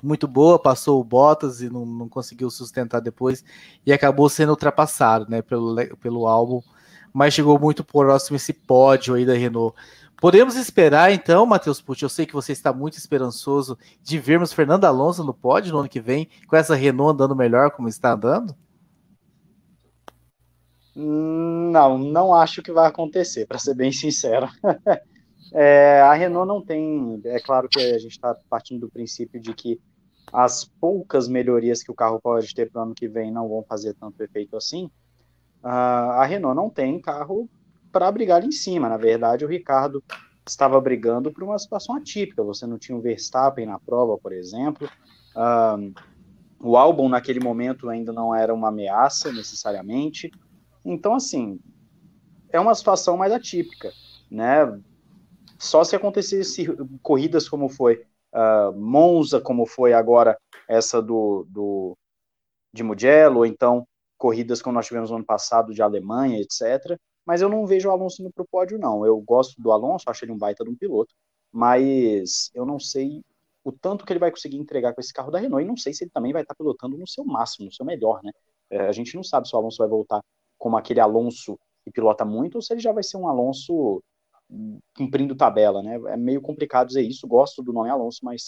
muito 0.02 0.28
boa, 0.28 0.58
passou 0.58 1.00
o 1.00 1.04
Bottas 1.04 1.60
e 1.60 1.68
não, 1.68 1.84
não 1.84 2.08
conseguiu 2.08 2.50
sustentar 2.50 3.00
depois 3.00 3.44
e 3.84 3.92
acabou 3.92 4.28
sendo 4.28 4.50
ultrapassado 4.50 5.26
né, 5.28 5.42
pelo, 5.42 5.74
pelo 5.96 6.26
álbum, 6.26 6.62
mas 7.12 7.34
chegou 7.34 7.58
muito 7.58 7.82
próximo 7.84 8.36
esse 8.36 8.52
pódio 8.52 9.14
aí 9.14 9.26
da 9.26 9.34
Renault. 9.34 9.76
Podemos 10.20 10.56
esperar 10.56 11.12
então, 11.12 11.46
Matheus 11.46 11.80
Pucci, 11.80 12.02
eu 12.02 12.08
sei 12.08 12.26
que 12.26 12.32
você 12.32 12.50
está 12.50 12.72
muito 12.72 12.98
esperançoso 12.98 13.78
de 14.02 14.18
vermos 14.18 14.52
Fernando 14.52 14.84
Alonso 14.84 15.22
no 15.22 15.32
pódio 15.32 15.72
no 15.72 15.78
ano 15.78 15.88
que 15.88 16.00
vem, 16.00 16.28
com 16.48 16.56
essa 16.56 16.74
Renault 16.74 17.14
andando 17.14 17.36
melhor 17.36 17.70
como 17.70 17.88
está 17.88 18.14
andando? 18.14 18.52
Não, 20.96 21.96
não 21.96 22.34
acho 22.34 22.60
que 22.62 22.72
vai 22.72 22.88
acontecer, 22.88 23.46
para 23.46 23.58
ser 23.58 23.74
bem 23.74 23.92
sincero. 23.92 24.48
É, 25.50 26.02
a 26.02 26.12
Renault 26.12 26.46
não 26.46 26.62
tem. 26.62 27.22
É 27.24 27.40
claro 27.40 27.70
que 27.70 27.80
a 27.80 27.98
gente 27.98 28.10
está 28.12 28.36
partindo 28.50 28.80
do 28.80 28.90
princípio 28.90 29.40
de 29.40 29.54
que 29.54 29.80
as 30.30 30.66
poucas 30.78 31.26
melhorias 31.26 31.82
que 31.82 31.90
o 31.90 31.94
carro 31.94 32.20
pode 32.20 32.54
ter 32.54 32.70
para 32.70 32.80
o 32.80 32.84
ano 32.84 32.94
que 32.94 33.08
vem 33.08 33.32
não 33.32 33.48
vão 33.48 33.64
fazer 33.66 33.94
tanto 33.94 34.22
efeito 34.22 34.58
assim. 34.58 34.90
Uh, 35.64 36.20
a 36.20 36.24
Renault 36.26 36.54
não 36.54 36.68
tem 36.68 37.00
carro 37.00 37.48
para 37.92 38.10
brigar 38.10 38.44
em 38.44 38.50
cima. 38.50 38.88
Na 38.88 38.96
verdade, 38.96 39.44
o 39.44 39.48
Ricardo 39.48 40.02
estava 40.46 40.80
brigando 40.80 41.32
por 41.32 41.42
uma 41.42 41.58
situação 41.58 41.94
atípica. 41.94 42.42
Você 42.42 42.66
não 42.66 42.78
tinha 42.78 42.96
o 42.96 43.00
Verstappen 43.00 43.66
na 43.66 43.78
prova, 43.78 44.18
por 44.18 44.32
exemplo. 44.32 44.88
Uh, 45.36 45.92
o 46.60 46.76
álbum 46.76 47.08
naquele 47.08 47.40
momento 47.40 47.88
ainda 47.88 48.12
não 48.12 48.34
era 48.34 48.52
uma 48.52 48.68
ameaça 48.68 49.32
necessariamente. 49.32 50.30
Então, 50.84 51.14
assim, 51.14 51.60
é 52.50 52.58
uma 52.58 52.74
situação 52.74 53.16
mais 53.16 53.32
atípica, 53.32 53.92
né? 54.30 54.80
Só 55.58 55.84
se 55.84 55.94
acontecesse 55.94 56.66
corridas 57.02 57.48
como 57.48 57.68
foi 57.68 58.04
uh, 58.32 58.72
Monza, 58.76 59.40
como 59.40 59.66
foi 59.66 59.92
agora 59.92 60.38
essa 60.68 61.02
do, 61.02 61.46
do 61.48 61.96
de 62.72 62.82
Mugello, 62.82 63.38
ou 63.38 63.46
então 63.46 63.86
corridas 64.16 64.60
como 64.60 64.74
nós 64.74 64.86
tivemos 64.86 65.10
no 65.10 65.16
ano 65.16 65.24
passado 65.24 65.72
de 65.72 65.82
Alemanha, 65.82 66.40
etc. 66.40 66.98
Mas 67.28 67.42
eu 67.42 67.48
não 67.50 67.66
vejo 67.66 67.90
o 67.90 67.92
Alonso 67.92 68.22
indo 68.22 68.32
para 68.32 68.42
o 68.42 68.48
pódio, 68.50 68.78
não. 68.78 69.04
Eu 69.04 69.20
gosto 69.20 69.60
do 69.60 69.70
Alonso, 69.70 70.08
acho 70.08 70.24
ele 70.24 70.32
um 70.32 70.38
baita 70.38 70.64
de 70.64 70.70
um 70.70 70.74
piloto, 70.74 71.14
mas 71.52 72.50
eu 72.54 72.64
não 72.64 72.80
sei 72.80 73.22
o 73.62 73.70
tanto 73.70 74.06
que 74.06 74.12
ele 74.14 74.18
vai 74.18 74.30
conseguir 74.30 74.56
entregar 74.56 74.94
com 74.94 75.00
esse 75.02 75.12
carro 75.12 75.30
da 75.30 75.38
Renault, 75.38 75.62
e 75.62 75.68
não 75.68 75.76
sei 75.76 75.92
se 75.92 76.04
ele 76.04 76.10
também 76.10 76.32
vai 76.32 76.40
estar 76.40 76.54
pilotando 76.54 76.96
no 76.96 77.06
seu 77.06 77.26
máximo, 77.26 77.66
no 77.66 77.72
seu 77.72 77.84
melhor, 77.84 78.22
né? 78.24 78.32
É, 78.70 78.86
a 78.88 78.92
gente 78.92 79.14
não 79.14 79.22
sabe 79.22 79.46
se 79.46 79.54
o 79.54 79.58
Alonso 79.58 79.76
vai 79.76 79.88
voltar 79.88 80.22
como 80.56 80.78
aquele 80.78 81.00
Alonso 81.00 81.58
que 81.84 81.90
pilota 81.90 82.24
muito, 82.24 82.54
ou 82.54 82.62
se 82.62 82.72
ele 82.72 82.80
já 82.80 82.92
vai 82.92 83.02
ser 83.02 83.18
um 83.18 83.28
Alonso 83.28 84.02
cumprindo 84.96 85.36
tabela, 85.36 85.82
né? 85.82 86.00
É 86.06 86.16
meio 86.16 86.40
complicado 86.40 86.86
dizer 86.86 87.02
isso. 87.02 87.28
Gosto 87.28 87.62
do 87.62 87.74
nome 87.74 87.90
Alonso, 87.90 88.20
mas 88.22 88.46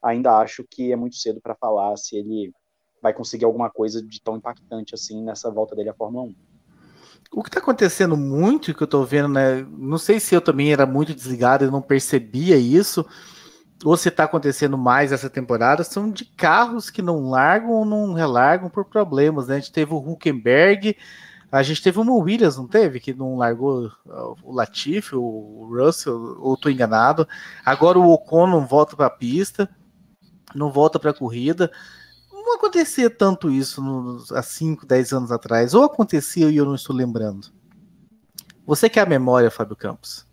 ainda 0.00 0.38
acho 0.38 0.64
que 0.70 0.90
é 0.90 0.96
muito 0.96 1.16
cedo 1.16 1.38
para 1.38 1.54
falar 1.54 1.94
se 1.98 2.16
ele 2.16 2.50
vai 3.02 3.12
conseguir 3.12 3.44
alguma 3.44 3.68
coisa 3.68 4.02
de 4.02 4.22
tão 4.22 4.38
impactante 4.38 4.94
assim 4.94 5.22
nessa 5.22 5.50
volta 5.50 5.76
dele 5.76 5.90
à 5.90 5.94
Fórmula 5.94 6.24
1. 6.24 6.51
O 7.32 7.42
que 7.42 7.48
está 7.48 7.60
acontecendo 7.60 8.16
muito, 8.16 8.74
que 8.74 8.82
eu 8.82 8.84
estou 8.84 9.06
vendo, 9.06 9.28
né? 9.28 9.66
Não 9.78 9.96
sei 9.96 10.20
se 10.20 10.34
eu 10.34 10.40
também 10.40 10.72
era 10.72 10.84
muito 10.84 11.14
desligado 11.14 11.64
e 11.64 11.70
não 11.70 11.80
percebia 11.80 12.56
isso, 12.56 13.06
ou 13.84 13.96
se 13.96 14.08
está 14.08 14.24
acontecendo 14.24 14.76
mais 14.76 15.12
essa 15.12 15.30
temporada, 15.30 15.82
são 15.82 16.10
de 16.10 16.24
carros 16.24 16.90
que 16.90 17.00
não 17.00 17.30
largam 17.30 17.70
ou 17.70 17.84
não 17.84 18.12
relargam 18.12 18.68
por 18.68 18.84
problemas, 18.84 19.48
né? 19.48 19.56
A 19.56 19.58
gente 19.58 19.72
teve 19.72 19.94
o 19.94 19.96
Huckenberg, 19.96 20.96
a 21.50 21.62
gente 21.62 21.82
teve 21.82 21.98
uma 21.98 22.14
Williams, 22.14 22.56
não 22.56 22.66
teve? 22.66 23.00
Que 23.00 23.12
não 23.12 23.36
largou 23.36 23.86
uh, 24.06 24.36
o 24.42 24.54
Latifi, 24.54 25.14
o 25.14 25.68
Russell, 25.70 26.38
ou 26.40 26.56
tô 26.56 26.70
enganado. 26.70 27.26
Agora 27.64 27.98
o 27.98 28.10
Ocon 28.10 28.46
não 28.46 28.66
volta 28.66 28.96
para 28.96 29.06
a 29.06 29.10
pista, 29.10 29.68
não 30.54 30.70
volta 30.70 30.98
para 30.98 31.10
a 31.10 31.14
corrida. 31.14 31.70
Não 32.52 32.58
acontecia 32.58 33.08
tanto 33.08 33.50
isso 33.50 33.82
no, 33.82 34.22
há 34.36 34.42
5, 34.42 34.84
10 34.84 35.12
anos 35.14 35.32
atrás. 35.32 35.72
Ou 35.72 35.84
acontecia 35.84 36.50
e 36.50 36.56
eu 36.58 36.66
não 36.66 36.74
estou 36.74 36.94
lembrando. 36.94 37.48
Você 38.66 38.90
quer 38.90 39.00
a 39.00 39.08
memória, 39.08 39.50
Fábio 39.50 39.74
Campos? 39.74 40.26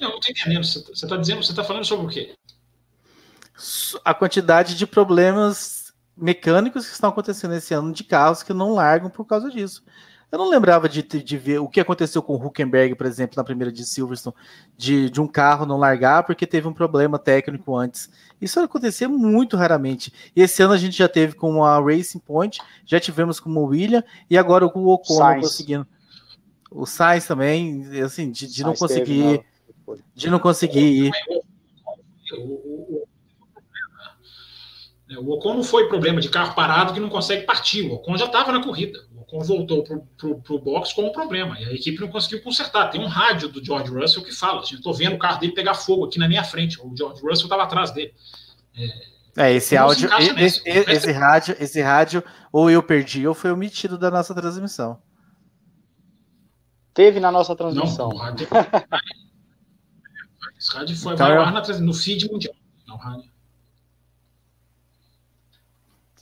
Eu 0.00 0.08
não 0.08 0.16
estou 0.16 0.30
entendendo. 0.30 0.64
Você 0.64 0.78
está 1.04 1.16
dizendo, 1.18 1.42
você 1.42 1.52
está 1.52 1.62
falando 1.62 1.84
sobre 1.84 2.06
o 2.06 2.08
quê? 2.08 2.34
A 4.02 4.14
quantidade 4.14 4.74
de 4.76 4.86
problemas 4.86 5.92
mecânicos 6.16 6.86
que 6.86 6.94
estão 6.94 7.10
acontecendo 7.10 7.54
esse 7.54 7.74
ano 7.74 7.92
de 7.92 8.02
carros 8.02 8.42
que 8.42 8.54
não 8.54 8.72
largam 8.72 9.10
por 9.10 9.26
causa 9.26 9.50
disso. 9.50 9.84
Eu 10.34 10.38
não 10.38 10.48
lembrava 10.48 10.88
de, 10.88 11.00
de 11.00 11.38
ver 11.38 11.60
o 11.60 11.68
que 11.68 11.78
aconteceu 11.78 12.20
com 12.20 12.34
o 12.34 12.44
Huckenberg, 12.44 12.96
por 12.96 13.06
exemplo, 13.06 13.36
na 13.36 13.44
primeira 13.44 13.70
de 13.70 13.84
Silverstone, 13.84 14.34
de, 14.76 15.08
de 15.08 15.20
um 15.20 15.28
carro 15.28 15.64
não 15.64 15.76
largar 15.76 16.24
porque 16.24 16.44
teve 16.44 16.66
um 16.66 16.72
problema 16.72 17.20
técnico 17.20 17.76
antes. 17.76 18.10
Isso 18.40 18.58
acontecia 18.58 19.08
muito 19.08 19.56
raramente. 19.56 20.12
E 20.34 20.42
esse 20.42 20.60
ano 20.60 20.72
a 20.72 20.76
gente 20.76 20.98
já 20.98 21.08
teve 21.08 21.36
com 21.36 21.62
a 21.62 21.78
Racing 21.80 22.18
Point, 22.18 22.60
já 22.84 22.98
tivemos 22.98 23.38
com 23.38 23.48
o 23.48 23.66
William 23.66 24.02
e 24.28 24.36
agora 24.36 24.68
com 24.68 24.80
o 24.80 24.88
Ocon 24.88 25.40
conseguindo. 25.40 25.86
O 26.68 26.84
Sainz 26.84 27.28
também, 27.28 27.84
assim, 28.04 28.28
de, 28.32 28.48
de 28.48 28.64
não 28.64 28.74
conseguir. 28.74 29.04
Teve, 29.06 29.38
né? 29.86 30.02
De 30.16 30.30
não 30.30 30.40
conseguir 30.40 30.80
ir. 30.80 31.12
O, 35.16 35.32
Ocon 35.34 35.54
não 35.54 35.62
foi 35.62 35.86
problema 35.86 36.20
de 36.20 36.28
carro 36.28 36.56
parado 36.56 36.92
que 36.92 36.98
não 36.98 37.08
consegue 37.08 37.46
partir. 37.46 37.82
O 37.82 37.94
Ocon 37.94 38.16
já 38.16 38.24
estava 38.24 38.50
na 38.50 38.60
corrida. 38.60 39.13
Voltou 39.42 39.82
para 39.82 40.54
o 40.54 40.58
box 40.60 40.92
com 40.92 41.08
um 41.08 41.12
problema 41.12 41.60
e 41.60 41.64
a 41.64 41.72
equipe 41.72 42.00
não 42.00 42.08
conseguiu 42.08 42.40
consertar. 42.40 42.88
Tem 42.90 43.00
um 43.00 43.08
rádio 43.08 43.48
do 43.48 43.64
George 43.64 43.90
Russell 43.90 44.22
que 44.22 44.32
fala: 44.32 44.62
estou 44.62 44.94
vendo 44.94 45.16
o 45.16 45.18
carro 45.18 45.40
dele 45.40 45.52
pegar 45.52 45.74
fogo 45.74 46.04
aqui 46.04 46.20
na 46.20 46.28
minha 46.28 46.44
frente. 46.44 46.80
O 46.80 46.96
George 46.96 47.20
Russell 47.20 47.46
estava 47.46 47.64
atrás 47.64 47.90
dele. 47.90 48.14
É, 49.36 49.48
é, 49.48 49.54
esse 49.54 49.76
áudio, 49.76 50.08
esse, 50.38 50.62
esse, 50.64 50.90
esse, 50.90 51.10
rádio, 51.10 51.56
esse 51.58 51.82
rádio, 51.82 52.22
ou 52.52 52.70
eu 52.70 52.80
perdi 52.80 53.26
ou 53.26 53.34
foi 53.34 53.50
omitido 53.50 53.98
da 53.98 54.08
nossa 54.08 54.32
transmissão. 54.32 55.02
Teve 56.92 57.18
na 57.18 57.32
nossa 57.32 57.56
transmissão. 57.56 58.10
Não, 58.10 58.16
o 58.16 58.18
rádio, 58.18 58.46
esse 60.56 60.76
rádio 60.76 60.96
foi 60.96 61.14
então, 61.14 61.28
eu... 61.28 61.80
no 61.80 61.92
feed 61.92 62.30
mundial. 62.30 62.54
Não, 62.86 62.96
rádio. 62.96 63.33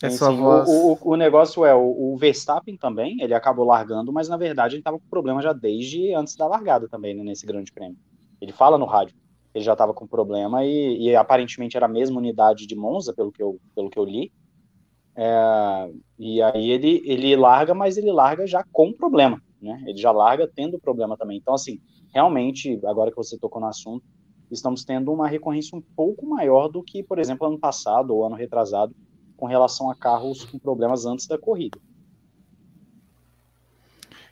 É 0.02 0.10
sim. 0.10 0.24
O, 0.24 0.92
o, 0.92 0.98
o, 1.12 1.16
negócio 1.16 1.64
é, 1.64 1.74
o, 1.74 2.12
o, 2.12 2.16
Verstappen 2.16 2.76
também, 2.76 3.20
ele 3.20 3.34
acabou 3.34 3.64
largando, 3.64 4.12
mas 4.12 4.28
na 4.28 4.36
verdade 4.36 4.74
ele 4.74 4.80
estava 4.80 4.98
com 4.98 5.06
problema 5.08 5.40
já 5.40 5.52
desde 5.52 6.12
antes 6.14 6.34
da 6.34 6.46
largada 6.46 6.88
também, 6.88 7.14
né, 7.14 7.22
nesse 7.22 7.46
grande 7.46 7.72
prêmio. 7.72 7.96
Ele 8.40 8.52
fala 8.52 8.76
no 8.76 8.84
rádio 8.84 9.14
ele 9.54 9.64
já 9.64 9.72
estava 9.72 9.92
com 9.92 10.06
problema 10.06 10.64
e, 10.64 11.08
e, 11.08 11.16
aparentemente 11.16 11.76
era 11.76 11.86
a 11.86 11.88
mesma 11.88 12.18
unidade 12.18 12.66
de 12.66 12.74
Monza, 12.74 13.12
pelo 13.12 13.30
que 13.30 13.42
eu, 13.42 13.60
pelo 13.74 13.90
que 13.90 13.98
eu 13.98 14.04
li. 14.04 14.32
É, 15.14 15.90
e 16.18 16.40
aí 16.40 16.70
ele, 16.70 17.02
ele 17.04 17.36
larga, 17.36 17.74
mas 17.74 17.98
ele 17.98 18.10
larga 18.10 18.46
já 18.46 18.64
com 18.72 18.92
problema, 18.92 19.42
né? 19.60 19.82
Ele 19.86 19.98
já 19.98 20.10
larga 20.10 20.48
tendo 20.48 20.80
problema 20.80 21.18
também. 21.18 21.36
Então, 21.36 21.52
assim, 21.52 21.78
realmente, 22.14 22.80
agora 22.86 23.10
que 23.10 23.16
você 23.16 23.38
tocou 23.38 23.60
no 23.60 23.68
assunto, 23.68 24.04
estamos 24.50 24.84
tendo 24.84 25.12
uma 25.12 25.28
recorrência 25.28 25.76
um 25.76 25.82
pouco 25.94 26.26
maior 26.26 26.68
do 26.68 26.82
que, 26.82 27.02
por 27.02 27.18
exemplo, 27.18 27.46
ano 27.46 27.58
passado 27.58 28.14
ou 28.14 28.24
ano 28.24 28.36
retrasado, 28.36 28.94
com 29.42 29.48
relação 29.48 29.90
a 29.90 29.94
carros 29.96 30.44
com 30.44 30.56
problemas 30.56 31.04
antes 31.04 31.26
da 31.26 31.36
corrida. 31.36 31.76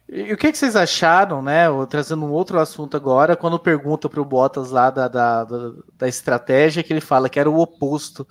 E 0.09 0.33
o 0.33 0.37
que, 0.37 0.53
que, 0.53 0.57
vocês 0.57 0.77
acharam, 0.77 1.43
né? 1.43 1.65
Trazendo 1.89 2.25
um 2.25 2.31
outro 2.31 2.61
assunto 2.61 2.97
agora, 2.97 3.35
quando 3.35 3.59
pergunta 3.59 4.09
para 4.09 4.21
o 4.21 4.25
Bottas 4.25 4.71
lá 4.71 4.89
da, 4.89 5.09
da, 5.09 5.45
da, 5.99 6.07
estratégia, 6.07 6.85
que 6.85 6.93
ele 6.93 7.01
fala 7.01 7.29
que 7.29 7.41
era 7.41 7.51
o 7.51 7.59
oposto 7.59 8.25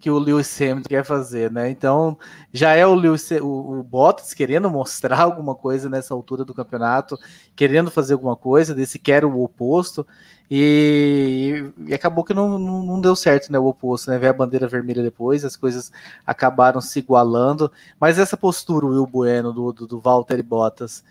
que 0.00 0.10
o 0.10 0.18
Lewis 0.18 0.60
Hamilton 0.60 0.88
quer 0.88 1.04
fazer, 1.04 1.50
né? 1.50 1.70
Então 1.70 2.16
já 2.52 2.74
é 2.74 2.86
o, 2.86 2.94
Lewis, 2.94 3.30
o, 3.30 3.78
o 3.78 3.82
Bottas 3.82 4.32
querendo 4.32 4.70
mostrar 4.70 5.18
alguma 5.20 5.54
coisa 5.54 5.88
nessa 5.88 6.14
altura 6.14 6.44
do 6.44 6.54
campeonato, 6.54 7.18
querendo 7.56 7.90
fazer 7.90 8.14
alguma 8.14 8.36
coisa, 8.36 8.74
desse 8.74 8.98
quer 8.98 9.24
o 9.24 9.40
oposto, 9.42 10.06
e, 10.50 11.70
e 11.86 11.92
acabou 11.92 12.24
que 12.24 12.32
não, 12.32 12.58
não, 12.58 12.82
não, 12.82 13.00
deu 13.00 13.14
certo, 13.14 13.52
né? 13.52 13.58
O 13.58 13.66
oposto, 13.66 14.10
né? 14.10 14.18
Ver 14.18 14.28
a 14.28 14.32
bandeira 14.32 14.66
vermelha 14.68 15.02
depois, 15.02 15.44
as 15.44 15.56
coisas 15.56 15.92
acabaram 16.26 16.80
se 16.80 17.00
igualando, 17.00 17.70
mas 18.00 18.18
essa 18.18 18.36
postura, 18.36 18.86
o 18.86 18.90
Will 18.90 19.06
Bueno, 19.06 19.52
do, 19.52 19.72
do, 19.72 19.86
do 19.86 20.00
Walter 20.00 20.42
Bottas 20.42 21.04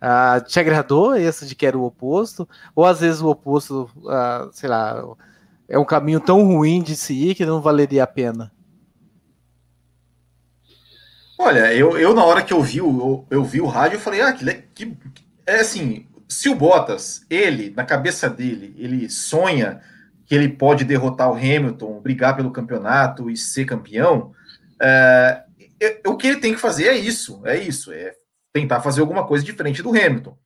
ah, 0.00 0.40
te 0.40 0.58
agradou 0.58 1.14
essa 1.14 1.46
de 1.46 1.54
que 1.54 1.64
era 1.64 1.78
o 1.78 1.84
oposto? 1.84 2.48
Ou 2.74 2.84
às 2.84 3.00
vezes 3.00 3.20
o 3.22 3.28
oposto, 3.28 3.88
ah, 4.08 4.48
sei 4.52 4.68
lá, 4.68 5.02
é 5.72 5.78
um 5.78 5.86
caminho 5.86 6.20
tão 6.20 6.44
ruim 6.44 6.82
de 6.82 6.94
se 6.94 7.14
ir 7.14 7.34
que 7.34 7.46
não 7.46 7.62
valeria 7.62 8.04
a 8.04 8.06
pena? 8.06 8.52
Olha, 11.38 11.72
eu, 11.72 11.96
eu 11.98 12.14
na 12.14 12.22
hora 12.22 12.42
que 12.42 12.52
eu 12.52 12.60
vi 12.62 12.82
o, 12.82 13.26
eu, 13.30 13.42
vi 13.42 13.58
o 13.58 13.66
rádio, 13.66 13.96
eu 13.96 14.00
falei, 14.00 14.20
ah, 14.20 14.34
que, 14.34 14.44
que 14.74 14.94
é 15.46 15.60
assim, 15.60 16.06
se 16.28 16.50
o 16.50 16.54
Bottas, 16.54 17.24
ele, 17.30 17.72
na 17.74 17.86
cabeça 17.86 18.28
dele, 18.28 18.74
ele 18.76 19.08
sonha 19.08 19.80
que 20.26 20.34
ele 20.34 20.50
pode 20.50 20.84
derrotar 20.84 21.30
o 21.30 21.36
Hamilton, 21.36 22.00
brigar 22.02 22.36
pelo 22.36 22.52
campeonato 22.52 23.30
e 23.30 23.36
ser 23.36 23.64
campeão, 23.64 24.34
é, 24.78 25.42
o 26.06 26.18
que 26.18 26.26
ele 26.26 26.40
tem 26.40 26.52
que 26.52 26.60
fazer 26.60 26.88
é 26.88 26.94
isso, 26.94 27.40
é 27.46 27.56
isso, 27.56 27.90
é 27.90 28.14
tentar 28.52 28.82
fazer 28.82 29.00
alguma 29.00 29.26
coisa 29.26 29.42
diferente 29.42 29.82
do 29.82 29.88
Hamilton. 29.88 30.36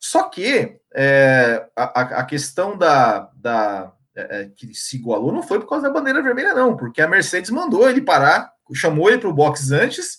Só 0.00 0.22
que 0.22 0.78
é, 0.94 1.66
a, 1.76 2.00
a, 2.00 2.24
questão 2.24 2.78
da, 2.78 3.30
da 3.36 3.92
é, 4.20 4.42
é, 4.42 4.48
que 4.48 4.74
se 4.74 4.96
igualou 4.96 5.32
não 5.32 5.42
foi 5.42 5.60
por 5.60 5.68
causa 5.68 5.86
da 5.86 5.92
bandeira 5.92 6.22
vermelha, 6.22 6.54
não, 6.54 6.76
porque 6.76 7.00
a 7.00 7.08
Mercedes 7.08 7.50
mandou 7.50 7.88
ele 7.88 8.00
parar, 8.00 8.52
chamou 8.74 9.08
ele 9.08 9.18
para 9.18 9.28
o 9.28 9.34
box 9.34 9.72
antes 9.72 10.18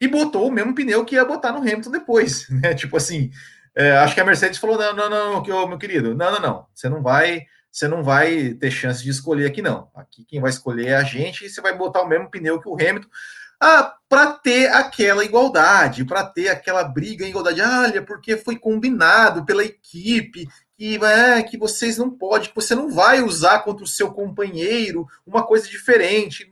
e 0.00 0.08
botou 0.08 0.48
o 0.48 0.52
mesmo 0.52 0.74
pneu 0.74 1.04
que 1.04 1.14
ia 1.14 1.24
botar 1.24 1.52
no 1.52 1.58
Hamilton 1.58 1.90
depois, 1.90 2.48
né? 2.62 2.74
Tipo 2.74 2.96
assim, 2.96 3.30
é, 3.74 3.92
acho 3.98 4.14
que 4.14 4.20
a 4.20 4.24
Mercedes 4.24 4.58
falou: 4.58 4.78
não, 4.78 4.94
não, 4.94 5.10
não, 5.10 5.42
que, 5.42 5.50
meu 5.50 5.78
querido, 5.78 6.14
não, 6.14 6.32
não, 6.32 6.40
não, 6.40 6.66
você 6.74 6.88
não 6.88 7.02
vai, 7.02 7.42
você 7.70 7.86
não 7.86 8.02
vai 8.02 8.54
ter 8.54 8.70
chance 8.70 9.02
de 9.02 9.10
escolher 9.10 9.46
aqui, 9.46 9.62
não. 9.62 9.90
Aqui 9.94 10.24
quem 10.24 10.40
vai 10.40 10.50
escolher 10.50 10.88
é 10.88 10.96
a 10.96 11.04
gente 11.04 11.44
e 11.44 11.50
você 11.50 11.60
vai 11.60 11.76
botar 11.76 12.02
o 12.02 12.08
mesmo 12.08 12.30
pneu 12.30 12.60
que 12.60 12.68
o 12.68 12.74
Hamilton. 12.74 13.08
Ah, 13.62 13.94
para 14.08 14.32
ter 14.32 14.72
aquela 14.72 15.22
igualdade, 15.22 16.04
para 16.06 16.24
ter 16.24 16.48
aquela 16.48 16.82
briga 16.82 17.26
igualdade. 17.26 17.60
Olha, 17.60 18.02
porque 18.02 18.36
foi 18.36 18.56
combinado 18.56 19.44
pela 19.44 19.62
equipe 19.62 20.48
que, 20.80 20.96
é, 21.04 21.42
que 21.42 21.58
vocês 21.58 21.98
não 21.98 22.08
podem, 22.08 22.48
que 22.48 22.54
você 22.54 22.74
não 22.74 22.88
vai 22.88 23.20
usar 23.20 23.58
contra 23.58 23.84
o 23.84 23.86
seu 23.86 24.10
companheiro 24.10 25.06
uma 25.26 25.42
coisa 25.42 25.68
diferente. 25.68 26.50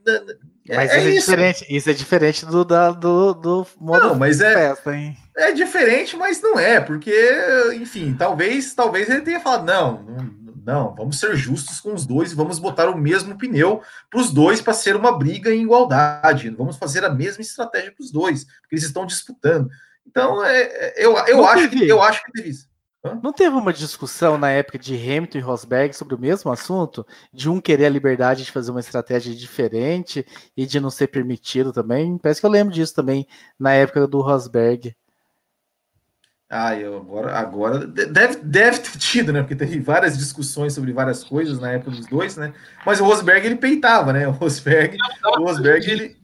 É, 0.69 0.77
mas 0.77 0.91
é, 0.91 0.99
é 0.99 1.09
isso. 1.09 1.31
diferente. 1.31 1.67
Isso 1.71 1.89
é 1.89 1.95
diferente 1.95 2.45
do, 2.45 2.63
da, 2.63 2.91
do, 2.91 3.33
do 3.33 3.67
modo 3.81 4.09
não, 4.09 4.15
mas 4.15 4.43
é, 4.43 4.53
festa, 4.53 4.95
hein? 4.95 5.17
É 5.35 5.51
diferente, 5.53 6.15
mas 6.15 6.43
não 6.43 6.59
é, 6.59 6.79
porque, 6.79 7.11
enfim, 7.77 8.15
talvez, 8.19 8.75
talvez 8.75 9.09
ele 9.09 9.23
tenha 9.23 9.41
falado, 9.41 9.65
não, 9.65 10.03
não 10.03 10.39
não, 10.69 10.95
vamos 10.95 11.19
ser 11.19 11.35
justos 11.35 11.81
com 11.81 11.95
os 11.95 12.05
dois 12.05 12.31
e 12.31 12.35
vamos 12.35 12.59
botar 12.59 12.91
o 12.91 12.99
mesmo 12.99 13.39
pneu 13.39 13.81
para 14.11 14.21
os 14.21 14.31
dois 14.31 14.61
para 14.61 14.75
ser 14.75 14.95
uma 14.95 15.17
briga 15.17 15.51
em 15.51 15.63
igualdade. 15.63 16.51
Vamos 16.51 16.77
fazer 16.77 17.03
a 17.07 17.09
mesma 17.09 17.41
estratégia 17.41 17.91
para 17.91 18.05
os 18.05 18.13
dois, 18.13 18.45
porque 18.45 18.75
eles 18.75 18.85
estão 18.85 19.07
disputando. 19.07 19.71
Então, 20.07 20.45
é, 20.45 20.61
é 20.61 20.95
eu, 20.99 21.17
eu, 21.27 21.47
acho, 21.47 21.71
que, 21.71 21.89
eu 21.89 22.03
acho 22.03 22.23
que 22.23 22.33
teve 22.33 22.51
isso. 22.51 22.69
Não 23.23 23.33
teve 23.33 23.57
uma 23.57 23.73
discussão 23.73 24.39
na 24.39 24.51
época 24.51 24.79
de 24.79 24.95
Hamilton 24.95 25.39
e 25.39 25.41
Rosberg 25.41 25.95
sobre 25.95 26.15
o 26.15 26.19
mesmo 26.19 26.51
assunto? 26.51 27.07
De 27.33 27.49
um 27.49 27.61
querer 27.61 27.87
a 27.87 27.91
liberdade 27.91 28.45
de 28.45 28.53
fazer 28.53 28.71
uma 28.71 28.81
estratégia 28.81 29.35
diferente 29.35 30.27
e 30.57 30.67
de 30.67 30.81
não 30.81 30.91
ser 30.91 31.09
permitido 31.09 31.73
também? 31.73 32.19
Parece 32.19 32.41
que 32.41 32.47
eu 32.47 32.51
lembro 32.51 32.73
disso 32.73 32.95
também 32.95 33.27
na 33.59 33.73
época 33.73 34.07
do 34.07 34.21
Rosberg. 34.21 34.95
Ah, 36.51 36.75
eu 36.75 36.97
agora, 36.97 37.37
agora 37.37 37.87
deve, 37.87 38.37
deve 38.37 38.79
ter 38.79 38.99
tido, 38.99 39.33
né? 39.35 39.41
Porque 39.41 39.55
teve 39.55 39.79
várias 39.81 40.17
discussões 40.17 40.73
sobre 40.73 40.93
várias 40.95 41.23
coisas 41.23 41.61
na 41.61 41.73
época 41.73 41.91
dos 41.91 42.07
dois, 42.07 42.39
né? 42.39 42.55
Mas 42.87 43.01
o 43.01 43.05
Rosberg 43.05 43.45
ele 43.47 43.57
peitava, 43.57 44.15
né? 44.15 44.27
O 44.27 44.31
Rosberg, 44.31 44.97
o 45.37 45.45
Rosberg 45.45 45.91
ele. 45.91 46.17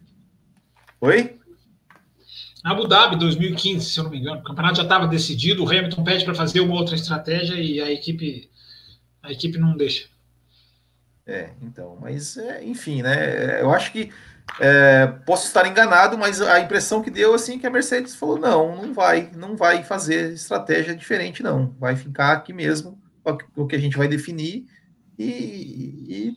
Oi? 0.98 1.38
Abu 2.64 2.88
Dhabi 2.88 3.16
2015, 3.16 3.84
se 3.84 4.00
eu 4.00 4.04
não 4.04 4.10
me 4.10 4.18
engano. 4.18 4.40
O 4.40 4.42
campeonato 4.42 4.78
já 4.78 4.84
estava 4.84 5.06
decidido, 5.06 5.62
o 5.62 5.68
Hamilton 5.68 6.02
pede 6.02 6.24
para 6.24 6.34
fazer 6.34 6.60
uma 6.60 6.74
outra 6.74 6.94
estratégia 6.94 7.56
e 7.56 7.78
a 7.78 7.92
equipe 7.92 8.50
a 9.22 9.30
equipe 9.30 9.58
não 9.58 9.76
deixa. 9.76 10.08
É, 11.26 11.50
então, 11.62 11.98
mas 12.00 12.36
é, 12.38 12.64
enfim, 12.64 13.02
né? 13.02 13.60
Eu 13.60 13.70
acho 13.70 13.92
que 13.92 14.10
é, 14.60 15.06
posso 15.26 15.46
estar 15.46 15.66
enganado, 15.66 16.16
mas 16.16 16.40
a 16.40 16.60
impressão 16.60 17.02
que 17.02 17.10
deu 17.10 17.34
assim 17.34 17.58
que 17.58 17.66
a 17.66 17.70
Mercedes 17.70 18.14
falou: 18.14 18.38
não, 18.38 18.76
não 18.76 18.94
vai, 18.94 19.30
não 19.34 19.56
vai 19.56 19.82
fazer 19.82 20.32
estratégia 20.32 20.94
diferente, 20.94 21.42
não. 21.42 21.74
Vai 21.78 21.96
ficar 21.96 22.32
aqui 22.32 22.52
mesmo 22.52 22.98
o 23.56 23.66
que 23.66 23.76
a 23.76 23.78
gente 23.78 23.96
vai 23.96 24.08
definir 24.08 24.66
e, 25.18 25.24
e 26.08 26.36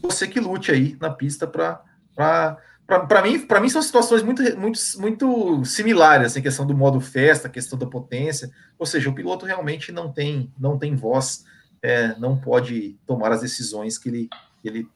você 0.00 0.28
que 0.28 0.40
lute 0.40 0.70
aí 0.70 0.96
na 1.00 1.10
pista 1.10 1.46
para 1.46 2.58
para 2.86 3.22
mim, 3.22 3.38
para 3.38 3.60
mim 3.60 3.68
são 3.68 3.80
situações 3.80 4.22
muito, 4.22 4.42
muito, 4.58 4.78
muito 4.98 5.64
similares, 5.64 6.26
assim, 6.26 6.42
questão 6.42 6.66
do 6.66 6.76
modo 6.76 7.00
festa, 7.00 7.48
questão 7.48 7.78
da 7.78 7.86
potência, 7.86 8.50
ou 8.78 8.84
seja, 8.84 9.08
o 9.08 9.14
piloto 9.14 9.46
realmente 9.46 9.92
não 9.92 10.12
tem, 10.12 10.52
não 10.58 10.78
tem 10.78 10.94
voz, 10.94 11.44
é, 11.80 12.14
não 12.18 12.36
pode 12.36 12.98
tomar 13.06 13.32
as 13.32 13.40
decisões 13.40 13.98
que 13.98 14.08
ele, 14.08 14.28
que 14.60 14.68
ele 14.68 14.88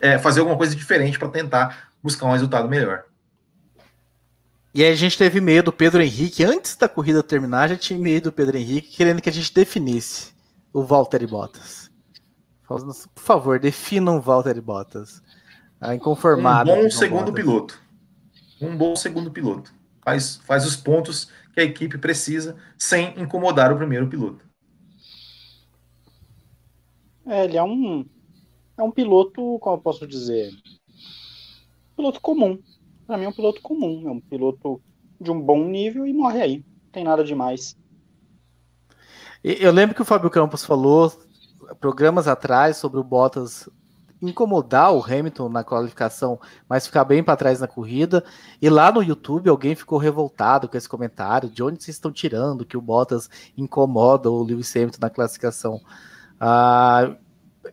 é, 0.00 0.18
fazer 0.18 0.40
alguma 0.40 0.56
coisa 0.56 0.76
diferente 0.76 1.18
para 1.18 1.28
tentar 1.28 1.90
buscar 2.02 2.26
um 2.26 2.32
resultado 2.32 2.68
melhor. 2.68 3.04
E 4.74 4.82
a 4.82 4.94
gente 4.94 5.18
teve 5.18 5.40
medo 5.40 5.66
do 5.66 5.72
Pedro 5.72 6.02
Henrique, 6.02 6.44
antes 6.44 6.76
da 6.76 6.88
corrida 6.88 7.22
terminar, 7.22 7.68
já 7.68 7.76
tinha 7.76 7.98
medo 7.98 8.24
do 8.24 8.32
Pedro 8.32 8.56
Henrique, 8.56 8.96
querendo 8.96 9.20
que 9.20 9.28
a 9.28 9.32
gente 9.32 9.52
definisse 9.52 10.32
o 10.72 10.82
Valtteri 10.82 11.26
Bottas. 11.26 11.90
Por 12.66 13.22
favor, 13.22 13.58
definam 13.58 14.16
o 14.16 14.20
Valtteri 14.20 14.62
Bottas. 14.62 15.22
A 15.82 15.96
inconformado. 15.96 16.70
Um 16.70 16.82
bom 16.84 16.90
segundo 16.90 17.32
piloto. 17.32 17.82
Um 18.60 18.76
bom 18.76 18.94
segundo 18.94 19.32
piloto. 19.32 19.74
Faz, 20.00 20.36
faz 20.36 20.64
os 20.64 20.76
pontos 20.76 21.28
que 21.52 21.60
a 21.60 21.64
equipe 21.64 21.98
precisa 21.98 22.56
sem 22.78 23.20
incomodar 23.20 23.72
o 23.72 23.76
primeiro 23.76 24.08
piloto. 24.08 24.44
É, 27.26 27.44
ele 27.44 27.56
é 27.56 27.62
um, 27.64 28.06
é 28.78 28.82
um 28.82 28.92
piloto, 28.92 29.58
como 29.58 29.76
eu 29.76 29.80
posso 29.80 30.06
dizer, 30.06 30.52
piloto 31.96 32.20
comum. 32.20 32.58
Para 33.04 33.18
mim 33.18 33.24
é 33.24 33.28
um 33.28 33.32
piloto 33.32 33.60
comum, 33.60 34.08
é 34.08 34.10
um 34.12 34.20
piloto 34.20 34.80
de 35.20 35.32
um 35.32 35.40
bom 35.40 35.64
nível 35.64 36.06
e 36.06 36.12
morre 36.12 36.40
aí. 36.40 36.56
Não 36.58 36.92
tem 36.92 37.02
nada 37.02 37.24
demais. 37.24 37.76
Eu 39.42 39.72
lembro 39.72 39.96
que 39.96 40.02
o 40.02 40.04
Fábio 40.04 40.30
Campos 40.30 40.64
falou 40.64 41.12
programas 41.80 42.28
atrás 42.28 42.76
sobre 42.76 43.00
o 43.00 43.04
Bottas 43.04 43.68
incomodar 44.22 44.92
o 44.94 45.04
Hamilton 45.04 45.48
na 45.48 45.64
qualificação, 45.64 46.38
mas 46.68 46.86
ficar 46.86 47.04
bem 47.04 47.22
para 47.22 47.36
trás 47.36 47.60
na 47.60 47.66
corrida. 47.66 48.24
E 48.60 48.70
lá 48.70 48.92
no 48.92 49.02
YouTube 49.02 49.50
alguém 49.50 49.74
ficou 49.74 49.98
revoltado 49.98 50.68
com 50.68 50.76
esse 50.76 50.88
comentário: 50.88 51.50
de 51.50 51.62
onde 51.62 51.82
vocês 51.82 51.96
estão 51.96 52.12
tirando 52.12 52.64
que 52.64 52.76
o 52.76 52.80
Bottas 52.80 53.28
incomoda 53.58 54.30
o 54.30 54.42
Lewis 54.42 54.74
Hamilton 54.74 54.98
na 55.00 55.10
classificação? 55.10 55.80
Ah, 56.40 57.14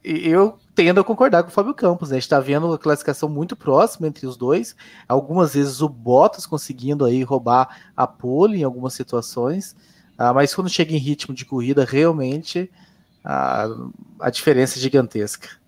eu 0.03 0.57
tendo 0.75 0.99
a 0.99 1.03
concordar 1.03 1.43
com 1.43 1.49
o 1.49 1.51
Fábio 1.51 1.73
Campos, 1.73 2.09
né? 2.09 2.15
A 2.15 2.19
gente 2.19 2.23
está 2.23 2.39
vendo 2.39 2.71
a 2.71 2.79
classificação 2.79 3.27
muito 3.27 3.55
próxima 3.55 4.07
entre 4.07 4.25
os 4.25 4.37
dois. 4.37 4.75
Algumas 5.07 5.53
vezes 5.53 5.81
o 5.81 5.89
Bottas 5.89 6.45
conseguindo 6.45 7.05
aí 7.05 7.23
roubar 7.23 7.91
a 7.95 8.07
pole 8.07 8.59
em 8.59 8.63
algumas 8.63 8.93
situações, 8.93 9.75
ah, 10.17 10.33
mas 10.33 10.53
quando 10.53 10.69
chega 10.69 10.93
em 10.93 10.97
ritmo 10.97 11.33
de 11.33 11.45
corrida, 11.45 11.85
realmente 11.85 12.69
a, 13.23 13.67
a 14.19 14.29
diferença 14.29 14.77
é 14.77 14.81
gigantesca. 14.81 15.58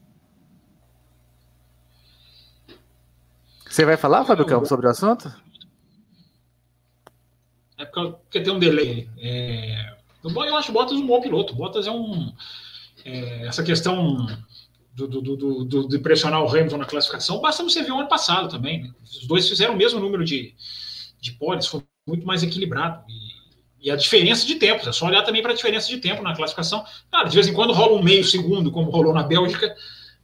Você 3.72 3.86
vai 3.86 3.95
falar, 3.95 4.26
Fábio 4.26 4.45
Campos, 4.45 4.67
sobre 4.67 4.86
o 4.86 4.89
assunto? 4.89 5.34
É 7.78 7.86
porque 7.86 8.41
tem 8.41 8.51
um 8.51 8.59
delay. 8.59 9.09
É... 9.17 9.95
Eu 10.26 10.57
acho 10.57 10.72
o 10.72 10.74
Bottas 10.74 10.97
um 10.97 11.07
bom 11.07 11.22
piloto. 11.22 11.53
O 11.53 11.55
Bottas 11.55 11.88
é 11.88 11.91
um. 11.91 12.34
É... 13.05 13.47
essa 13.47 13.63
questão 13.63 14.28
do, 14.93 15.07
do, 15.07 15.22
do, 15.22 15.63
do, 15.63 15.88
de 15.88 15.99
pressionar 15.99 16.43
o 16.43 16.49
Hamilton 16.49 16.80
na 16.80 16.86
classificação, 16.86 17.39
basta 17.39 17.63
você 17.63 17.82
ver 17.82 17.91
o 17.91 17.99
ano 17.99 18.09
passado 18.09 18.49
também. 18.49 18.84
Né? 18.84 18.91
Os 19.03 19.26
dois 19.26 19.47
fizeram 19.47 19.74
o 19.74 19.78
mesmo 19.78 20.01
número 20.01 20.26
de, 20.26 20.53
de 21.22 21.32
poles, 21.32 21.65
foi 21.65 21.82
muito 22.05 22.28
mais 22.28 22.43
equilibrado. 22.43 23.01
E, 23.07 23.88
e 23.88 23.89
a 23.89 23.95
diferença 23.95 24.45
de 24.45 24.55
tempos, 24.55 24.86
é 24.86 24.91
só 24.91 25.05
olhar 25.05 25.24
também 25.24 25.41
para 25.41 25.53
a 25.53 25.55
diferença 25.55 25.88
de 25.88 25.97
tempo 25.97 26.22
na 26.22 26.36
classificação. 26.36 26.84
Claro, 27.09 27.30
de 27.30 27.36
vez 27.36 27.47
em 27.47 27.53
quando 27.53 27.72
rola 27.72 27.97
um 27.97 28.03
meio 28.03 28.26
segundo, 28.26 28.69
como 28.69 28.91
rolou 28.91 29.13
na 29.13 29.24
Bélgica, 29.24 29.74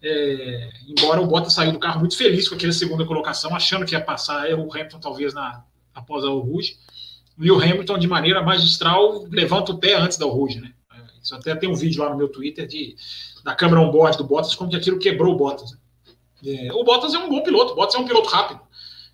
é, 0.01 0.69
embora 0.87 1.21
o 1.21 1.27
Bottas 1.27 1.53
saiu 1.53 1.71
do 1.71 1.79
carro 1.79 1.99
muito 1.99 2.15
feliz 2.15 2.47
com 2.47 2.55
aquela 2.55 2.71
segunda 2.71 3.05
colocação, 3.05 3.55
achando 3.55 3.85
que 3.85 3.93
ia 3.93 4.01
passar 4.01 4.47
o 4.53 4.71
Hamilton 4.71 4.99
talvez 4.99 5.33
na, 5.33 5.63
após 5.93 6.23
a 6.23 6.29
Rouge, 6.29 6.77
e 7.37 7.51
o 7.51 7.59
Hamilton 7.59 7.97
de 7.97 8.07
maneira 8.07 8.41
magistral 8.41 9.25
levanta 9.29 9.71
o 9.71 9.77
pé 9.77 9.95
antes 9.95 10.17
da 10.17 10.25
Rouge, 10.25 10.59
né? 10.59 10.73
Isso 11.21 11.35
até 11.35 11.53
tem 11.55 11.69
um 11.69 11.75
vídeo 11.75 12.01
lá 12.01 12.09
no 12.09 12.17
meu 12.17 12.29
Twitter 12.29 12.65
de, 12.65 12.95
da 13.43 13.53
câmera 13.53 13.81
on-board 13.81 14.17
do 14.17 14.23
Bottas, 14.23 14.55
como 14.55 14.69
que 14.69 14.77
aquilo 14.77 14.97
quebrou 14.97 15.33
o 15.33 15.37
Bottas. 15.37 15.71
Né? 15.71 15.77
É, 16.45 16.73
o 16.73 16.83
Bottas 16.83 17.13
é 17.13 17.17
um 17.17 17.29
bom 17.29 17.41
piloto, 17.41 17.73
o 17.73 17.75
Bottas 17.75 17.95
é 17.95 17.99
um 17.99 18.07
piloto 18.07 18.29
rápido. 18.29 18.61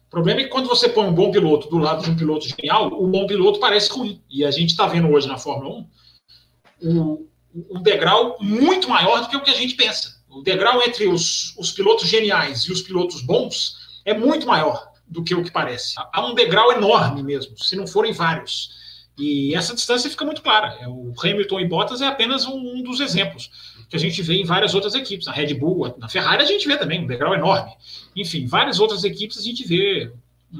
O 0.08 0.10
problema 0.12 0.42
é 0.42 0.44
que 0.44 0.50
quando 0.50 0.68
você 0.68 0.88
põe 0.88 1.08
um 1.08 1.14
bom 1.14 1.32
piloto 1.32 1.68
do 1.70 1.80
lado 1.80 2.04
de 2.04 2.12
um 2.12 2.16
piloto 2.16 2.48
genial, 2.48 2.88
o 2.88 3.08
bom 3.08 3.26
piloto 3.26 3.60
parece 3.60 3.90
ruim. 3.90 4.22
E 4.30 4.46
a 4.46 4.52
gente 4.52 4.70
está 4.70 4.86
vendo 4.86 5.10
hoje 5.10 5.28
na 5.28 5.40
Fórmula 5.40 5.88
1 6.84 6.88
um, 6.88 7.28
um 7.72 7.82
degrau 7.82 8.38
muito 8.40 8.88
maior 8.88 9.22
do 9.22 9.30
que 9.30 9.38
o 9.38 9.42
que 9.42 9.50
a 9.50 9.56
gente 9.56 9.74
pensa 9.74 10.23
o 10.34 10.42
degrau 10.42 10.82
entre 10.82 11.08
os, 11.08 11.56
os 11.58 11.72
pilotos 11.72 12.08
geniais 12.08 12.62
e 12.64 12.72
os 12.72 12.82
pilotos 12.82 13.22
bons 13.22 14.02
é 14.06 14.14
muito 14.14 14.48
maior 14.48 14.92
do 15.08 15.24
que 15.24 15.36
o 15.36 15.44
que 15.44 15.52
parece. 15.52 15.94
Há 15.98 16.26
um 16.26 16.34
degrau 16.34 16.72
enorme 16.72 17.22
mesmo, 17.22 17.58
se 17.58 17.76
não 17.76 17.86
forem 17.86 18.12
vários. 18.12 18.82
E 19.18 19.54
essa 19.54 19.76
distância 19.76 20.10
fica 20.10 20.26
muito 20.26 20.42
clara. 20.42 20.76
É, 20.80 20.88
o 20.88 21.14
Hamilton 21.22 21.60
e 21.60 21.68
Bottas 21.68 22.02
é 22.02 22.08
apenas 22.08 22.46
um, 22.48 22.58
um, 22.58 22.82
dos 22.82 23.00
exemplos 23.00 23.52
que 23.88 23.96
a 23.96 24.00
gente 24.00 24.24
vê 24.24 24.36
em 24.36 24.46
várias 24.46 24.74
outras 24.74 24.96
equipes. 24.96 25.28
Na 25.28 25.32
Red 25.32 25.54
Bull, 25.54 25.96
na 26.00 26.10
Ferrari 26.10 26.42
a 26.42 26.48
gente 26.48 26.68
vê 26.68 26.78
também 26.78 27.02
um 27.02 27.08
degrau 27.08 27.34
enorme. 27.34 27.72
Enfim, 28.16 28.48
várias 28.48 28.80
outras 28.80 29.04
equipes 29.04 29.38
a 29.38 29.42
gente 29.42 29.66
vê 29.68 30.12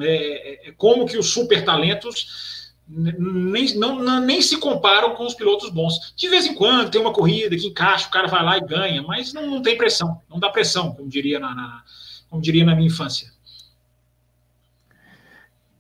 é, 0.02 0.70
é, 0.70 0.72
como 0.78 1.06
que 1.08 1.18
os 1.18 1.32
super 1.32 1.66
talentos 1.66 2.53
nem, 2.96 3.76
não, 3.76 4.20
nem 4.20 4.42
se 4.42 4.58
comparam 4.58 5.16
com 5.16 5.26
os 5.26 5.34
pilotos 5.34 5.70
bons. 5.70 6.14
De 6.16 6.30
vez 6.30 6.46
em 6.46 6.54
quando 6.54 6.92
tem 6.92 7.02
uma 7.02 7.14
corrida 7.14 7.56
que 7.56 7.68
encaixa, 7.68 8.08
o 8.08 8.12
cara 8.12 8.28
vai 8.28 8.44
lá 8.44 8.58
e 8.58 8.62
ganha, 8.62 9.02
mas 9.02 9.34
não, 9.34 9.48
não 9.48 9.62
tem 9.62 9.78
pressão, 9.78 10.22
não 10.30 10.40
dá 10.40 10.50
pressão, 10.50 10.94
como 10.94 11.10
diria 11.10 11.40
na, 11.40 11.54
na 11.54 11.84
como 12.30 12.42
diria 12.42 12.66
na 12.66 12.76
minha 12.76 12.88
infância. 12.88 13.32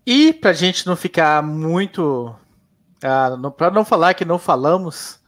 E 0.05 0.33
para 0.33 0.51
a 0.51 0.53
gente 0.53 0.85
não 0.85 0.95
ficar 0.95 1.41
muito. 1.41 2.35
Uh, 3.03 3.51
para 3.51 3.71
não 3.71 3.83
falar 3.83 4.13
que 4.13 4.23
não 4.23 4.37
falamos 4.37 5.19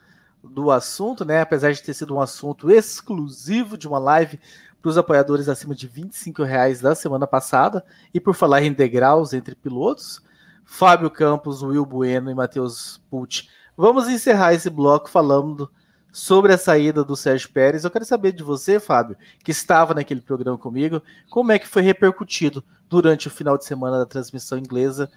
do 0.44 0.70
assunto, 0.70 1.26
né? 1.26 1.42
Apesar 1.42 1.72
de 1.72 1.82
ter 1.82 1.94
sido 1.94 2.16
um 2.16 2.22
assunto 2.22 2.70
exclusivo 2.70 3.78
de 3.78 3.88
uma 3.88 3.98
live 3.98 4.40
para 4.82 4.90
os 4.90 4.98
apoiadores 4.98 5.50
acima 5.50 5.74
de 5.74 5.88
25 5.88 6.44
reais 6.44 6.80
da 6.80 6.94
semana 6.94 7.26
passada, 7.26 7.84
e 8.14 8.20
por 8.20 8.36
falar 8.36 8.62
em 8.62 8.72
degraus 8.72 9.34
entre 9.34 9.56
pilotos, 9.56 10.22
Fábio 10.66 11.10
Campos, 11.10 11.62
Will 11.62 11.86
Bueno 11.86 12.30
e 12.30 12.36
Matheus 12.36 13.02
Pucci. 13.10 13.48
Vamos 13.78 14.10
encerrar 14.10 14.54
esse 14.54 14.70
bloco 14.70 15.10
falando 15.10 15.72
sobre 16.12 16.54
a 16.54 16.58
saída 16.58 17.04
do 17.04 17.16
Sérgio 17.16 17.50
Pérez. 17.52 17.84
Eu 17.84 17.92
quero 17.92 18.06
saber 18.06 18.32
de 18.32 18.44
você, 18.44 18.80
Fábio, 18.80 19.18
que 19.44 19.52
estava 19.52 19.94
naquele 19.94 20.22
programa 20.22 20.58
comigo, 20.58 21.02
como 21.30 21.52
é 21.52 21.60
que 21.60 21.68
foi 21.68 21.82
repercutido 21.82 22.64
durante 22.90 23.28
o 23.28 23.32
final 23.32 23.58
de 23.58 23.66
semana 23.66 24.00
da 24.00 24.06
transmissão 24.06 24.58
inglesa 24.58 25.10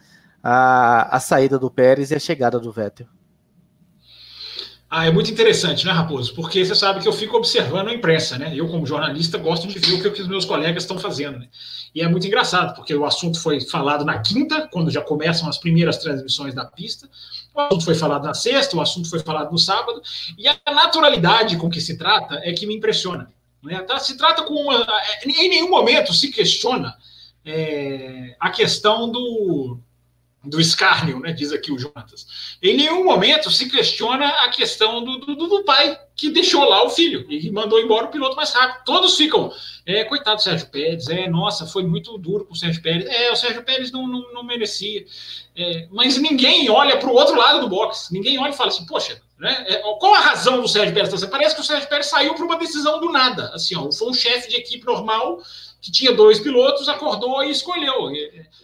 a, 0.42 1.16
a 1.16 1.20
saída 1.20 1.59
do 1.59 1.70
Pérez 1.70 2.11
e 2.11 2.14
a 2.14 2.20
chegada 2.20 2.59
do 2.59 2.72
Vettel. 2.72 3.07
Ah, 4.91 5.07
é 5.07 5.11
muito 5.11 5.30
interessante, 5.30 5.84
né, 5.84 5.93
Raposo? 5.93 6.34
Porque 6.34 6.64
você 6.64 6.74
sabe 6.74 7.01
que 7.01 7.09
eu 7.09 7.12
fico 7.12 7.36
observando 7.36 7.89
a 7.89 7.93
imprensa, 7.95 8.39
né? 8.39 8.53
Eu, 8.57 8.68
como 8.68 8.86
jornalista, 8.86 9.36
gosto 9.36 9.68
de 9.68 9.78
ver 9.78 10.07
o 10.07 10.12
que 10.12 10.22
os 10.22 10.28
meus 10.28 10.47
colegas 10.47 10.82
estão 10.82 10.99
fazendo, 10.99 11.39
né? 11.39 11.49
E 11.95 12.01
é 12.01 12.09
muito 12.09 12.26
engraçado, 12.26 12.74
porque 12.74 12.95
o 12.95 13.05
assunto 13.05 13.39
foi 13.39 13.61
falado 13.61 14.03
na 14.03 14.18
quinta, 14.18 14.66
quando 14.72 14.91
já 14.91 15.03
começam 15.03 15.47
as 15.47 15.59
primeiras 15.59 15.99
transmissões 15.99 16.55
da 16.55 16.64
pista, 16.64 17.07
o 17.55 17.61
assunto 17.61 17.84
foi 17.84 17.95
falado 17.95 18.24
na 18.24 18.32
sexta, 18.32 18.76
o 18.76 18.80
assunto 18.80 19.11
foi 19.11 19.18
falado 19.18 19.53
no 19.53 19.59
sábado, 19.59 20.01
e 20.39 20.49
a 20.49 20.57
naturalidade 20.72 21.59
com 21.59 21.68
que 21.68 21.82
se 21.82 21.99
trata 21.99 22.41
é 22.43 22.53
que 22.55 22.66
me 22.66 22.74
impressiona. 22.74 23.30
Né? 23.62 23.80
Tá? 23.82 23.99
Se 23.99 24.16
trata 24.16 24.43
com 24.43 24.55
uma. 24.55 24.86
É, 25.22 25.28
em 25.28 25.49
nenhum 25.51 25.68
momento 25.68 26.14
se 26.14 26.30
questiona 26.30 26.97
é, 27.45 28.36
a 28.41 28.51
questão 28.51 29.11
do 29.11 29.78
do 30.45 30.61
escárnio, 30.61 31.18
né, 31.18 31.32
diz 31.32 31.53
aqui 31.53 31.72
o 31.72 31.78
Jonatas. 31.78 32.57
Em 32.62 32.76
nenhum 32.76 33.05
momento 33.05 33.51
se 33.51 33.68
questiona 33.68 34.26
a 34.26 34.49
questão 34.51 35.03
do, 35.03 35.18
do, 35.18 35.34
do, 35.34 35.64
pai 35.64 35.99
que 36.14 36.30
deixou 36.30 36.64
lá 36.64 36.84
o 36.84 36.91
filho 36.91 37.26
e 37.28 37.51
mandou 37.51 37.80
embora 37.80 38.07
o 38.07 38.11
piloto 38.11 38.36
mais 38.36 38.53
rápido. 38.53 38.84
Todos 38.84 39.16
ficam, 39.16 39.53
é, 39.84 40.05
coitado 40.05 40.36
do 40.36 40.43
Sérgio 40.43 40.68
Pérez, 40.68 41.09
é, 41.09 41.28
nossa, 41.28 41.66
foi 41.66 41.84
muito 41.84 42.16
duro 42.18 42.45
com 42.45 42.53
o 42.53 42.57
Sérgio 42.57 42.80
Pérez. 42.80 43.07
É, 43.07 43.32
o 43.32 43.36
Sérgio 43.36 43.64
Pérez 43.64 43.91
não, 43.91 44.07
não, 44.07 44.32
não 44.32 44.43
merecia. 44.45 45.05
É, 45.57 45.89
mas 45.91 46.16
ninguém 46.18 46.70
olha 46.70 46.97
para 46.97 47.09
o 47.09 47.14
outro 47.14 47.36
lado 47.36 47.61
do 47.61 47.68
box. 47.68 48.12
Ninguém 48.12 48.39
olha 48.39 48.51
e 48.51 48.57
fala 48.57 48.70
assim, 48.70 48.86
poxa, 48.86 49.20
né, 49.39 49.64
é, 49.68 49.76
qual 49.99 50.14
a 50.14 50.20
razão 50.20 50.61
do 50.61 50.68
Sérgio 50.68 50.95
Pérez? 50.95 51.24
Parece 51.26 51.55
que 51.57 51.61
o 51.61 51.64
Sérgio 51.64 51.89
Pérez 51.89 52.07
saiu 52.07 52.34
por 52.34 52.45
uma 52.45 52.57
decisão 52.57 53.01
do 53.01 53.11
nada. 53.11 53.51
Assim, 53.55 53.76
ó, 53.76 53.91
foi 53.91 54.09
um 54.09 54.14
chefe 54.14 54.49
de 54.49 54.57
equipe 54.57 54.86
normal 54.86 55.43
que 55.80 55.92
tinha 55.92 56.12
dois 56.12 56.40
pilotos, 56.40 56.88
acordou 56.88 57.42
e 57.44 57.50
escolheu. 57.50 58.10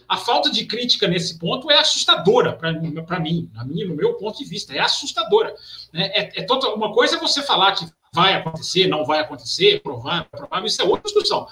A 0.07 0.17
falta 0.17 0.51
de 0.51 0.65
crítica 0.65 1.07
nesse 1.07 1.39
ponto 1.39 1.71
é 1.71 1.79
assustadora 1.79 2.53
para 2.53 2.73
mim, 3.19 3.49
na 3.53 3.63
minha, 3.63 3.87
no 3.87 3.95
meu 3.95 4.15
ponto 4.15 4.37
de 4.37 4.45
vista, 4.45 4.73
é 4.73 4.79
assustadora. 4.79 5.55
Né? 5.93 6.07
É, 6.13 6.41
é 6.41 6.43
total, 6.43 6.75
uma 6.75 6.93
coisa 6.93 7.15
é 7.15 7.19
você 7.19 7.41
falar 7.41 7.71
que 7.73 7.85
vai 8.13 8.33
acontecer, 8.33 8.87
não 8.87 9.05
vai 9.05 9.19
acontecer, 9.19 9.81
provável, 9.81 10.25
provável, 10.29 10.65
isso 10.65 10.81
é 10.81 10.85
outra 10.85 11.03
discussão. 11.03 11.47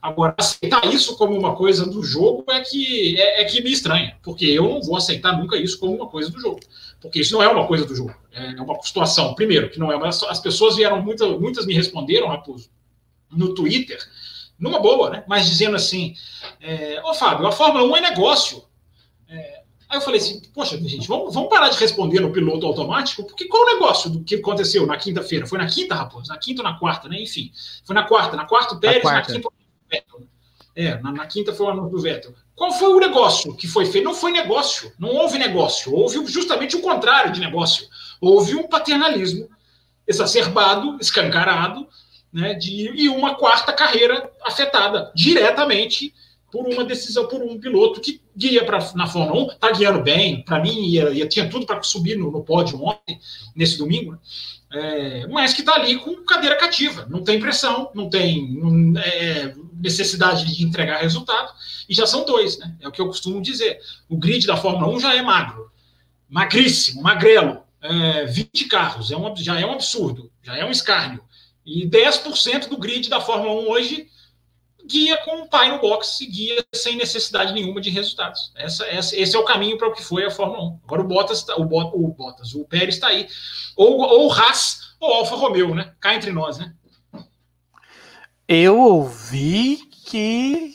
Agora, 0.00 0.34
aceitar 0.38 0.86
isso 0.86 1.16
como 1.16 1.36
uma 1.36 1.56
coisa 1.56 1.84
do 1.84 2.04
jogo 2.04 2.44
é 2.50 2.60
que, 2.60 3.20
é, 3.20 3.42
é, 3.42 3.44
que 3.44 3.60
me 3.60 3.72
estranha, 3.72 4.16
porque 4.22 4.44
eu 4.44 4.68
não 4.68 4.80
vou 4.80 4.96
aceitar 4.96 5.36
nunca 5.36 5.56
isso 5.56 5.78
como 5.78 5.94
uma 5.94 6.06
coisa 6.06 6.30
do 6.30 6.40
jogo, 6.40 6.60
porque 7.00 7.20
isso 7.20 7.34
não 7.34 7.42
é 7.42 7.48
uma 7.48 7.66
coisa 7.66 7.84
do 7.84 7.94
jogo, 7.96 8.14
é 8.32 8.60
uma 8.60 8.80
situação, 8.80 9.34
primeiro, 9.34 9.68
que 9.68 9.78
não 9.78 9.90
é, 9.90 9.98
mas 9.98 10.22
as 10.22 10.38
pessoas 10.38 10.76
vieram, 10.76 11.02
muitas, 11.02 11.28
muitas 11.40 11.66
me 11.66 11.74
responderam, 11.74 12.28
Raposo, 12.28 12.70
no 13.30 13.54
Twitter, 13.54 13.98
numa 14.58 14.80
boa, 14.80 15.10
né? 15.10 15.24
Mas 15.28 15.46
dizendo 15.46 15.76
assim, 15.76 16.14
é, 16.60 17.00
ô 17.04 17.14
Fábio, 17.14 17.46
a 17.46 17.52
Fórmula 17.52 17.84
1 17.84 17.96
é 17.96 18.00
negócio. 18.00 18.64
É, 19.28 19.62
aí 19.88 19.98
eu 19.98 20.00
falei 20.00 20.20
assim, 20.20 20.42
poxa, 20.52 20.76
gente, 20.78 21.06
vamos, 21.06 21.32
vamos 21.32 21.48
parar 21.48 21.68
de 21.68 21.78
responder 21.78 22.20
no 22.20 22.32
piloto 22.32 22.66
automático, 22.66 23.24
porque 23.24 23.46
qual 23.46 23.62
o 23.62 23.74
negócio 23.74 24.10
do 24.10 24.24
que 24.24 24.36
aconteceu 24.36 24.86
na 24.86 24.96
quinta-feira? 24.96 25.46
Foi 25.46 25.58
na 25.58 25.66
quinta, 25.66 25.94
rapaz? 25.94 26.28
Na 26.28 26.38
quinta 26.38 26.62
ou 26.62 26.68
na 26.68 26.78
quarta, 26.78 27.08
né? 27.08 27.22
Enfim, 27.22 27.52
foi 27.84 27.94
na 27.94 28.02
quarta. 28.02 28.36
Na 28.36 28.46
quarta 28.46 28.74
o 28.74 28.80
Pérez, 28.80 29.04
na, 29.04 29.12
na 29.12 29.22
quinta. 29.22 29.48
É, 30.74 31.00
na, 31.00 31.10
na, 31.10 31.26
quinta 31.26 31.52
foi 31.52 31.66
o 31.66 31.70
anúncio 31.70 31.90
do 31.90 32.00
Vettel. 32.00 32.34
Qual 32.54 32.72
foi 32.72 32.88
o 32.88 33.00
negócio 33.00 33.54
que 33.56 33.66
foi 33.66 33.86
feito? 33.86 34.04
Não 34.04 34.14
foi 34.14 34.30
negócio, 34.30 34.92
não 34.98 35.08
houve 35.08 35.36
negócio, 35.38 35.92
houve 35.92 36.24
justamente 36.26 36.76
o 36.76 36.80
contrário 36.80 37.32
de 37.32 37.40
negócio. 37.40 37.88
Houve 38.20 38.54
um 38.54 38.68
paternalismo 38.68 39.48
exacerbado, 40.06 40.96
escancarado, 41.00 41.88
né, 42.32 42.54
de, 42.54 42.90
e 42.94 43.08
uma 43.08 43.34
quarta 43.34 43.72
carreira 43.72 44.30
afetada 44.44 45.10
diretamente 45.14 46.12
por 46.50 46.66
uma 46.66 46.84
decisão, 46.84 47.28
por 47.28 47.42
um 47.42 47.58
piloto 47.58 48.00
que 48.00 48.20
guia 48.34 48.64
pra, 48.64 48.78
na 48.94 49.06
Fórmula 49.06 49.44
1, 49.44 49.52
está 49.52 49.70
guiando 49.70 50.02
bem, 50.02 50.42
para 50.42 50.60
mim 50.60 50.86
ia, 50.86 51.10
ia, 51.10 51.28
tinha 51.28 51.48
tudo 51.48 51.66
para 51.66 51.82
subir 51.82 52.16
no, 52.16 52.30
no 52.30 52.42
pódio 52.42 52.82
ontem, 52.82 53.20
nesse 53.54 53.76
domingo, 53.76 54.18
é, 54.72 55.26
mas 55.26 55.52
que 55.52 55.60
está 55.60 55.74
ali 55.74 55.96
com 55.96 56.24
cadeira 56.24 56.56
cativa, 56.56 57.06
não 57.08 57.22
tem 57.22 57.40
pressão, 57.40 57.90
não 57.94 58.08
tem 58.08 58.58
é, 59.02 59.54
necessidade 59.74 60.54
de 60.54 60.64
entregar 60.64 61.00
resultado, 61.00 61.52
e 61.88 61.94
já 61.94 62.06
são 62.06 62.24
dois, 62.24 62.58
né? 62.58 62.74
é 62.80 62.88
o 62.88 62.92
que 62.92 63.00
eu 63.00 63.06
costumo 63.06 63.42
dizer. 63.42 63.78
O 64.08 64.16
grid 64.16 64.46
da 64.46 64.56
Fórmula 64.56 64.94
1 64.94 65.00
já 65.00 65.14
é 65.14 65.22
magro, 65.22 65.70
magríssimo, 66.28 67.02
magrelo, 67.02 67.62
é, 67.80 68.24
20 68.24 68.64
carros, 68.66 69.10
é 69.10 69.16
um, 69.16 69.36
já 69.36 69.60
é 69.60 69.66
um 69.66 69.72
absurdo, 69.72 70.30
já 70.42 70.56
é 70.56 70.64
um 70.64 70.70
escárnio 70.70 71.27
E 71.68 71.86
10% 71.86 72.68
do 72.68 72.78
grid 72.78 73.10
da 73.10 73.20
Fórmula 73.20 73.52
1 73.60 73.68
hoje 73.68 74.08
guia 74.86 75.18
com 75.18 75.42
o 75.42 75.48
pai 75.48 75.70
no 75.70 75.78
box 75.78 76.22
e 76.22 76.26
guia 76.26 76.64
sem 76.74 76.96
necessidade 76.96 77.52
nenhuma 77.52 77.78
de 77.78 77.90
resultados. 77.90 78.50
Essa, 78.56 78.86
essa, 78.86 79.14
esse 79.14 79.36
é 79.36 79.38
o 79.38 79.44
caminho 79.44 79.76
para 79.76 79.88
o 79.88 79.92
que 79.92 80.02
foi 80.02 80.24
a 80.24 80.30
Fórmula 80.30 80.62
1. 80.62 80.80
Agora 80.84 81.02
o 81.02 81.06
Bottas, 81.06 81.42
tá, 81.42 81.54
o, 81.56 81.66
Bot, 81.66 81.90
o 81.94 82.08
Bottas, 82.08 82.54
o 82.54 82.64
Pérez 82.64 82.94
está 82.94 83.08
aí. 83.08 83.28
Ou, 83.76 84.00
o 84.00 84.32
Haas 84.32 84.94
ou 84.98 85.12
Alfa 85.12 85.36
Romeo, 85.36 85.74
né? 85.74 85.92
Cá 86.00 86.14
entre 86.14 86.32
nós, 86.32 86.56
né? 86.56 86.72
Eu 88.48 88.80
ouvi 88.80 89.76
que 90.06 90.72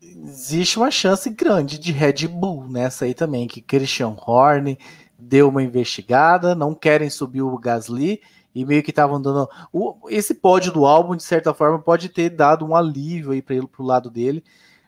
existe 0.00 0.76
uma 0.76 0.92
chance 0.92 1.28
grande 1.28 1.76
de 1.76 1.90
Red 1.90 2.28
Bull 2.28 2.68
nessa 2.68 3.04
aí 3.04 3.14
também, 3.14 3.48
que 3.48 3.60
Christian 3.60 4.14
Horner 4.16 4.78
deu 5.18 5.48
uma 5.48 5.62
investigada, 5.62 6.54
não 6.54 6.72
querem 6.72 7.10
subir 7.10 7.42
o 7.42 7.58
Gasly 7.58 8.20
e 8.54 8.64
meio 8.64 8.82
que 8.82 8.90
estavam 8.90 9.20
dando. 9.20 9.48
O, 9.72 10.08
esse 10.08 10.34
pódio 10.34 10.72
do 10.72 10.86
álbum, 10.86 11.16
de 11.16 11.22
certa 11.22 11.54
forma, 11.54 11.78
pode 11.78 12.08
ter 12.08 12.30
dado 12.30 12.64
um 12.64 12.74
alívio 12.74 13.32
aí 13.32 13.42
para 13.42 13.54
ele 13.54 13.66
pro 13.66 13.84
lado 13.84 14.10
dele, 14.10 14.44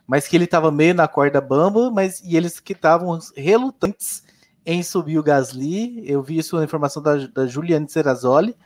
mas 0.06 0.26
que 0.26 0.36
ele 0.36 0.44
estava 0.44 0.70
meio 0.70 0.94
na 0.94 1.06
corda 1.06 1.40
bamba, 1.40 1.90
mas 1.90 2.20
e 2.24 2.36
eles 2.36 2.58
que 2.60 2.72
estavam 2.72 3.18
relutantes 3.36 4.24
em 4.64 4.82
subir 4.82 5.18
o 5.18 5.22
Gasly. 5.22 6.02
Eu 6.08 6.22
vi 6.22 6.38
isso 6.38 6.56
na 6.56 6.64
informação 6.64 7.02
da, 7.02 7.16
da 7.26 7.46
Juliane 7.46 7.88
Serrazoli, 7.88 8.56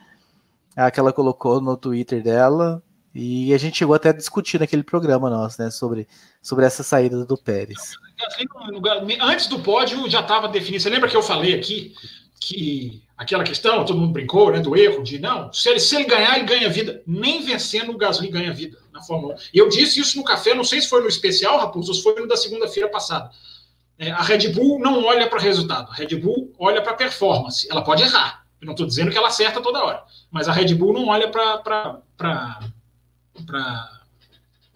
a 0.75 0.91
que 0.91 1.01
ela 1.01 1.13
colocou 1.13 1.61
no 1.61 1.77
Twitter 1.77 2.23
dela. 2.23 2.83
E 3.19 3.55
a 3.55 3.59
gente 3.59 3.79
chegou 3.79 3.95
até 3.95 4.11
a 4.11 4.13
discutir 4.13 4.61
naquele 4.61 4.83
programa 4.83 5.31
nosso, 5.31 5.63
né, 5.63 5.71
sobre, 5.71 6.07
sobre 6.43 6.67
essa 6.67 6.83
saída 6.83 7.25
do 7.25 7.39
Pérez. 7.39 7.97
Antes 9.23 9.47
do 9.47 9.59
pódio 9.61 10.09
já 10.11 10.21
estava 10.21 10.49
definido. 10.49 10.83
Você 10.83 10.91
lembra 10.91 11.09
que 11.09 11.17
eu 11.17 11.23
falei 11.23 11.55
aqui 11.55 11.95
que 12.41 13.03
aquela 13.17 13.43
questão, 13.43 13.85
todo 13.85 13.99
mundo 13.99 14.13
brincou, 14.13 14.53
né, 14.53 14.61
do 14.61 14.77
erro, 14.77 15.03
de 15.03 15.19
não, 15.19 15.53
se 15.53 15.69
ele, 15.69 15.81
se 15.81 15.97
ele 15.97 16.05
ganhar, 16.05 16.37
ele 16.37 16.47
ganha 16.47 16.69
vida. 16.69 17.03
Nem 17.07 17.43
vencendo 17.43 17.93
o 17.93 17.97
Gasly 17.97 18.29
ganha 18.29 18.53
vida 18.53 18.79
na 18.93 19.03
Fórmula 19.03 19.35
1. 19.35 19.39
E 19.55 19.59
eu 19.59 19.69
disse 19.69 20.01
isso 20.01 20.19
no 20.19 20.25
café, 20.25 20.55
não 20.55 20.65
sei 20.65 20.81
se 20.81 20.89
foi 20.89 21.01
no 21.01 21.09
especial, 21.09 21.59
Raposo, 21.59 21.89
ou 21.91 21.95
se 21.95 22.03
foi 22.03 22.21
no 22.21 22.29
da 22.29 22.37
segunda-feira 22.37 22.89
passada. 22.89 23.31
É, 23.99 24.11
a 24.11 24.23
Red 24.23 24.49
Bull 24.49 24.79
não 24.79 25.05
olha 25.05 25.27
para 25.27 25.41
resultado, 25.41 25.91
a 25.91 25.95
Red 25.95 26.17
Bull 26.17 26.53
olha 26.59 26.83
para 26.83 26.93
performance. 26.95 27.67
Ela 27.71 27.83
pode 27.83 28.03
errar, 28.03 28.47
eu 28.61 28.67
não 28.67 28.75
estou 28.75 28.87
dizendo 28.87 29.11
que 29.11 29.17
ela 29.17 29.29
acerta 29.29 29.61
toda 29.61 29.83
hora, 29.83 30.03
mas 30.31 30.49
a 30.49 30.53
Red 30.53 30.75
Bull 30.75 30.93
não 30.93 31.07
olha 31.07 31.31
para 31.31 32.61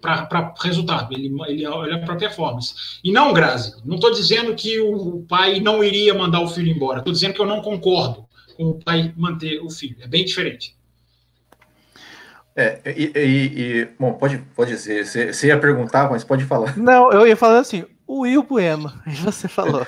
para 0.01 0.55
resultado, 0.63 1.13
ele, 1.15 1.31
ele 1.49 1.67
olha 1.67 1.99
para 2.01 2.17
performance. 2.17 2.75
E 3.05 3.13
não, 3.13 3.33
Grazi, 3.33 3.75
não 3.85 3.97
estou 3.97 4.13
dizendo 4.13 4.55
que 4.55 4.81
o 4.81 5.25
pai 5.29 5.61
não 5.61 5.85
iria 5.85 6.15
mandar 6.15 6.41
o 6.41 6.49
filho 6.49 6.71
embora, 6.71 6.99
estou 6.99 7.13
dizendo 7.13 7.35
que 7.35 7.41
eu 7.41 7.47
não 7.47 7.61
concordo 7.61 8.27
com 8.57 8.65
o 8.71 8.75
pai 8.75 9.13
manter 9.17 9.61
o 9.61 9.71
filho. 9.71 9.97
É 10.01 10.07
bem 10.07 10.25
diferente. 10.25 10.75
É, 12.57 12.81
e, 12.85 13.13
e, 13.15 13.61
e 13.61 13.89
bom, 13.99 14.13
pode, 14.15 14.39
pode 14.55 14.77
ser, 14.77 15.07
você, 15.07 15.33
você 15.33 15.47
ia 15.47 15.59
perguntar, 15.59 16.11
mas 16.11 16.25
pode 16.25 16.45
falar. 16.45 16.77
Não, 16.77 17.13
eu 17.13 17.27
ia 17.27 17.37
falar 17.37 17.61
assim, 17.61 17.85
o 18.11 18.23
Will 18.23 18.43
Bueno, 18.43 18.93
e 19.07 19.15
você 19.15 19.47
falou. 19.47 19.87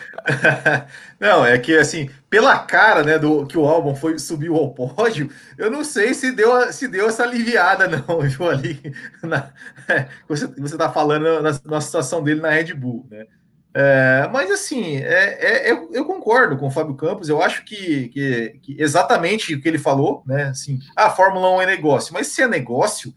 não, 1.19 1.45
é 1.45 1.59
que 1.59 1.77
assim, 1.77 2.09
pela 2.31 2.57
cara, 2.61 3.03
né, 3.03 3.19
do 3.19 3.45
que 3.47 3.59
o 3.59 3.67
álbum 3.67 3.97
foi 3.97 4.17
subiu 4.17 4.55
ao 4.55 4.71
pódio, 4.71 5.29
eu 5.59 5.69
não 5.69 5.83
sei 5.83 6.15
se 6.15 6.31
deu, 6.31 6.73
se 6.73 6.87
deu 6.87 7.09
essa 7.09 7.25
aliviada, 7.25 7.89
não, 8.07 8.21
viu, 8.21 8.49
ali, 8.49 8.81
na, 9.25 9.51
é, 9.89 10.07
você, 10.29 10.47
você 10.47 10.79
tá 10.79 10.89
falando 10.89 11.43
na, 11.43 11.61
na 11.65 11.81
situação 11.81 12.23
dele 12.23 12.41
na 12.41 12.51
Red 12.51 12.73
Bull, 12.75 13.05
né? 13.11 13.27
É, 13.75 14.29
mas 14.31 14.51
assim, 14.53 14.99
é, 14.99 15.39
é, 15.41 15.73
eu, 15.73 15.91
eu, 15.93 16.05
concordo 16.05 16.59
com 16.59 16.67
o 16.67 16.71
Fábio 16.71 16.95
Campos, 16.95 17.29
eu 17.29 17.43
acho 17.43 17.65
que, 17.65 18.09
que, 18.11 18.61
que, 18.63 18.77
exatamente 18.79 19.55
o 19.55 19.61
que 19.61 19.67
ele 19.67 19.79
falou, 19.79 20.23
né? 20.27 20.45
Assim, 20.45 20.79
a 20.95 21.11
Fórmula 21.11 21.51
1 21.57 21.63
é 21.63 21.67
negócio, 21.67 22.15
mas 22.15 22.29
se 22.29 22.43
é 22.43 22.47
negócio, 22.47 23.15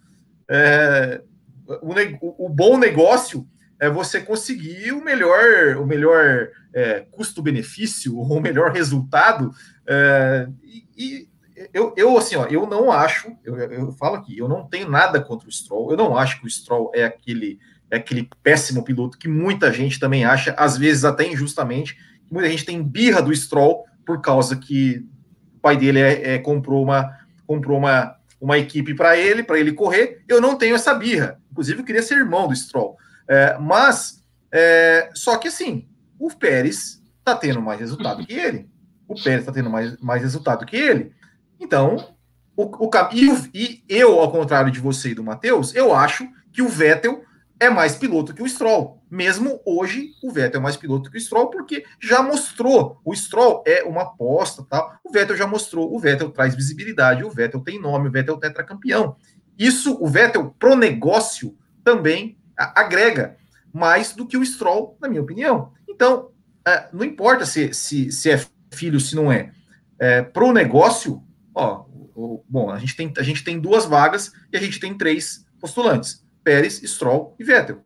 é, 0.50 1.22
o, 1.68 2.46
o, 2.46 2.50
bom 2.50 2.78
negócio 2.78 3.46
é 3.80 3.90
você 3.90 4.22
conseguir 4.22 4.92
o 4.92 5.04
melhor, 5.04 5.78
o 5.78 5.86
melhor 5.86 6.50
é, 6.74 7.06
custo-benefício, 7.12 8.18
o 8.20 8.40
melhor 8.40 8.72
resultado. 8.72 9.52
É, 9.88 10.48
e, 10.64 10.86
e 10.98 11.30
eu, 11.74 11.94
eu, 11.96 12.18
assim, 12.18 12.36
ó, 12.36 12.46
eu 12.46 12.68
não 12.68 12.92
acho, 12.92 13.32
eu, 13.44 13.58
eu 13.58 13.92
falo 13.94 14.16
aqui, 14.16 14.38
eu 14.38 14.48
não 14.48 14.68
tenho 14.68 14.90
nada 14.90 15.22
contra 15.22 15.48
o 15.48 15.52
Stroll, 15.52 15.92
eu 15.92 15.98
não 15.98 16.18
acho 16.18 16.40
que 16.40 16.46
o 16.46 16.50
Stroll 16.50 16.92
é 16.94 17.06
aquele 17.06 17.60
é 17.90 17.98
aquele 17.98 18.28
péssimo 18.42 18.84
piloto 18.84 19.18
que 19.18 19.28
muita 19.28 19.72
gente 19.72 20.00
também 20.00 20.26
acha, 20.26 20.54
às 20.58 20.76
vezes 20.76 21.06
até 21.06 21.28
injustamente, 21.32 21.96
muita 22.32 22.50
gente 22.50 22.66
tem 22.66 22.82
birra 22.82 23.22
do 23.22 23.34
Stroll 23.34 23.86
por 24.04 24.22
causa 24.22 24.56
que 24.56 25.06
o 25.56 25.60
pai 25.60 25.78
dele 25.78 26.00
é, 26.00 26.34
é 26.34 26.40
comprou 26.40 26.84
uma 26.84 27.16
comprou 27.46 27.78
uma, 27.78 28.16
uma 28.42 28.58
equipe 28.58 28.94
para 28.94 29.18
ele, 29.18 29.44
para 29.44 29.60
ele 29.60 29.72
correr. 29.72 30.24
Eu 30.28 30.42
não 30.42 30.58
tenho 30.58 30.76
essa 30.76 30.94
birra. 30.94 31.40
Inclusive, 31.52 31.80
eu 31.80 31.86
queria 31.86 32.02
ser 32.02 32.18
irmão 32.18 32.48
do 32.48 32.56
Stroll. 32.56 32.98
É, 33.28 33.58
mas, 33.58 34.24
é, 34.52 35.10
só 35.14 35.38
que 35.38 35.48
assim, 35.48 35.88
o 36.20 36.30
Pérez 36.30 37.02
está 37.20 37.36
tendo 37.36 37.62
mais 37.62 37.80
resultado 37.80 38.26
que 38.26 38.34
ele. 38.34 38.70
O 39.08 39.16
Pérez 39.16 39.42
está 39.42 39.52
tendo 39.52 39.70
mais, 39.70 39.98
mais 40.00 40.22
resultado 40.22 40.66
que 40.66 40.76
ele. 40.76 41.14
Então, 41.60 42.16
o, 42.56 42.64
o 42.86 42.90
e, 43.12 43.52
e 43.54 43.84
eu, 43.90 44.20
ao 44.20 44.32
contrário 44.32 44.72
de 44.72 44.80
você 44.80 45.10
e 45.10 45.16
do 45.16 45.24
Matheus, 45.24 45.76
eu 45.76 45.94
acho 45.94 46.28
que 46.52 46.62
o 46.62 46.70
Vettel 46.70 47.24
é 47.60 47.70
mais 47.70 47.96
piloto 47.96 48.34
que 48.34 48.44
o 48.44 48.48
Stroll. 48.48 49.02
Mesmo 49.10 49.62
hoje, 49.66 50.12
o 50.24 50.32
Vettel 50.32 50.60
é 50.60 50.64
mais 50.64 50.76
piloto 50.76 51.10
que 51.10 51.18
o 51.18 51.22
Stroll, 51.22 51.50
porque 51.50 51.86
já 52.00 52.22
mostrou. 52.22 53.00
O 53.04 53.16
Stroll 53.16 53.64
é 53.66 53.84
uma 53.84 54.04
aposta, 54.04 54.66
tal. 54.70 54.94
O 55.04 55.12
Vettel 55.12 55.38
já 55.38 55.48
mostrou. 55.48 55.94
O 55.94 56.00
Vettel 56.00 56.30
traz 56.32 56.56
visibilidade. 56.56 57.24
O 57.24 57.30
Vettel 57.30 57.62
tem 57.62 57.80
nome. 57.80 58.10
O 58.10 58.12
Vettel 58.12 58.36
é 58.36 58.40
tetracampeão. 58.40 59.16
Isso, 59.58 59.98
o 60.02 60.08
Vettel, 60.08 60.54
pro 60.60 60.76
negócio, 60.76 61.58
também 61.84 62.38
agrega 62.58 63.38
mais 63.74 64.14
do 64.14 64.26
que 64.26 64.38
o 64.38 64.46
Stroll, 64.46 64.98
na 65.02 65.08
minha 65.08 65.22
opinião. 65.22 65.74
Então, 65.90 66.32
é, 66.66 66.88
não 66.94 67.04
importa 67.04 67.46
se, 67.46 67.74
se, 67.74 68.12
se 68.12 68.32
é 68.32 68.46
filho, 68.74 69.00
se 69.00 69.16
não 69.16 69.32
é. 69.32 69.52
é 70.00 70.22
pro 70.22 70.52
negócio, 70.52 71.24
ó, 71.54 71.86
bom, 72.48 72.72
a 72.72 72.80
gente, 72.80 72.96
tem, 72.96 73.14
a 73.18 73.24
gente 73.24 73.44
tem 73.44 73.60
duas 73.60 73.86
vagas 73.86 74.32
e 74.52 74.58
a 74.58 74.60
gente 74.60 74.80
tem 74.80 74.98
três 74.98 75.46
postulantes 75.60 76.26
Pérez, 76.44 76.82
Stroll 76.86 77.36
e 77.40 77.44
Vettel. 77.44 77.82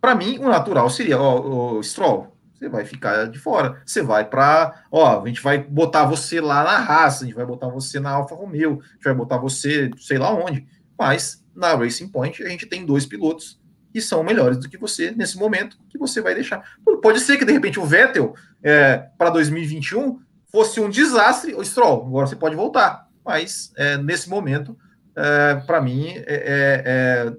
Para 0.00 0.16
mim, 0.16 0.38
o 0.38 0.48
natural 0.48 0.90
seria, 0.90 1.18
ó, 1.18 1.76
o 1.76 1.82
Stroll, 1.82 2.36
você 2.62 2.68
vai 2.68 2.84
ficar 2.84 3.26
de 3.26 3.38
fora. 3.38 3.80
Você 3.86 4.02
vai 4.02 4.28
para, 4.28 4.84
ó, 4.90 5.22
a 5.22 5.28
gente 5.28 5.40
vai 5.40 5.58
botar 5.58 6.04
você 6.04 6.40
lá 6.40 6.64
na 6.64 6.78
raça, 6.78 7.22
a 7.22 7.26
gente 7.26 7.36
vai 7.36 7.46
botar 7.46 7.68
você 7.68 8.00
na 8.00 8.10
Alfa 8.10 8.34
Romeo, 8.34 8.80
a 8.82 8.94
gente 8.94 9.04
vai 9.04 9.14
botar 9.14 9.38
você, 9.38 9.90
sei 9.96 10.18
lá 10.18 10.34
onde. 10.34 10.66
Mas 10.98 11.44
na 11.54 11.74
Racing 11.74 12.08
Point 12.08 12.42
a 12.42 12.48
gente 12.48 12.66
tem 12.66 12.84
dois 12.84 13.06
pilotos 13.06 13.61
que 13.92 14.00
são 14.00 14.22
melhores 14.22 14.58
do 14.58 14.68
que 14.68 14.78
você 14.78 15.10
nesse 15.10 15.36
momento, 15.36 15.76
que 15.88 15.98
você 15.98 16.20
vai 16.20 16.34
deixar. 16.34 16.62
Pode 17.02 17.20
ser 17.20 17.36
que 17.36 17.44
de 17.44 17.52
repente 17.52 17.78
o 17.78 17.84
Vettel 17.84 18.34
é, 18.62 18.96
para 19.18 19.30
2021 19.30 20.20
fosse 20.50 20.80
um 20.80 20.88
desastre, 20.88 21.54
o 21.54 21.64
Stroll, 21.64 22.06
agora 22.06 22.26
você 22.26 22.36
pode 22.36 22.56
voltar. 22.56 23.08
Mas 23.24 23.72
é, 23.76 23.96
nesse 23.98 24.28
momento 24.28 24.76
é, 25.14 25.56
para 25.66 25.80
mim, 25.80 26.08
é, 26.08 26.24
é, 26.26 26.82
é 26.84 27.32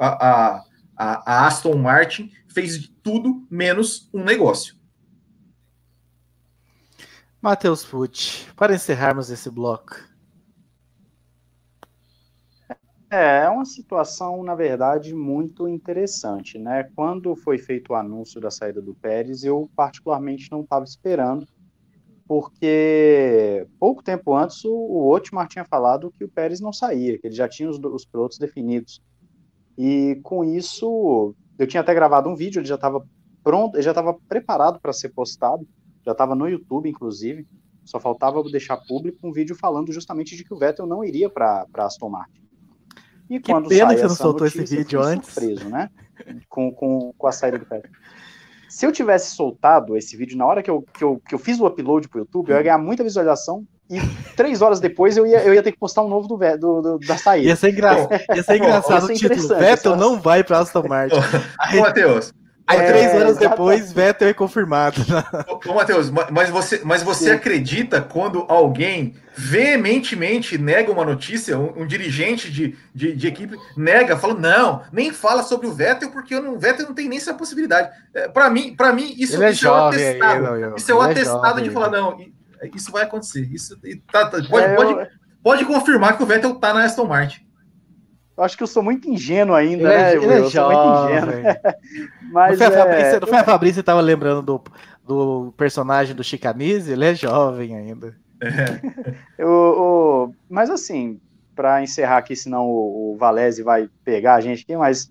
a, 0.00 0.06
a, 0.08 0.64
a, 0.96 1.46
Aston 1.46 1.76
Martin 1.76 2.32
fez 2.52 2.90
tudo 3.02 3.46
menos 3.50 4.10
um 4.12 4.24
negócio. 4.24 4.74
Matheus 7.40 7.84
Pucci, 7.84 8.46
para 8.56 8.74
encerrarmos 8.74 9.30
esse 9.30 9.48
bloco. 9.48 9.96
É, 13.10 13.44
é 13.44 13.48
uma 13.48 13.64
situação, 13.64 14.42
na 14.42 14.54
verdade, 14.54 15.14
muito 15.14 15.68
interessante, 15.68 16.58
né? 16.58 16.90
Quando 16.94 17.36
foi 17.36 17.58
feito 17.58 17.92
o 17.92 17.94
anúncio 17.94 18.40
da 18.40 18.50
saída 18.50 18.82
do 18.82 18.94
Pérez, 18.94 19.44
eu 19.44 19.70
particularmente 19.76 20.50
não 20.50 20.62
estava 20.62 20.84
esperando 20.84 21.46
porque 22.26 23.66
pouco 23.78 24.02
tempo 24.02 24.34
antes 24.34 24.64
o, 24.64 24.72
o 24.72 25.08
Otmar 25.12 25.46
tinha 25.46 25.64
falado 25.64 26.10
que 26.10 26.24
o 26.24 26.28
Pérez 26.28 26.60
não 26.60 26.72
saía, 26.72 27.18
que 27.18 27.26
ele 27.28 27.34
já 27.34 27.48
tinha 27.48 27.70
os, 27.70 27.78
os 27.78 28.04
pilotos 28.04 28.38
definidos. 28.38 29.00
E 29.78 30.18
com 30.22 30.42
isso, 30.42 31.34
eu 31.58 31.66
tinha 31.66 31.82
até 31.82 31.94
gravado 31.94 32.28
um 32.28 32.34
vídeo, 32.34 32.58
ele 32.58 32.66
já 32.66 32.74
estava 32.74 33.06
pronto, 33.44 33.76
ele 33.76 33.82
já 33.82 33.92
estava 33.92 34.12
preparado 34.12 34.80
para 34.80 34.92
ser 34.92 35.10
postado, 35.10 35.66
já 36.04 36.12
estava 36.12 36.34
no 36.34 36.48
YouTube, 36.48 36.88
inclusive. 36.88 37.46
Só 37.84 38.00
faltava 38.00 38.42
deixar 38.42 38.78
público 38.78 39.18
um 39.22 39.32
vídeo 39.32 39.54
falando 39.54 39.92
justamente 39.92 40.36
de 40.36 40.42
que 40.42 40.52
o 40.52 40.58
Vettel 40.58 40.86
não 40.86 41.04
iria 41.04 41.30
para 41.30 41.66
Aston 41.76 42.08
Martin. 42.08 42.45
E 43.28 43.40
que 43.40 43.52
quando 43.52 43.68
pena 43.68 43.94
que 43.94 44.00
você 44.00 44.06
não 44.06 44.14
soltou 44.14 44.42
notícia, 44.42 44.62
esse 44.62 44.76
vídeo 44.76 45.00
antes. 45.02 45.32
Surpreso, 45.32 45.68
né? 45.68 45.90
Com, 46.48 46.72
com, 46.72 47.12
com 47.16 47.26
a 47.26 47.32
saída 47.32 47.58
do 47.58 47.64
Vettel. 47.64 47.90
Se 48.68 48.84
eu 48.84 48.92
tivesse 48.92 49.34
soltado 49.34 49.96
esse 49.96 50.16
vídeo 50.16 50.36
na 50.36 50.44
hora 50.46 50.62
que 50.62 50.70
eu, 50.70 50.84
que 50.92 51.02
eu, 51.02 51.20
que 51.26 51.34
eu 51.34 51.38
fiz 51.38 51.58
o 51.58 51.66
upload 51.66 52.08
pro 52.08 52.20
YouTube, 52.20 52.50
eu 52.50 52.56
ia 52.56 52.62
ganhar 52.62 52.78
muita 52.78 53.02
visualização 53.02 53.64
e 53.88 54.00
três 54.36 54.60
horas 54.60 54.80
depois 54.80 55.16
eu 55.16 55.26
ia, 55.26 55.42
eu 55.44 55.54
ia 55.54 55.62
ter 55.62 55.72
que 55.72 55.78
postar 55.78 56.02
um 56.02 56.08
novo 56.08 56.26
do, 56.26 56.36
do, 56.36 56.82
do 56.82 56.98
da 56.98 57.16
saída. 57.16 57.48
Ia 57.48 57.56
ser, 57.56 57.70
engra... 57.70 58.08
ia 58.34 58.42
ser 58.42 58.56
engraçado 58.56 59.10
ia 59.10 59.16
ser 59.16 59.26
o 59.26 59.36
título. 59.36 59.58
Vettel 59.58 59.96
não 59.96 60.20
vai 60.20 60.42
para 60.42 60.58
Aston 60.58 60.82
Martin. 60.88 61.16
Ô, 61.76 61.80
Matheus, 61.80 62.34
Aí 62.66 62.80
é, 62.80 62.86
três 62.86 63.14
anos 63.14 63.36
depois, 63.36 63.92
Vettel 63.92 64.28
é 64.28 64.34
confirmado. 64.34 65.00
Ô, 65.46 65.70
ô 65.70 65.74
Matheus, 65.74 66.10
mas 66.10 66.50
você, 66.50 66.80
mas 66.84 67.00
você 67.00 67.30
acredita 67.30 68.00
quando 68.00 68.44
alguém 68.48 69.14
veementemente 69.36 70.58
nega 70.58 70.90
uma 70.90 71.04
notícia, 71.04 71.56
um, 71.56 71.82
um 71.82 71.86
dirigente 71.86 72.50
de, 72.50 72.76
de, 72.92 73.14
de, 73.14 73.28
equipe 73.28 73.56
nega, 73.76 74.16
fala, 74.16 74.34
não, 74.34 74.82
nem 74.90 75.12
fala 75.12 75.44
sobre 75.44 75.68
o 75.68 75.72
Vettel, 75.72 76.10
porque 76.10 76.34
o 76.34 76.58
Vettel 76.58 76.86
não 76.86 76.94
tem 76.94 77.08
nem 77.08 77.18
essa 77.18 77.34
possibilidade. 77.34 77.90
É, 78.12 78.26
para 78.26 78.50
mim, 78.50 78.74
para 78.74 78.92
mim, 78.92 79.14
isso, 79.16 79.40
é, 79.40 79.52
isso 79.52 79.68
é, 79.68 79.70
um 79.70 79.74
atestado. 79.74 80.46
Eu, 80.46 80.76
isso 80.76 80.90
é 80.90 80.94
um 80.94 81.00
atestado 81.00 81.62
de 81.62 81.70
falar, 81.70 81.90
não, 81.90 82.18
isso 82.74 82.90
vai 82.90 83.04
acontecer. 83.04 83.48
Isso 83.52 83.78
tá, 84.10 84.26
tá, 84.28 84.42
pode, 84.50 84.74
pode, 84.74 85.10
pode 85.40 85.64
confirmar 85.66 86.16
que 86.16 86.22
o 86.24 86.26
Vettel 86.26 86.56
tá 86.56 86.74
na 86.74 86.82
Aston 86.82 87.06
Martin. 87.06 87.45
Eu 88.36 88.44
acho 88.44 88.56
que 88.56 88.62
eu 88.62 88.66
sou 88.66 88.82
muito 88.82 89.08
ingênuo 89.08 89.54
ainda, 89.54 89.84
ele 89.84 89.92
é, 89.92 89.96
né? 89.96 90.14
Ele 90.16 90.32
é 90.32 90.38
eu 90.40 90.50
jovem. 90.50 90.76
sou 90.76 90.86
muito 90.86 91.10
ingênuo. 91.10 91.56
Mas, 92.32 92.58
não 92.58 92.66
foi 92.66 92.66
a 92.66 92.84
Fabrício, 92.84 93.16
é... 93.16 93.20
não 93.20 93.28
foi 93.28 93.38
a 93.38 93.44
Fabrício 93.44 93.74
que 93.74 93.80
estava 93.80 94.00
lembrando 94.00 94.42
do, 94.42 94.62
do 95.06 95.54
personagem 95.56 96.14
do 96.14 96.22
Chicanese? 96.22 96.92
Ele 96.92 97.04
é 97.04 97.14
jovem 97.14 97.74
ainda. 97.74 98.14
É. 98.42 99.14
eu, 99.38 100.34
mas 100.48 100.68
assim, 100.68 101.18
para 101.54 101.82
encerrar 101.82 102.18
aqui, 102.18 102.36
senão 102.36 102.66
o, 102.66 103.14
o 103.14 103.16
Valese 103.16 103.62
vai 103.62 103.88
pegar 104.04 104.34
a 104.34 104.40
gente 104.40 104.62
aqui, 104.62 104.76
mas 104.76 105.10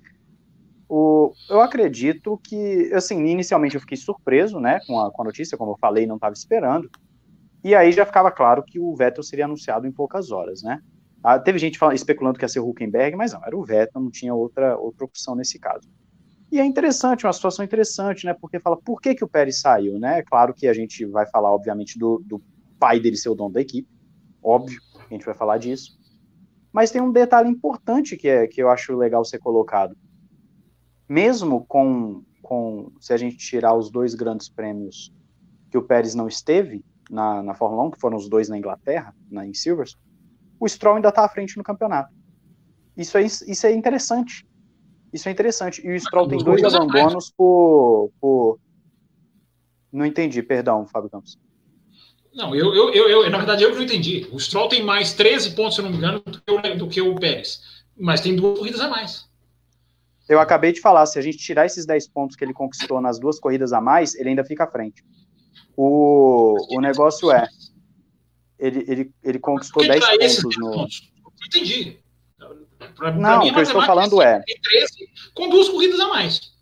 o, 0.88 1.34
eu 1.50 1.60
acredito 1.62 2.40
que, 2.44 2.92
assim, 2.94 3.26
inicialmente 3.26 3.74
eu 3.74 3.82
fiquei 3.82 3.98
surpreso, 3.98 4.60
né, 4.60 4.80
com 4.86 5.00
a, 5.00 5.12
com 5.12 5.24
a 5.24 5.26
notícia, 5.26 5.58
como 5.58 5.72
eu 5.72 5.78
falei, 5.78 6.06
não 6.06 6.16
estava 6.16 6.34
esperando, 6.34 6.90
e 7.64 7.74
aí 7.74 7.92
já 7.92 8.06
ficava 8.06 8.30
claro 8.30 8.62
que 8.62 8.80
o 8.80 8.96
Vettel 8.96 9.24
seria 9.24 9.46
anunciado 9.46 9.88
em 9.88 9.92
poucas 9.92 10.32
horas, 10.32 10.62
né. 10.62 10.80
Ah, 11.28 11.40
teve 11.40 11.58
gente 11.58 11.80
falando, 11.80 11.96
especulando 11.96 12.38
que 12.38 12.46
ia 12.46 12.48
ser 12.48 12.60
o 12.60 12.70
Huckenberg, 12.70 13.18
mas 13.18 13.34
não, 13.34 13.44
era 13.44 13.58
o 13.58 13.66
Vettel, 13.66 14.00
não 14.00 14.12
tinha 14.12 14.32
outra, 14.32 14.78
outra 14.78 15.06
opção 15.06 15.34
nesse 15.34 15.58
caso. 15.58 15.90
E 16.52 16.60
é 16.60 16.64
interessante, 16.64 17.26
uma 17.26 17.34
situação 17.34 17.66
interessante, 17.66 18.28
né? 18.28 18.36
Porque 18.40 18.60
fala, 18.60 18.78
por 18.78 19.02
que, 19.02 19.16
que 19.16 19.24
o 19.24 19.28
Pérez 19.28 19.60
saiu, 19.60 19.98
né? 19.98 20.22
Claro 20.22 20.54
que 20.54 20.68
a 20.68 20.74
gente 20.74 21.04
vai 21.04 21.26
falar, 21.26 21.52
obviamente, 21.52 21.98
do, 21.98 22.22
do 22.24 22.40
pai 22.80 23.00
dele 23.00 23.18
ser 23.18 23.30
o 23.30 23.34
dono 23.34 23.52
da 23.52 23.60
equipe, 23.60 23.90
óbvio, 24.40 24.80
a 25.10 25.12
gente 25.16 25.26
vai 25.26 25.34
falar 25.34 25.58
disso. 25.58 25.98
Mas 26.72 26.92
tem 26.92 27.02
um 27.02 27.12
detalhe 27.12 27.50
importante 27.50 28.16
que, 28.16 28.28
é, 28.28 28.46
que 28.46 28.62
eu 28.62 28.70
acho 28.70 28.96
legal 28.96 29.26
ser 29.26 29.40
colocado. 29.40 29.98
Mesmo 31.10 31.66
com, 31.66 32.24
com, 32.44 32.92
se 33.00 33.14
a 33.14 33.18
gente 33.18 33.38
tirar 33.38 33.74
os 33.74 33.90
dois 33.90 34.14
grandes 34.14 34.48
prêmios 34.48 35.12
que 35.72 35.78
o 35.78 35.82
Pérez 35.82 36.14
não 36.14 36.28
esteve 36.28 36.86
na, 37.10 37.42
na 37.42 37.56
Fórmula 37.56 37.84
1, 37.86 37.92
que 37.92 38.00
foram 38.00 38.16
os 38.16 38.30
dois 38.30 38.48
na 38.48 38.60
Inglaterra, 38.60 39.16
na, 39.28 39.48
em 39.48 39.54
Silverstone, 39.56 40.05
o 40.60 40.68
Stroll 40.68 40.96
ainda 40.96 41.10
está 41.10 41.26
à 41.26 41.30
frente 41.30 41.58
no 41.58 41.64
campeonato. 41.64 42.14
Isso 42.96 43.18
é, 43.18 43.24
isso 43.24 43.68
é 43.68 43.74
interessante. 43.74 44.48
Isso 45.12 45.28
é 45.30 45.32
interessante. 45.32 45.86
E 45.86 45.96
o 45.96 46.00
Stroll 46.00 46.28
tem 46.28 46.40
dois 46.40 46.64
abandonos 46.64 47.32
por, 47.36 48.12
por. 48.20 48.60
Não 49.92 50.06
entendi, 50.06 50.42
perdão, 50.42 50.86
Fábio 50.86 51.10
Campos. 51.10 51.38
Não, 52.34 52.54
eu, 52.54 52.74
eu, 52.74 52.94
eu, 52.94 53.30
na 53.30 53.38
verdade, 53.38 53.64
eu 53.64 53.74
não 53.74 53.82
entendi. 53.82 54.28
O 54.32 54.40
Stroll 54.40 54.68
tem 54.68 54.84
mais 54.84 55.14
13 55.14 55.56
pontos, 55.56 55.76
se 55.76 55.82
eu 55.82 55.84
não 55.84 55.92
me 55.92 55.98
engano, 55.98 56.20
do 56.20 56.42
que 56.42 56.52
o, 56.52 56.78
do 56.78 56.88
que 56.90 57.02
o 57.02 57.16
Pérez. 57.16 57.62
Mas 57.98 58.20
tem 58.20 58.36
duas 58.36 58.60
corridas 58.60 58.82
a 58.82 58.90
mais. 58.90 59.26
Eu 60.28 60.40
acabei 60.40 60.74
de 60.74 60.82
falar, 60.82 61.06
se 61.06 61.18
a 61.18 61.22
gente 61.22 61.38
tirar 61.38 61.66
esses 61.66 61.86
10 61.86 62.10
pontos 62.10 62.36
que 62.36 62.44
ele 62.44 62.54
conquistou 62.54 63.00
nas 63.00 63.20
duas 63.20 63.40
corridas 63.40 63.72
a 63.72 63.80
mais, 63.80 64.16
ele 64.16 64.30
ainda 64.30 64.44
fica 64.44 64.66
à 64.66 64.68
frente. 64.68 65.02
O, 65.78 66.56
o 66.76 66.82
negócio 66.82 67.32
é, 67.32 67.48
ele, 68.60 68.86
ele, 68.88 69.12
ele 69.24 69.40
conquistou 69.40 69.86
10 69.86 70.06
pontos 70.06 70.58
no. 70.58 70.72
Pontos? 70.72 71.12
Entendi. 71.48 72.00
Pra, 72.96 73.12
não, 73.12 73.22
pra 73.22 73.40
mim, 73.40 73.50
o 73.50 73.54
que 73.54 73.60
eu 73.60 73.64
estou 73.64 73.86
falando 73.86 74.22
é. 74.22 74.42
13, 74.42 75.10
com 75.34 75.50
duas 75.50 75.70
corridas 75.70 76.00
a 76.00 76.08
mais. 76.08 76.54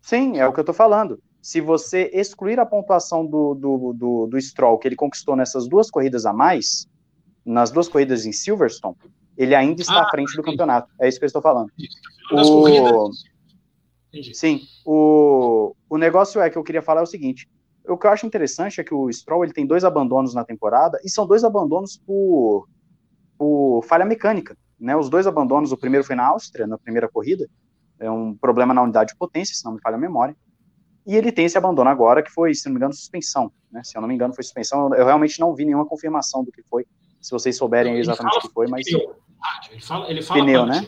Sim, 0.00 0.38
é 0.38 0.46
o 0.46 0.52
que 0.52 0.58
eu 0.58 0.62
estou 0.62 0.74
falando. 0.74 1.22
Se 1.40 1.60
você 1.60 2.10
excluir 2.12 2.58
a 2.60 2.66
pontuação 2.66 3.24
do, 3.24 3.54
do, 3.54 3.92
do, 3.94 4.26
do 4.26 4.40
Stroll 4.40 4.78
que 4.78 4.88
ele 4.88 4.96
conquistou 4.96 5.36
nessas 5.36 5.68
duas 5.68 5.90
corridas 5.90 6.26
a 6.26 6.32
mais, 6.32 6.86
nas 7.44 7.70
duas 7.70 7.88
corridas 7.88 8.26
em 8.26 8.32
Silverstone, 8.32 8.96
ele 9.36 9.54
ainda 9.54 9.80
está 9.80 10.00
ah, 10.00 10.02
à 10.02 10.10
frente 10.10 10.36
do 10.36 10.42
campeonato. 10.42 10.92
É 11.00 11.08
isso 11.08 11.18
que 11.18 11.24
eu 11.24 11.28
estou 11.28 11.40
falando. 11.40 11.70
O... 12.32 13.10
Sim, 14.34 14.62
o... 14.84 15.74
o 15.88 15.96
negócio 15.96 16.40
é 16.40 16.50
que 16.50 16.58
eu 16.58 16.64
queria 16.64 16.82
falar 16.82 17.00
é 17.00 17.04
o 17.04 17.06
seguinte: 17.06 17.48
o 17.92 17.98
que 17.98 18.06
eu 18.06 18.10
acho 18.10 18.26
interessante 18.26 18.80
é 18.80 18.84
que 18.84 18.94
o 18.94 19.12
Stroll 19.12 19.44
ele 19.44 19.52
tem 19.52 19.66
dois 19.66 19.84
abandonos 19.84 20.34
na 20.34 20.44
temporada, 20.44 20.98
e 21.04 21.10
são 21.10 21.26
dois 21.26 21.44
abandonos 21.44 21.96
por, 21.96 22.68
por 23.36 23.82
falha 23.82 24.04
mecânica. 24.04 24.56
Né? 24.78 24.96
Os 24.96 25.08
dois 25.08 25.26
abandonos, 25.26 25.72
o 25.72 25.76
primeiro 25.76 26.06
foi 26.06 26.16
na 26.16 26.26
Áustria, 26.26 26.66
na 26.66 26.78
primeira 26.78 27.08
corrida, 27.08 27.48
é 27.98 28.10
um 28.10 28.34
problema 28.34 28.72
na 28.72 28.82
unidade 28.82 29.12
de 29.12 29.18
potência, 29.18 29.54
se 29.54 29.64
não 29.64 29.72
me 29.72 29.80
falha 29.80 29.96
a 29.96 30.00
memória. 30.00 30.34
E 31.06 31.16
ele 31.16 31.32
tem 31.32 31.44
esse 31.44 31.58
abandono 31.58 31.90
agora, 31.90 32.22
que 32.22 32.30
foi, 32.30 32.54
se 32.54 32.66
não 32.66 32.72
me 32.72 32.78
engano, 32.78 32.94
suspensão. 32.94 33.52
Né? 33.70 33.82
Se 33.84 33.96
eu 33.96 34.00
não 34.00 34.08
me 34.08 34.14
engano, 34.14 34.34
foi 34.34 34.44
suspensão. 34.44 34.94
Eu 34.94 35.04
realmente 35.04 35.38
não 35.40 35.54
vi 35.54 35.64
nenhuma 35.64 35.86
confirmação 35.86 36.44
do 36.44 36.50
que 36.52 36.62
foi. 36.62 36.86
Se 37.20 37.30
vocês 37.30 37.56
souberem 37.56 37.92
ele 37.92 38.00
exatamente 38.00 38.38
o 38.38 38.40
que 38.40 38.54
foi, 38.54 38.66
mas. 38.68 38.86
Pneu. 38.86 39.16
Ah, 39.42 39.60
ele 39.70 39.80
fala, 39.80 40.10
ele 40.10 40.22
fala 40.22 40.40
pneu, 40.40 40.66
né? 40.66 40.86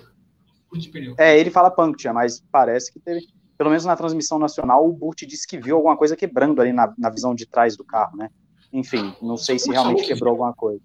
É, 1.18 1.38
ele 1.38 1.50
fala 1.50 1.70
puncture, 1.70 2.14
mas 2.14 2.42
parece 2.50 2.92
que 2.92 2.98
teve 2.98 3.26
pelo 3.62 3.70
menos 3.70 3.84
na 3.84 3.94
transmissão 3.94 4.40
nacional, 4.40 4.84
o 4.84 4.92
Burt 4.92 5.22
disse 5.24 5.46
que 5.46 5.56
viu 5.56 5.76
alguma 5.76 5.96
coisa 5.96 6.16
quebrando 6.16 6.60
ali 6.60 6.72
na, 6.72 6.92
na 6.98 7.08
visão 7.08 7.32
de 7.32 7.46
trás 7.46 7.76
do 7.76 7.84
carro, 7.84 8.16
né? 8.16 8.28
Enfim, 8.72 9.14
não 9.22 9.36
sei 9.36 9.56
se 9.56 9.70
realmente 9.70 10.04
quebrou 10.04 10.32
alguma 10.32 10.52
coisa. 10.52 10.82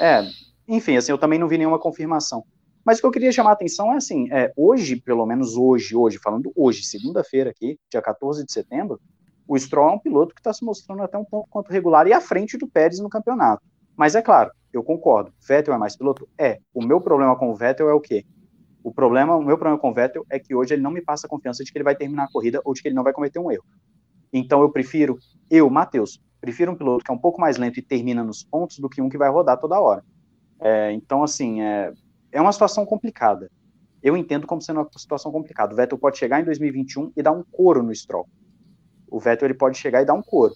É, 0.00 0.26
enfim, 0.66 0.96
assim, 0.96 1.12
eu 1.12 1.18
também 1.18 1.38
não 1.38 1.46
vi 1.46 1.58
nenhuma 1.58 1.78
confirmação. 1.78 2.42
Mas 2.82 2.96
o 2.96 3.00
que 3.02 3.06
eu 3.06 3.10
queria 3.10 3.30
chamar 3.30 3.50
a 3.50 3.52
atenção 3.52 3.92
é 3.92 3.96
assim, 3.96 4.32
é, 4.32 4.50
hoje, 4.56 4.96
pelo 4.96 5.26
menos 5.26 5.56
hoje, 5.58 5.94
hoje, 5.94 6.18
falando 6.18 6.50
hoje, 6.56 6.84
segunda-feira 6.84 7.50
aqui, 7.50 7.78
dia 7.90 8.00
14 8.00 8.46
de 8.46 8.50
setembro, 8.50 8.98
o 9.46 9.58
Stroll 9.58 9.90
é 9.90 9.92
um 9.92 9.98
piloto 9.98 10.34
que 10.34 10.40
está 10.40 10.54
se 10.54 10.64
mostrando 10.64 11.02
até 11.02 11.18
um 11.18 11.24
ponto 11.24 11.50
quanto 11.50 11.70
regular 11.70 12.06
e 12.06 12.14
à 12.14 12.20
frente 12.22 12.56
do 12.56 12.66
Pérez 12.66 12.98
no 12.98 13.10
campeonato. 13.10 13.62
Mas 13.94 14.14
é 14.14 14.22
claro, 14.22 14.50
eu 14.72 14.82
concordo, 14.82 15.34
Vettel 15.46 15.74
é 15.74 15.76
mais 15.76 15.94
piloto? 15.94 16.26
É. 16.38 16.60
O 16.72 16.82
meu 16.82 16.98
problema 16.98 17.36
com 17.36 17.50
o 17.50 17.54
Vettel 17.54 17.90
é 17.90 17.92
o 17.92 18.00
quê? 18.00 18.24
O 18.88 18.90
problema, 18.90 19.36
o 19.36 19.42
meu 19.42 19.58
problema 19.58 19.78
com 19.78 19.90
o 19.90 19.92
Vettel 19.92 20.24
é 20.30 20.38
que 20.38 20.54
hoje 20.54 20.72
ele 20.72 20.80
não 20.80 20.90
me 20.90 21.02
passa 21.02 21.26
a 21.26 21.30
confiança 21.30 21.62
de 21.62 21.70
que 21.70 21.76
ele 21.76 21.84
vai 21.84 21.94
terminar 21.94 22.24
a 22.24 22.32
corrida 22.32 22.62
ou 22.64 22.72
de 22.72 22.80
que 22.80 22.88
ele 22.88 22.94
não 22.94 23.02
vai 23.04 23.12
cometer 23.12 23.38
um 23.38 23.52
erro. 23.52 23.64
Então 24.32 24.62
eu 24.62 24.70
prefiro, 24.70 25.18
eu, 25.50 25.68
Matheus, 25.68 26.18
prefiro 26.40 26.72
um 26.72 26.74
piloto 26.74 27.04
que 27.04 27.10
é 27.10 27.14
um 27.14 27.18
pouco 27.18 27.38
mais 27.38 27.58
lento 27.58 27.78
e 27.78 27.82
termina 27.82 28.24
nos 28.24 28.42
pontos 28.42 28.78
do 28.78 28.88
que 28.88 29.02
um 29.02 29.10
que 29.10 29.18
vai 29.18 29.28
rodar 29.28 29.60
toda 29.60 29.78
hora. 29.78 30.02
É, 30.58 30.90
então, 30.92 31.22
assim, 31.22 31.60
é, 31.60 31.92
é 32.32 32.40
uma 32.40 32.50
situação 32.50 32.86
complicada. 32.86 33.50
Eu 34.02 34.16
entendo 34.16 34.46
como 34.46 34.62
sendo 34.62 34.80
uma 34.80 34.88
situação 34.96 35.30
complicada. 35.30 35.74
O 35.74 35.76
Vettel 35.76 35.98
pode 35.98 36.16
chegar 36.16 36.40
em 36.40 36.44
2021 36.44 37.12
e 37.14 37.22
dar 37.22 37.32
um 37.32 37.44
couro 37.52 37.82
no 37.82 37.94
Stroll. 37.94 38.26
O 39.06 39.20
Vettel 39.20 39.48
ele 39.48 39.54
pode 39.54 39.76
chegar 39.76 40.00
e 40.00 40.06
dar 40.06 40.14
um 40.14 40.22
couro. 40.22 40.54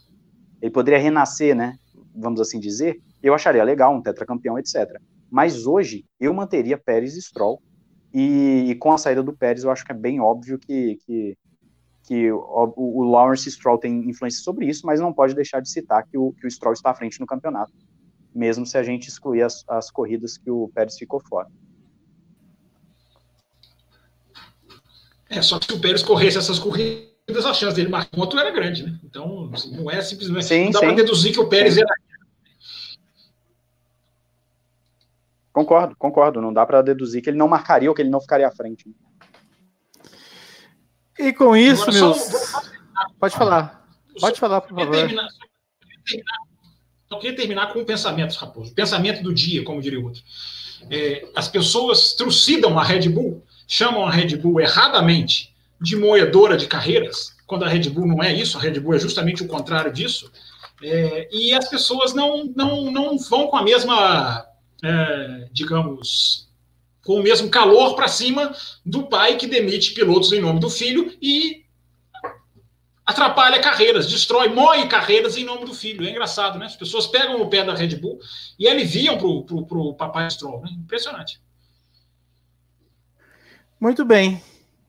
Ele 0.63 0.71
poderia 0.71 0.99
renascer, 0.99 1.55
né? 1.55 1.77
Vamos 2.17 2.41
assim 2.41 2.59
dizer. 2.59 2.99
Eu 3.23 3.35
acharia 3.35 3.63
legal 3.63 3.95
um 3.95 4.01
tetracampeão, 4.01 4.59
etc. 4.59 4.99
Mas 5.31 5.67
hoje 5.67 6.07
eu 6.19 6.33
manteria 6.33 6.79
Pérez 6.79 7.15
e 7.15 7.21
Stroll 7.21 7.61
e, 8.13 8.71
e, 8.71 8.75
com 8.75 8.93
a 8.93 8.99
saída 8.99 9.23
do 9.23 9.33
Pérez, 9.33 9.65
eu 9.65 9.71
acho 9.71 9.85
que 9.85 9.93
é 9.93 9.95
bem 9.95 10.21
óbvio 10.21 10.59
que, 10.59 10.99
que, 11.07 11.39
que 12.05 12.31
o, 12.31 12.75
o, 12.77 13.05
Lawrence 13.05 13.51
Stroll 13.51 13.79
tem 13.79 14.09
influência 14.09 14.43
sobre 14.43 14.67
isso, 14.67 14.87
mas 14.87 15.01
não 15.01 15.13
pode 15.13 15.35
deixar 15.35 15.61
de 15.61 15.71
citar 15.71 16.07
que 16.07 16.19
o, 16.19 16.33
que 16.33 16.47
o 16.47 16.51
Stroll 16.51 16.75
está 16.75 16.91
à 16.91 16.95
frente 16.95 17.19
no 17.21 17.27
campeonato, 17.27 17.73
mesmo 18.35 18.67
se 18.67 18.77
a 18.77 18.83
gente 18.83 19.09
excluir 19.09 19.43
as, 19.43 19.65
as 19.69 19.91
corridas 19.91 20.37
que 20.37 20.51
o 20.51 20.71
Pérez 20.75 20.99
ficou 20.99 21.21
fora. 21.21 21.49
É, 25.31 25.41
só 25.41 25.59
que 25.59 25.67
se 25.67 25.73
o 25.73 25.81
Pérez 25.81 26.03
corresse 26.03 26.37
essas 26.37 26.59
corridas, 26.59 27.47
a 27.47 27.55
chance 27.55 27.75
dele 27.75 27.89
marcar 27.89 28.11
ponto 28.11 28.39
era 28.39 28.51
grande, 28.51 28.83
né? 28.83 29.01
Então, 29.03 29.51
assim, 29.55 29.75
não 29.75 29.91
é 29.91 30.03
simplesmente. 30.03 30.45
Sim, 30.45 30.65
não 30.65 30.73
dá 30.73 30.81
para 30.81 30.93
deduzir 30.93 31.33
que 31.33 31.41
o 31.41 31.49
Pérez 31.49 31.79
era 31.79 31.95
Concordo, 35.53 35.95
concordo. 35.97 36.41
Não 36.41 36.53
dá 36.53 36.65
para 36.65 36.83
deduzir 36.83 37.23
que 37.23 37.31
ele 37.31 37.37
não 37.37 37.49
marcaria 37.49 37.89
ou 37.89 37.95
que 37.95 38.03
ele 38.03 38.11
não 38.11 38.21
ficaria 38.21 38.49
à 38.49 38.51
frente. 38.51 38.85
E 41.19 41.33
com 41.33 41.55
isso, 41.57 41.83
Agora, 41.83 41.99
meus. 41.99 42.19
Só... 42.19 42.63
Pode 43.21 43.37
falar. 43.37 43.87
Pode 44.21 44.41
falar, 44.41 44.61
por 44.61 44.79
favor. 44.79 44.95
Terminar, 44.95 45.29
só 47.09 47.19
queria 47.19 47.37
terminar 47.37 47.73
com 47.73 47.81
um 47.81 47.85
pensamento, 47.85 48.35
Raposo. 48.35 48.75
Pensamento 48.75 49.23
do 49.23 49.35
dia, 49.35 49.63
como 49.65 49.81
diria 49.81 50.01
o 50.01 50.05
outro. 50.05 50.23
É, 50.91 51.29
as 51.37 51.49
pessoas 51.49 52.15
trucidam 52.15 52.79
a 52.79 52.83
Red 52.83 53.09
Bull, 53.09 53.45
chamam 53.69 54.07
a 54.07 54.11
Red 54.11 54.37
Bull 54.37 54.61
erradamente 54.61 55.55
de 55.81 55.97
moedora 55.97 56.57
de 56.57 56.67
carreiras, 56.67 57.37
quando 57.47 57.65
a 57.65 57.69
Red 57.69 57.91
Bull 57.91 58.07
não 58.07 58.23
é 58.23 58.33
isso, 58.33 58.57
a 58.57 58.61
Red 58.61 58.81
Bull 58.81 58.95
é 58.95 58.99
justamente 58.99 59.43
o 59.43 59.49
contrário 59.49 59.93
disso. 59.93 60.31
É, 60.83 61.29
e 61.31 61.53
as 61.53 61.69
pessoas 61.69 62.15
não, 62.15 62.47
não, 62.57 62.91
não 62.91 63.19
vão 63.19 63.47
com 63.47 63.57
a 63.57 63.63
mesma 63.63 64.45
é, 64.83 65.49
digamos, 65.53 66.49
com 67.05 67.21
o 67.21 67.23
mesmo 67.23 67.49
calor 67.49 67.95
para 67.95 68.09
cima 68.09 68.55
do 68.85 69.09
pai 69.09 69.37
que 69.37 69.47
demite 69.47 69.93
pilotos 69.93 70.33
em 70.33 70.41
nome 70.41 70.61
do 70.61 70.71
filho 70.71 71.17
e 71.21 71.65
atrapalha 73.05 73.61
carreiras, 73.61 74.09
destrói, 74.09 74.49
moe 74.49 74.89
carreiras 74.89 75.37
em 75.37 75.45
nome 75.45 75.65
do 75.65 75.75
filho. 75.75 76.07
É 76.07 76.11
engraçado, 76.11 76.59
né? 76.59 76.67
As 76.67 76.77
pessoas 76.77 77.07
pegam 77.07 77.41
o 77.41 77.49
pé 77.49 77.65
da 77.65 77.75
Red 77.75 77.97
Bull 77.97 78.19
e 78.59 78.69
aliviam 78.69 79.19
pro, 79.19 79.45
pro, 79.45 79.67
pro 79.67 79.95
papai 79.95 80.31
Stroll, 80.31 80.63
né? 80.63 80.71
Impressionante. 80.73 81.41
Muito 83.81 84.05
bem. 84.05 84.43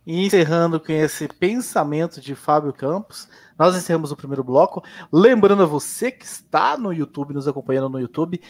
E 0.06 0.26
encerrando 0.26 0.80
com 0.80 0.91
esse 0.91 1.28
pensamento 1.28 2.20
de 2.20 2.36
Fábio 2.36 2.74
Campos, 2.74 3.28
nós 3.58 3.76
encerramos 3.76 4.12
o 4.12 4.16
primeiro 4.16 4.44
bloco. 4.44 4.84
Lembrando 5.12 5.64
a 5.64 5.66
você 5.66 6.12
que 6.12 6.26
está 6.26 6.78
no 6.78 6.91
YouTube, 6.91 7.34
nos 7.34 7.48
acompanhando 7.48 7.89
no 7.89 8.00
YouTube, 8.00 8.41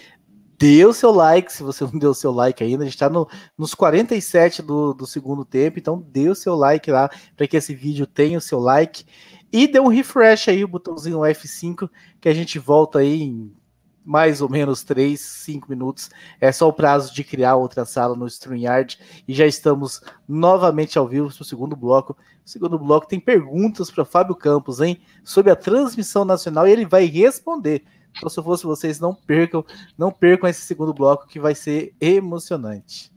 dê 0.63 0.85
o 0.85 0.93
seu 0.93 1.11
like, 1.11 1.51
se 1.51 1.61
você 1.61 1.83
não 1.91 1.99
deu 1.99 2.11
o 2.11 2.15
seu 2.15 2.31
like 2.31 2.63
ainda. 2.63 2.83
A 2.83 2.85
gente 2.85 2.95
está 2.95 3.09
no, 3.09 3.27
nos 3.57 3.75
47 3.75 4.61
do, 4.61 4.93
do 4.93 5.05
segundo 5.05 5.43
tempo, 5.43 5.77
então 5.77 6.01
dê 6.09 6.29
o 6.29 6.35
seu 6.35 6.55
like 6.55 6.89
lá 6.89 7.09
para 7.35 7.45
que 7.47 7.57
esse 7.57 7.75
vídeo 7.75 8.07
tenha 8.07 8.37
o 8.37 8.41
seu 8.41 8.59
like. 8.59 9.05
E 9.51 9.67
dê 9.67 9.79
um 9.81 9.87
refresh 9.87 10.47
aí, 10.47 10.63
o 10.63 10.67
botãozinho 10.67 11.19
F5, 11.19 11.89
que 12.21 12.29
a 12.29 12.33
gente 12.33 12.57
volta 12.57 12.99
aí 12.99 13.23
em 13.23 13.53
mais 14.05 14.41
ou 14.41 14.49
menos 14.49 14.83
3, 14.83 15.19
5 15.19 15.69
minutos. 15.69 16.09
É 16.39 16.51
só 16.51 16.67
o 16.67 16.73
prazo 16.73 17.13
de 17.13 17.23
criar 17.23 17.55
outra 17.55 17.85
sala 17.85 18.15
no 18.15 18.27
StreamYard 18.27 18.97
e 19.27 19.33
já 19.33 19.45
estamos 19.45 20.01
novamente 20.27 20.97
ao 20.97 21.07
vivo 21.07 21.29
para 21.29 21.41
o 21.41 21.45
segundo 21.45 21.75
bloco. 21.75 22.17
O 22.45 22.49
segundo 22.49 22.79
bloco 22.79 23.07
tem 23.07 23.19
perguntas 23.19 23.91
para 23.91 24.03
Fábio 24.03 24.35
Campos, 24.35 24.81
hein? 24.81 24.99
Sobre 25.23 25.51
a 25.51 25.55
transmissão 25.55 26.25
nacional 26.25 26.67
e 26.67 26.71
ele 26.71 26.85
vai 26.85 27.05
responder. 27.05 27.83
Então, 28.15 28.29
se 28.29 28.39
eu 28.39 28.43
fosse 28.43 28.63
vocês, 28.65 28.99
não 28.99 29.13
percam, 29.13 29.65
não 29.97 30.11
percam 30.11 30.49
esse 30.49 30.61
segundo 30.61 30.93
bloco 30.93 31.27
que 31.27 31.39
vai 31.39 31.55
ser 31.55 31.93
emocionante. 31.99 33.11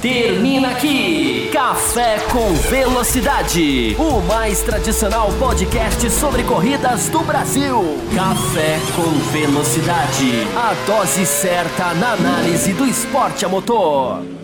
Termina 0.00 0.70
aqui 0.70 1.50
Café 1.52 2.18
com 2.30 2.54
Velocidade, 2.70 3.96
o 3.98 4.20
mais 4.20 4.62
tradicional 4.62 5.28
podcast 5.40 6.08
sobre 6.10 6.44
corridas 6.44 7.08
do 7.08 7.18
Brasil. 7.20 7.80
Café 8.14 8.78
com 8.94 9.10
Velocidade, 9.32 10.46
a 10.56 10.74
dose 10.86 11.26
certa 11.26 11.94
na 11.94 12.12
análise 12.12 12.72
do 12.74 12.86
esporte 12.86 13.44
a 13.44 13.48
motor. 13.48 14.37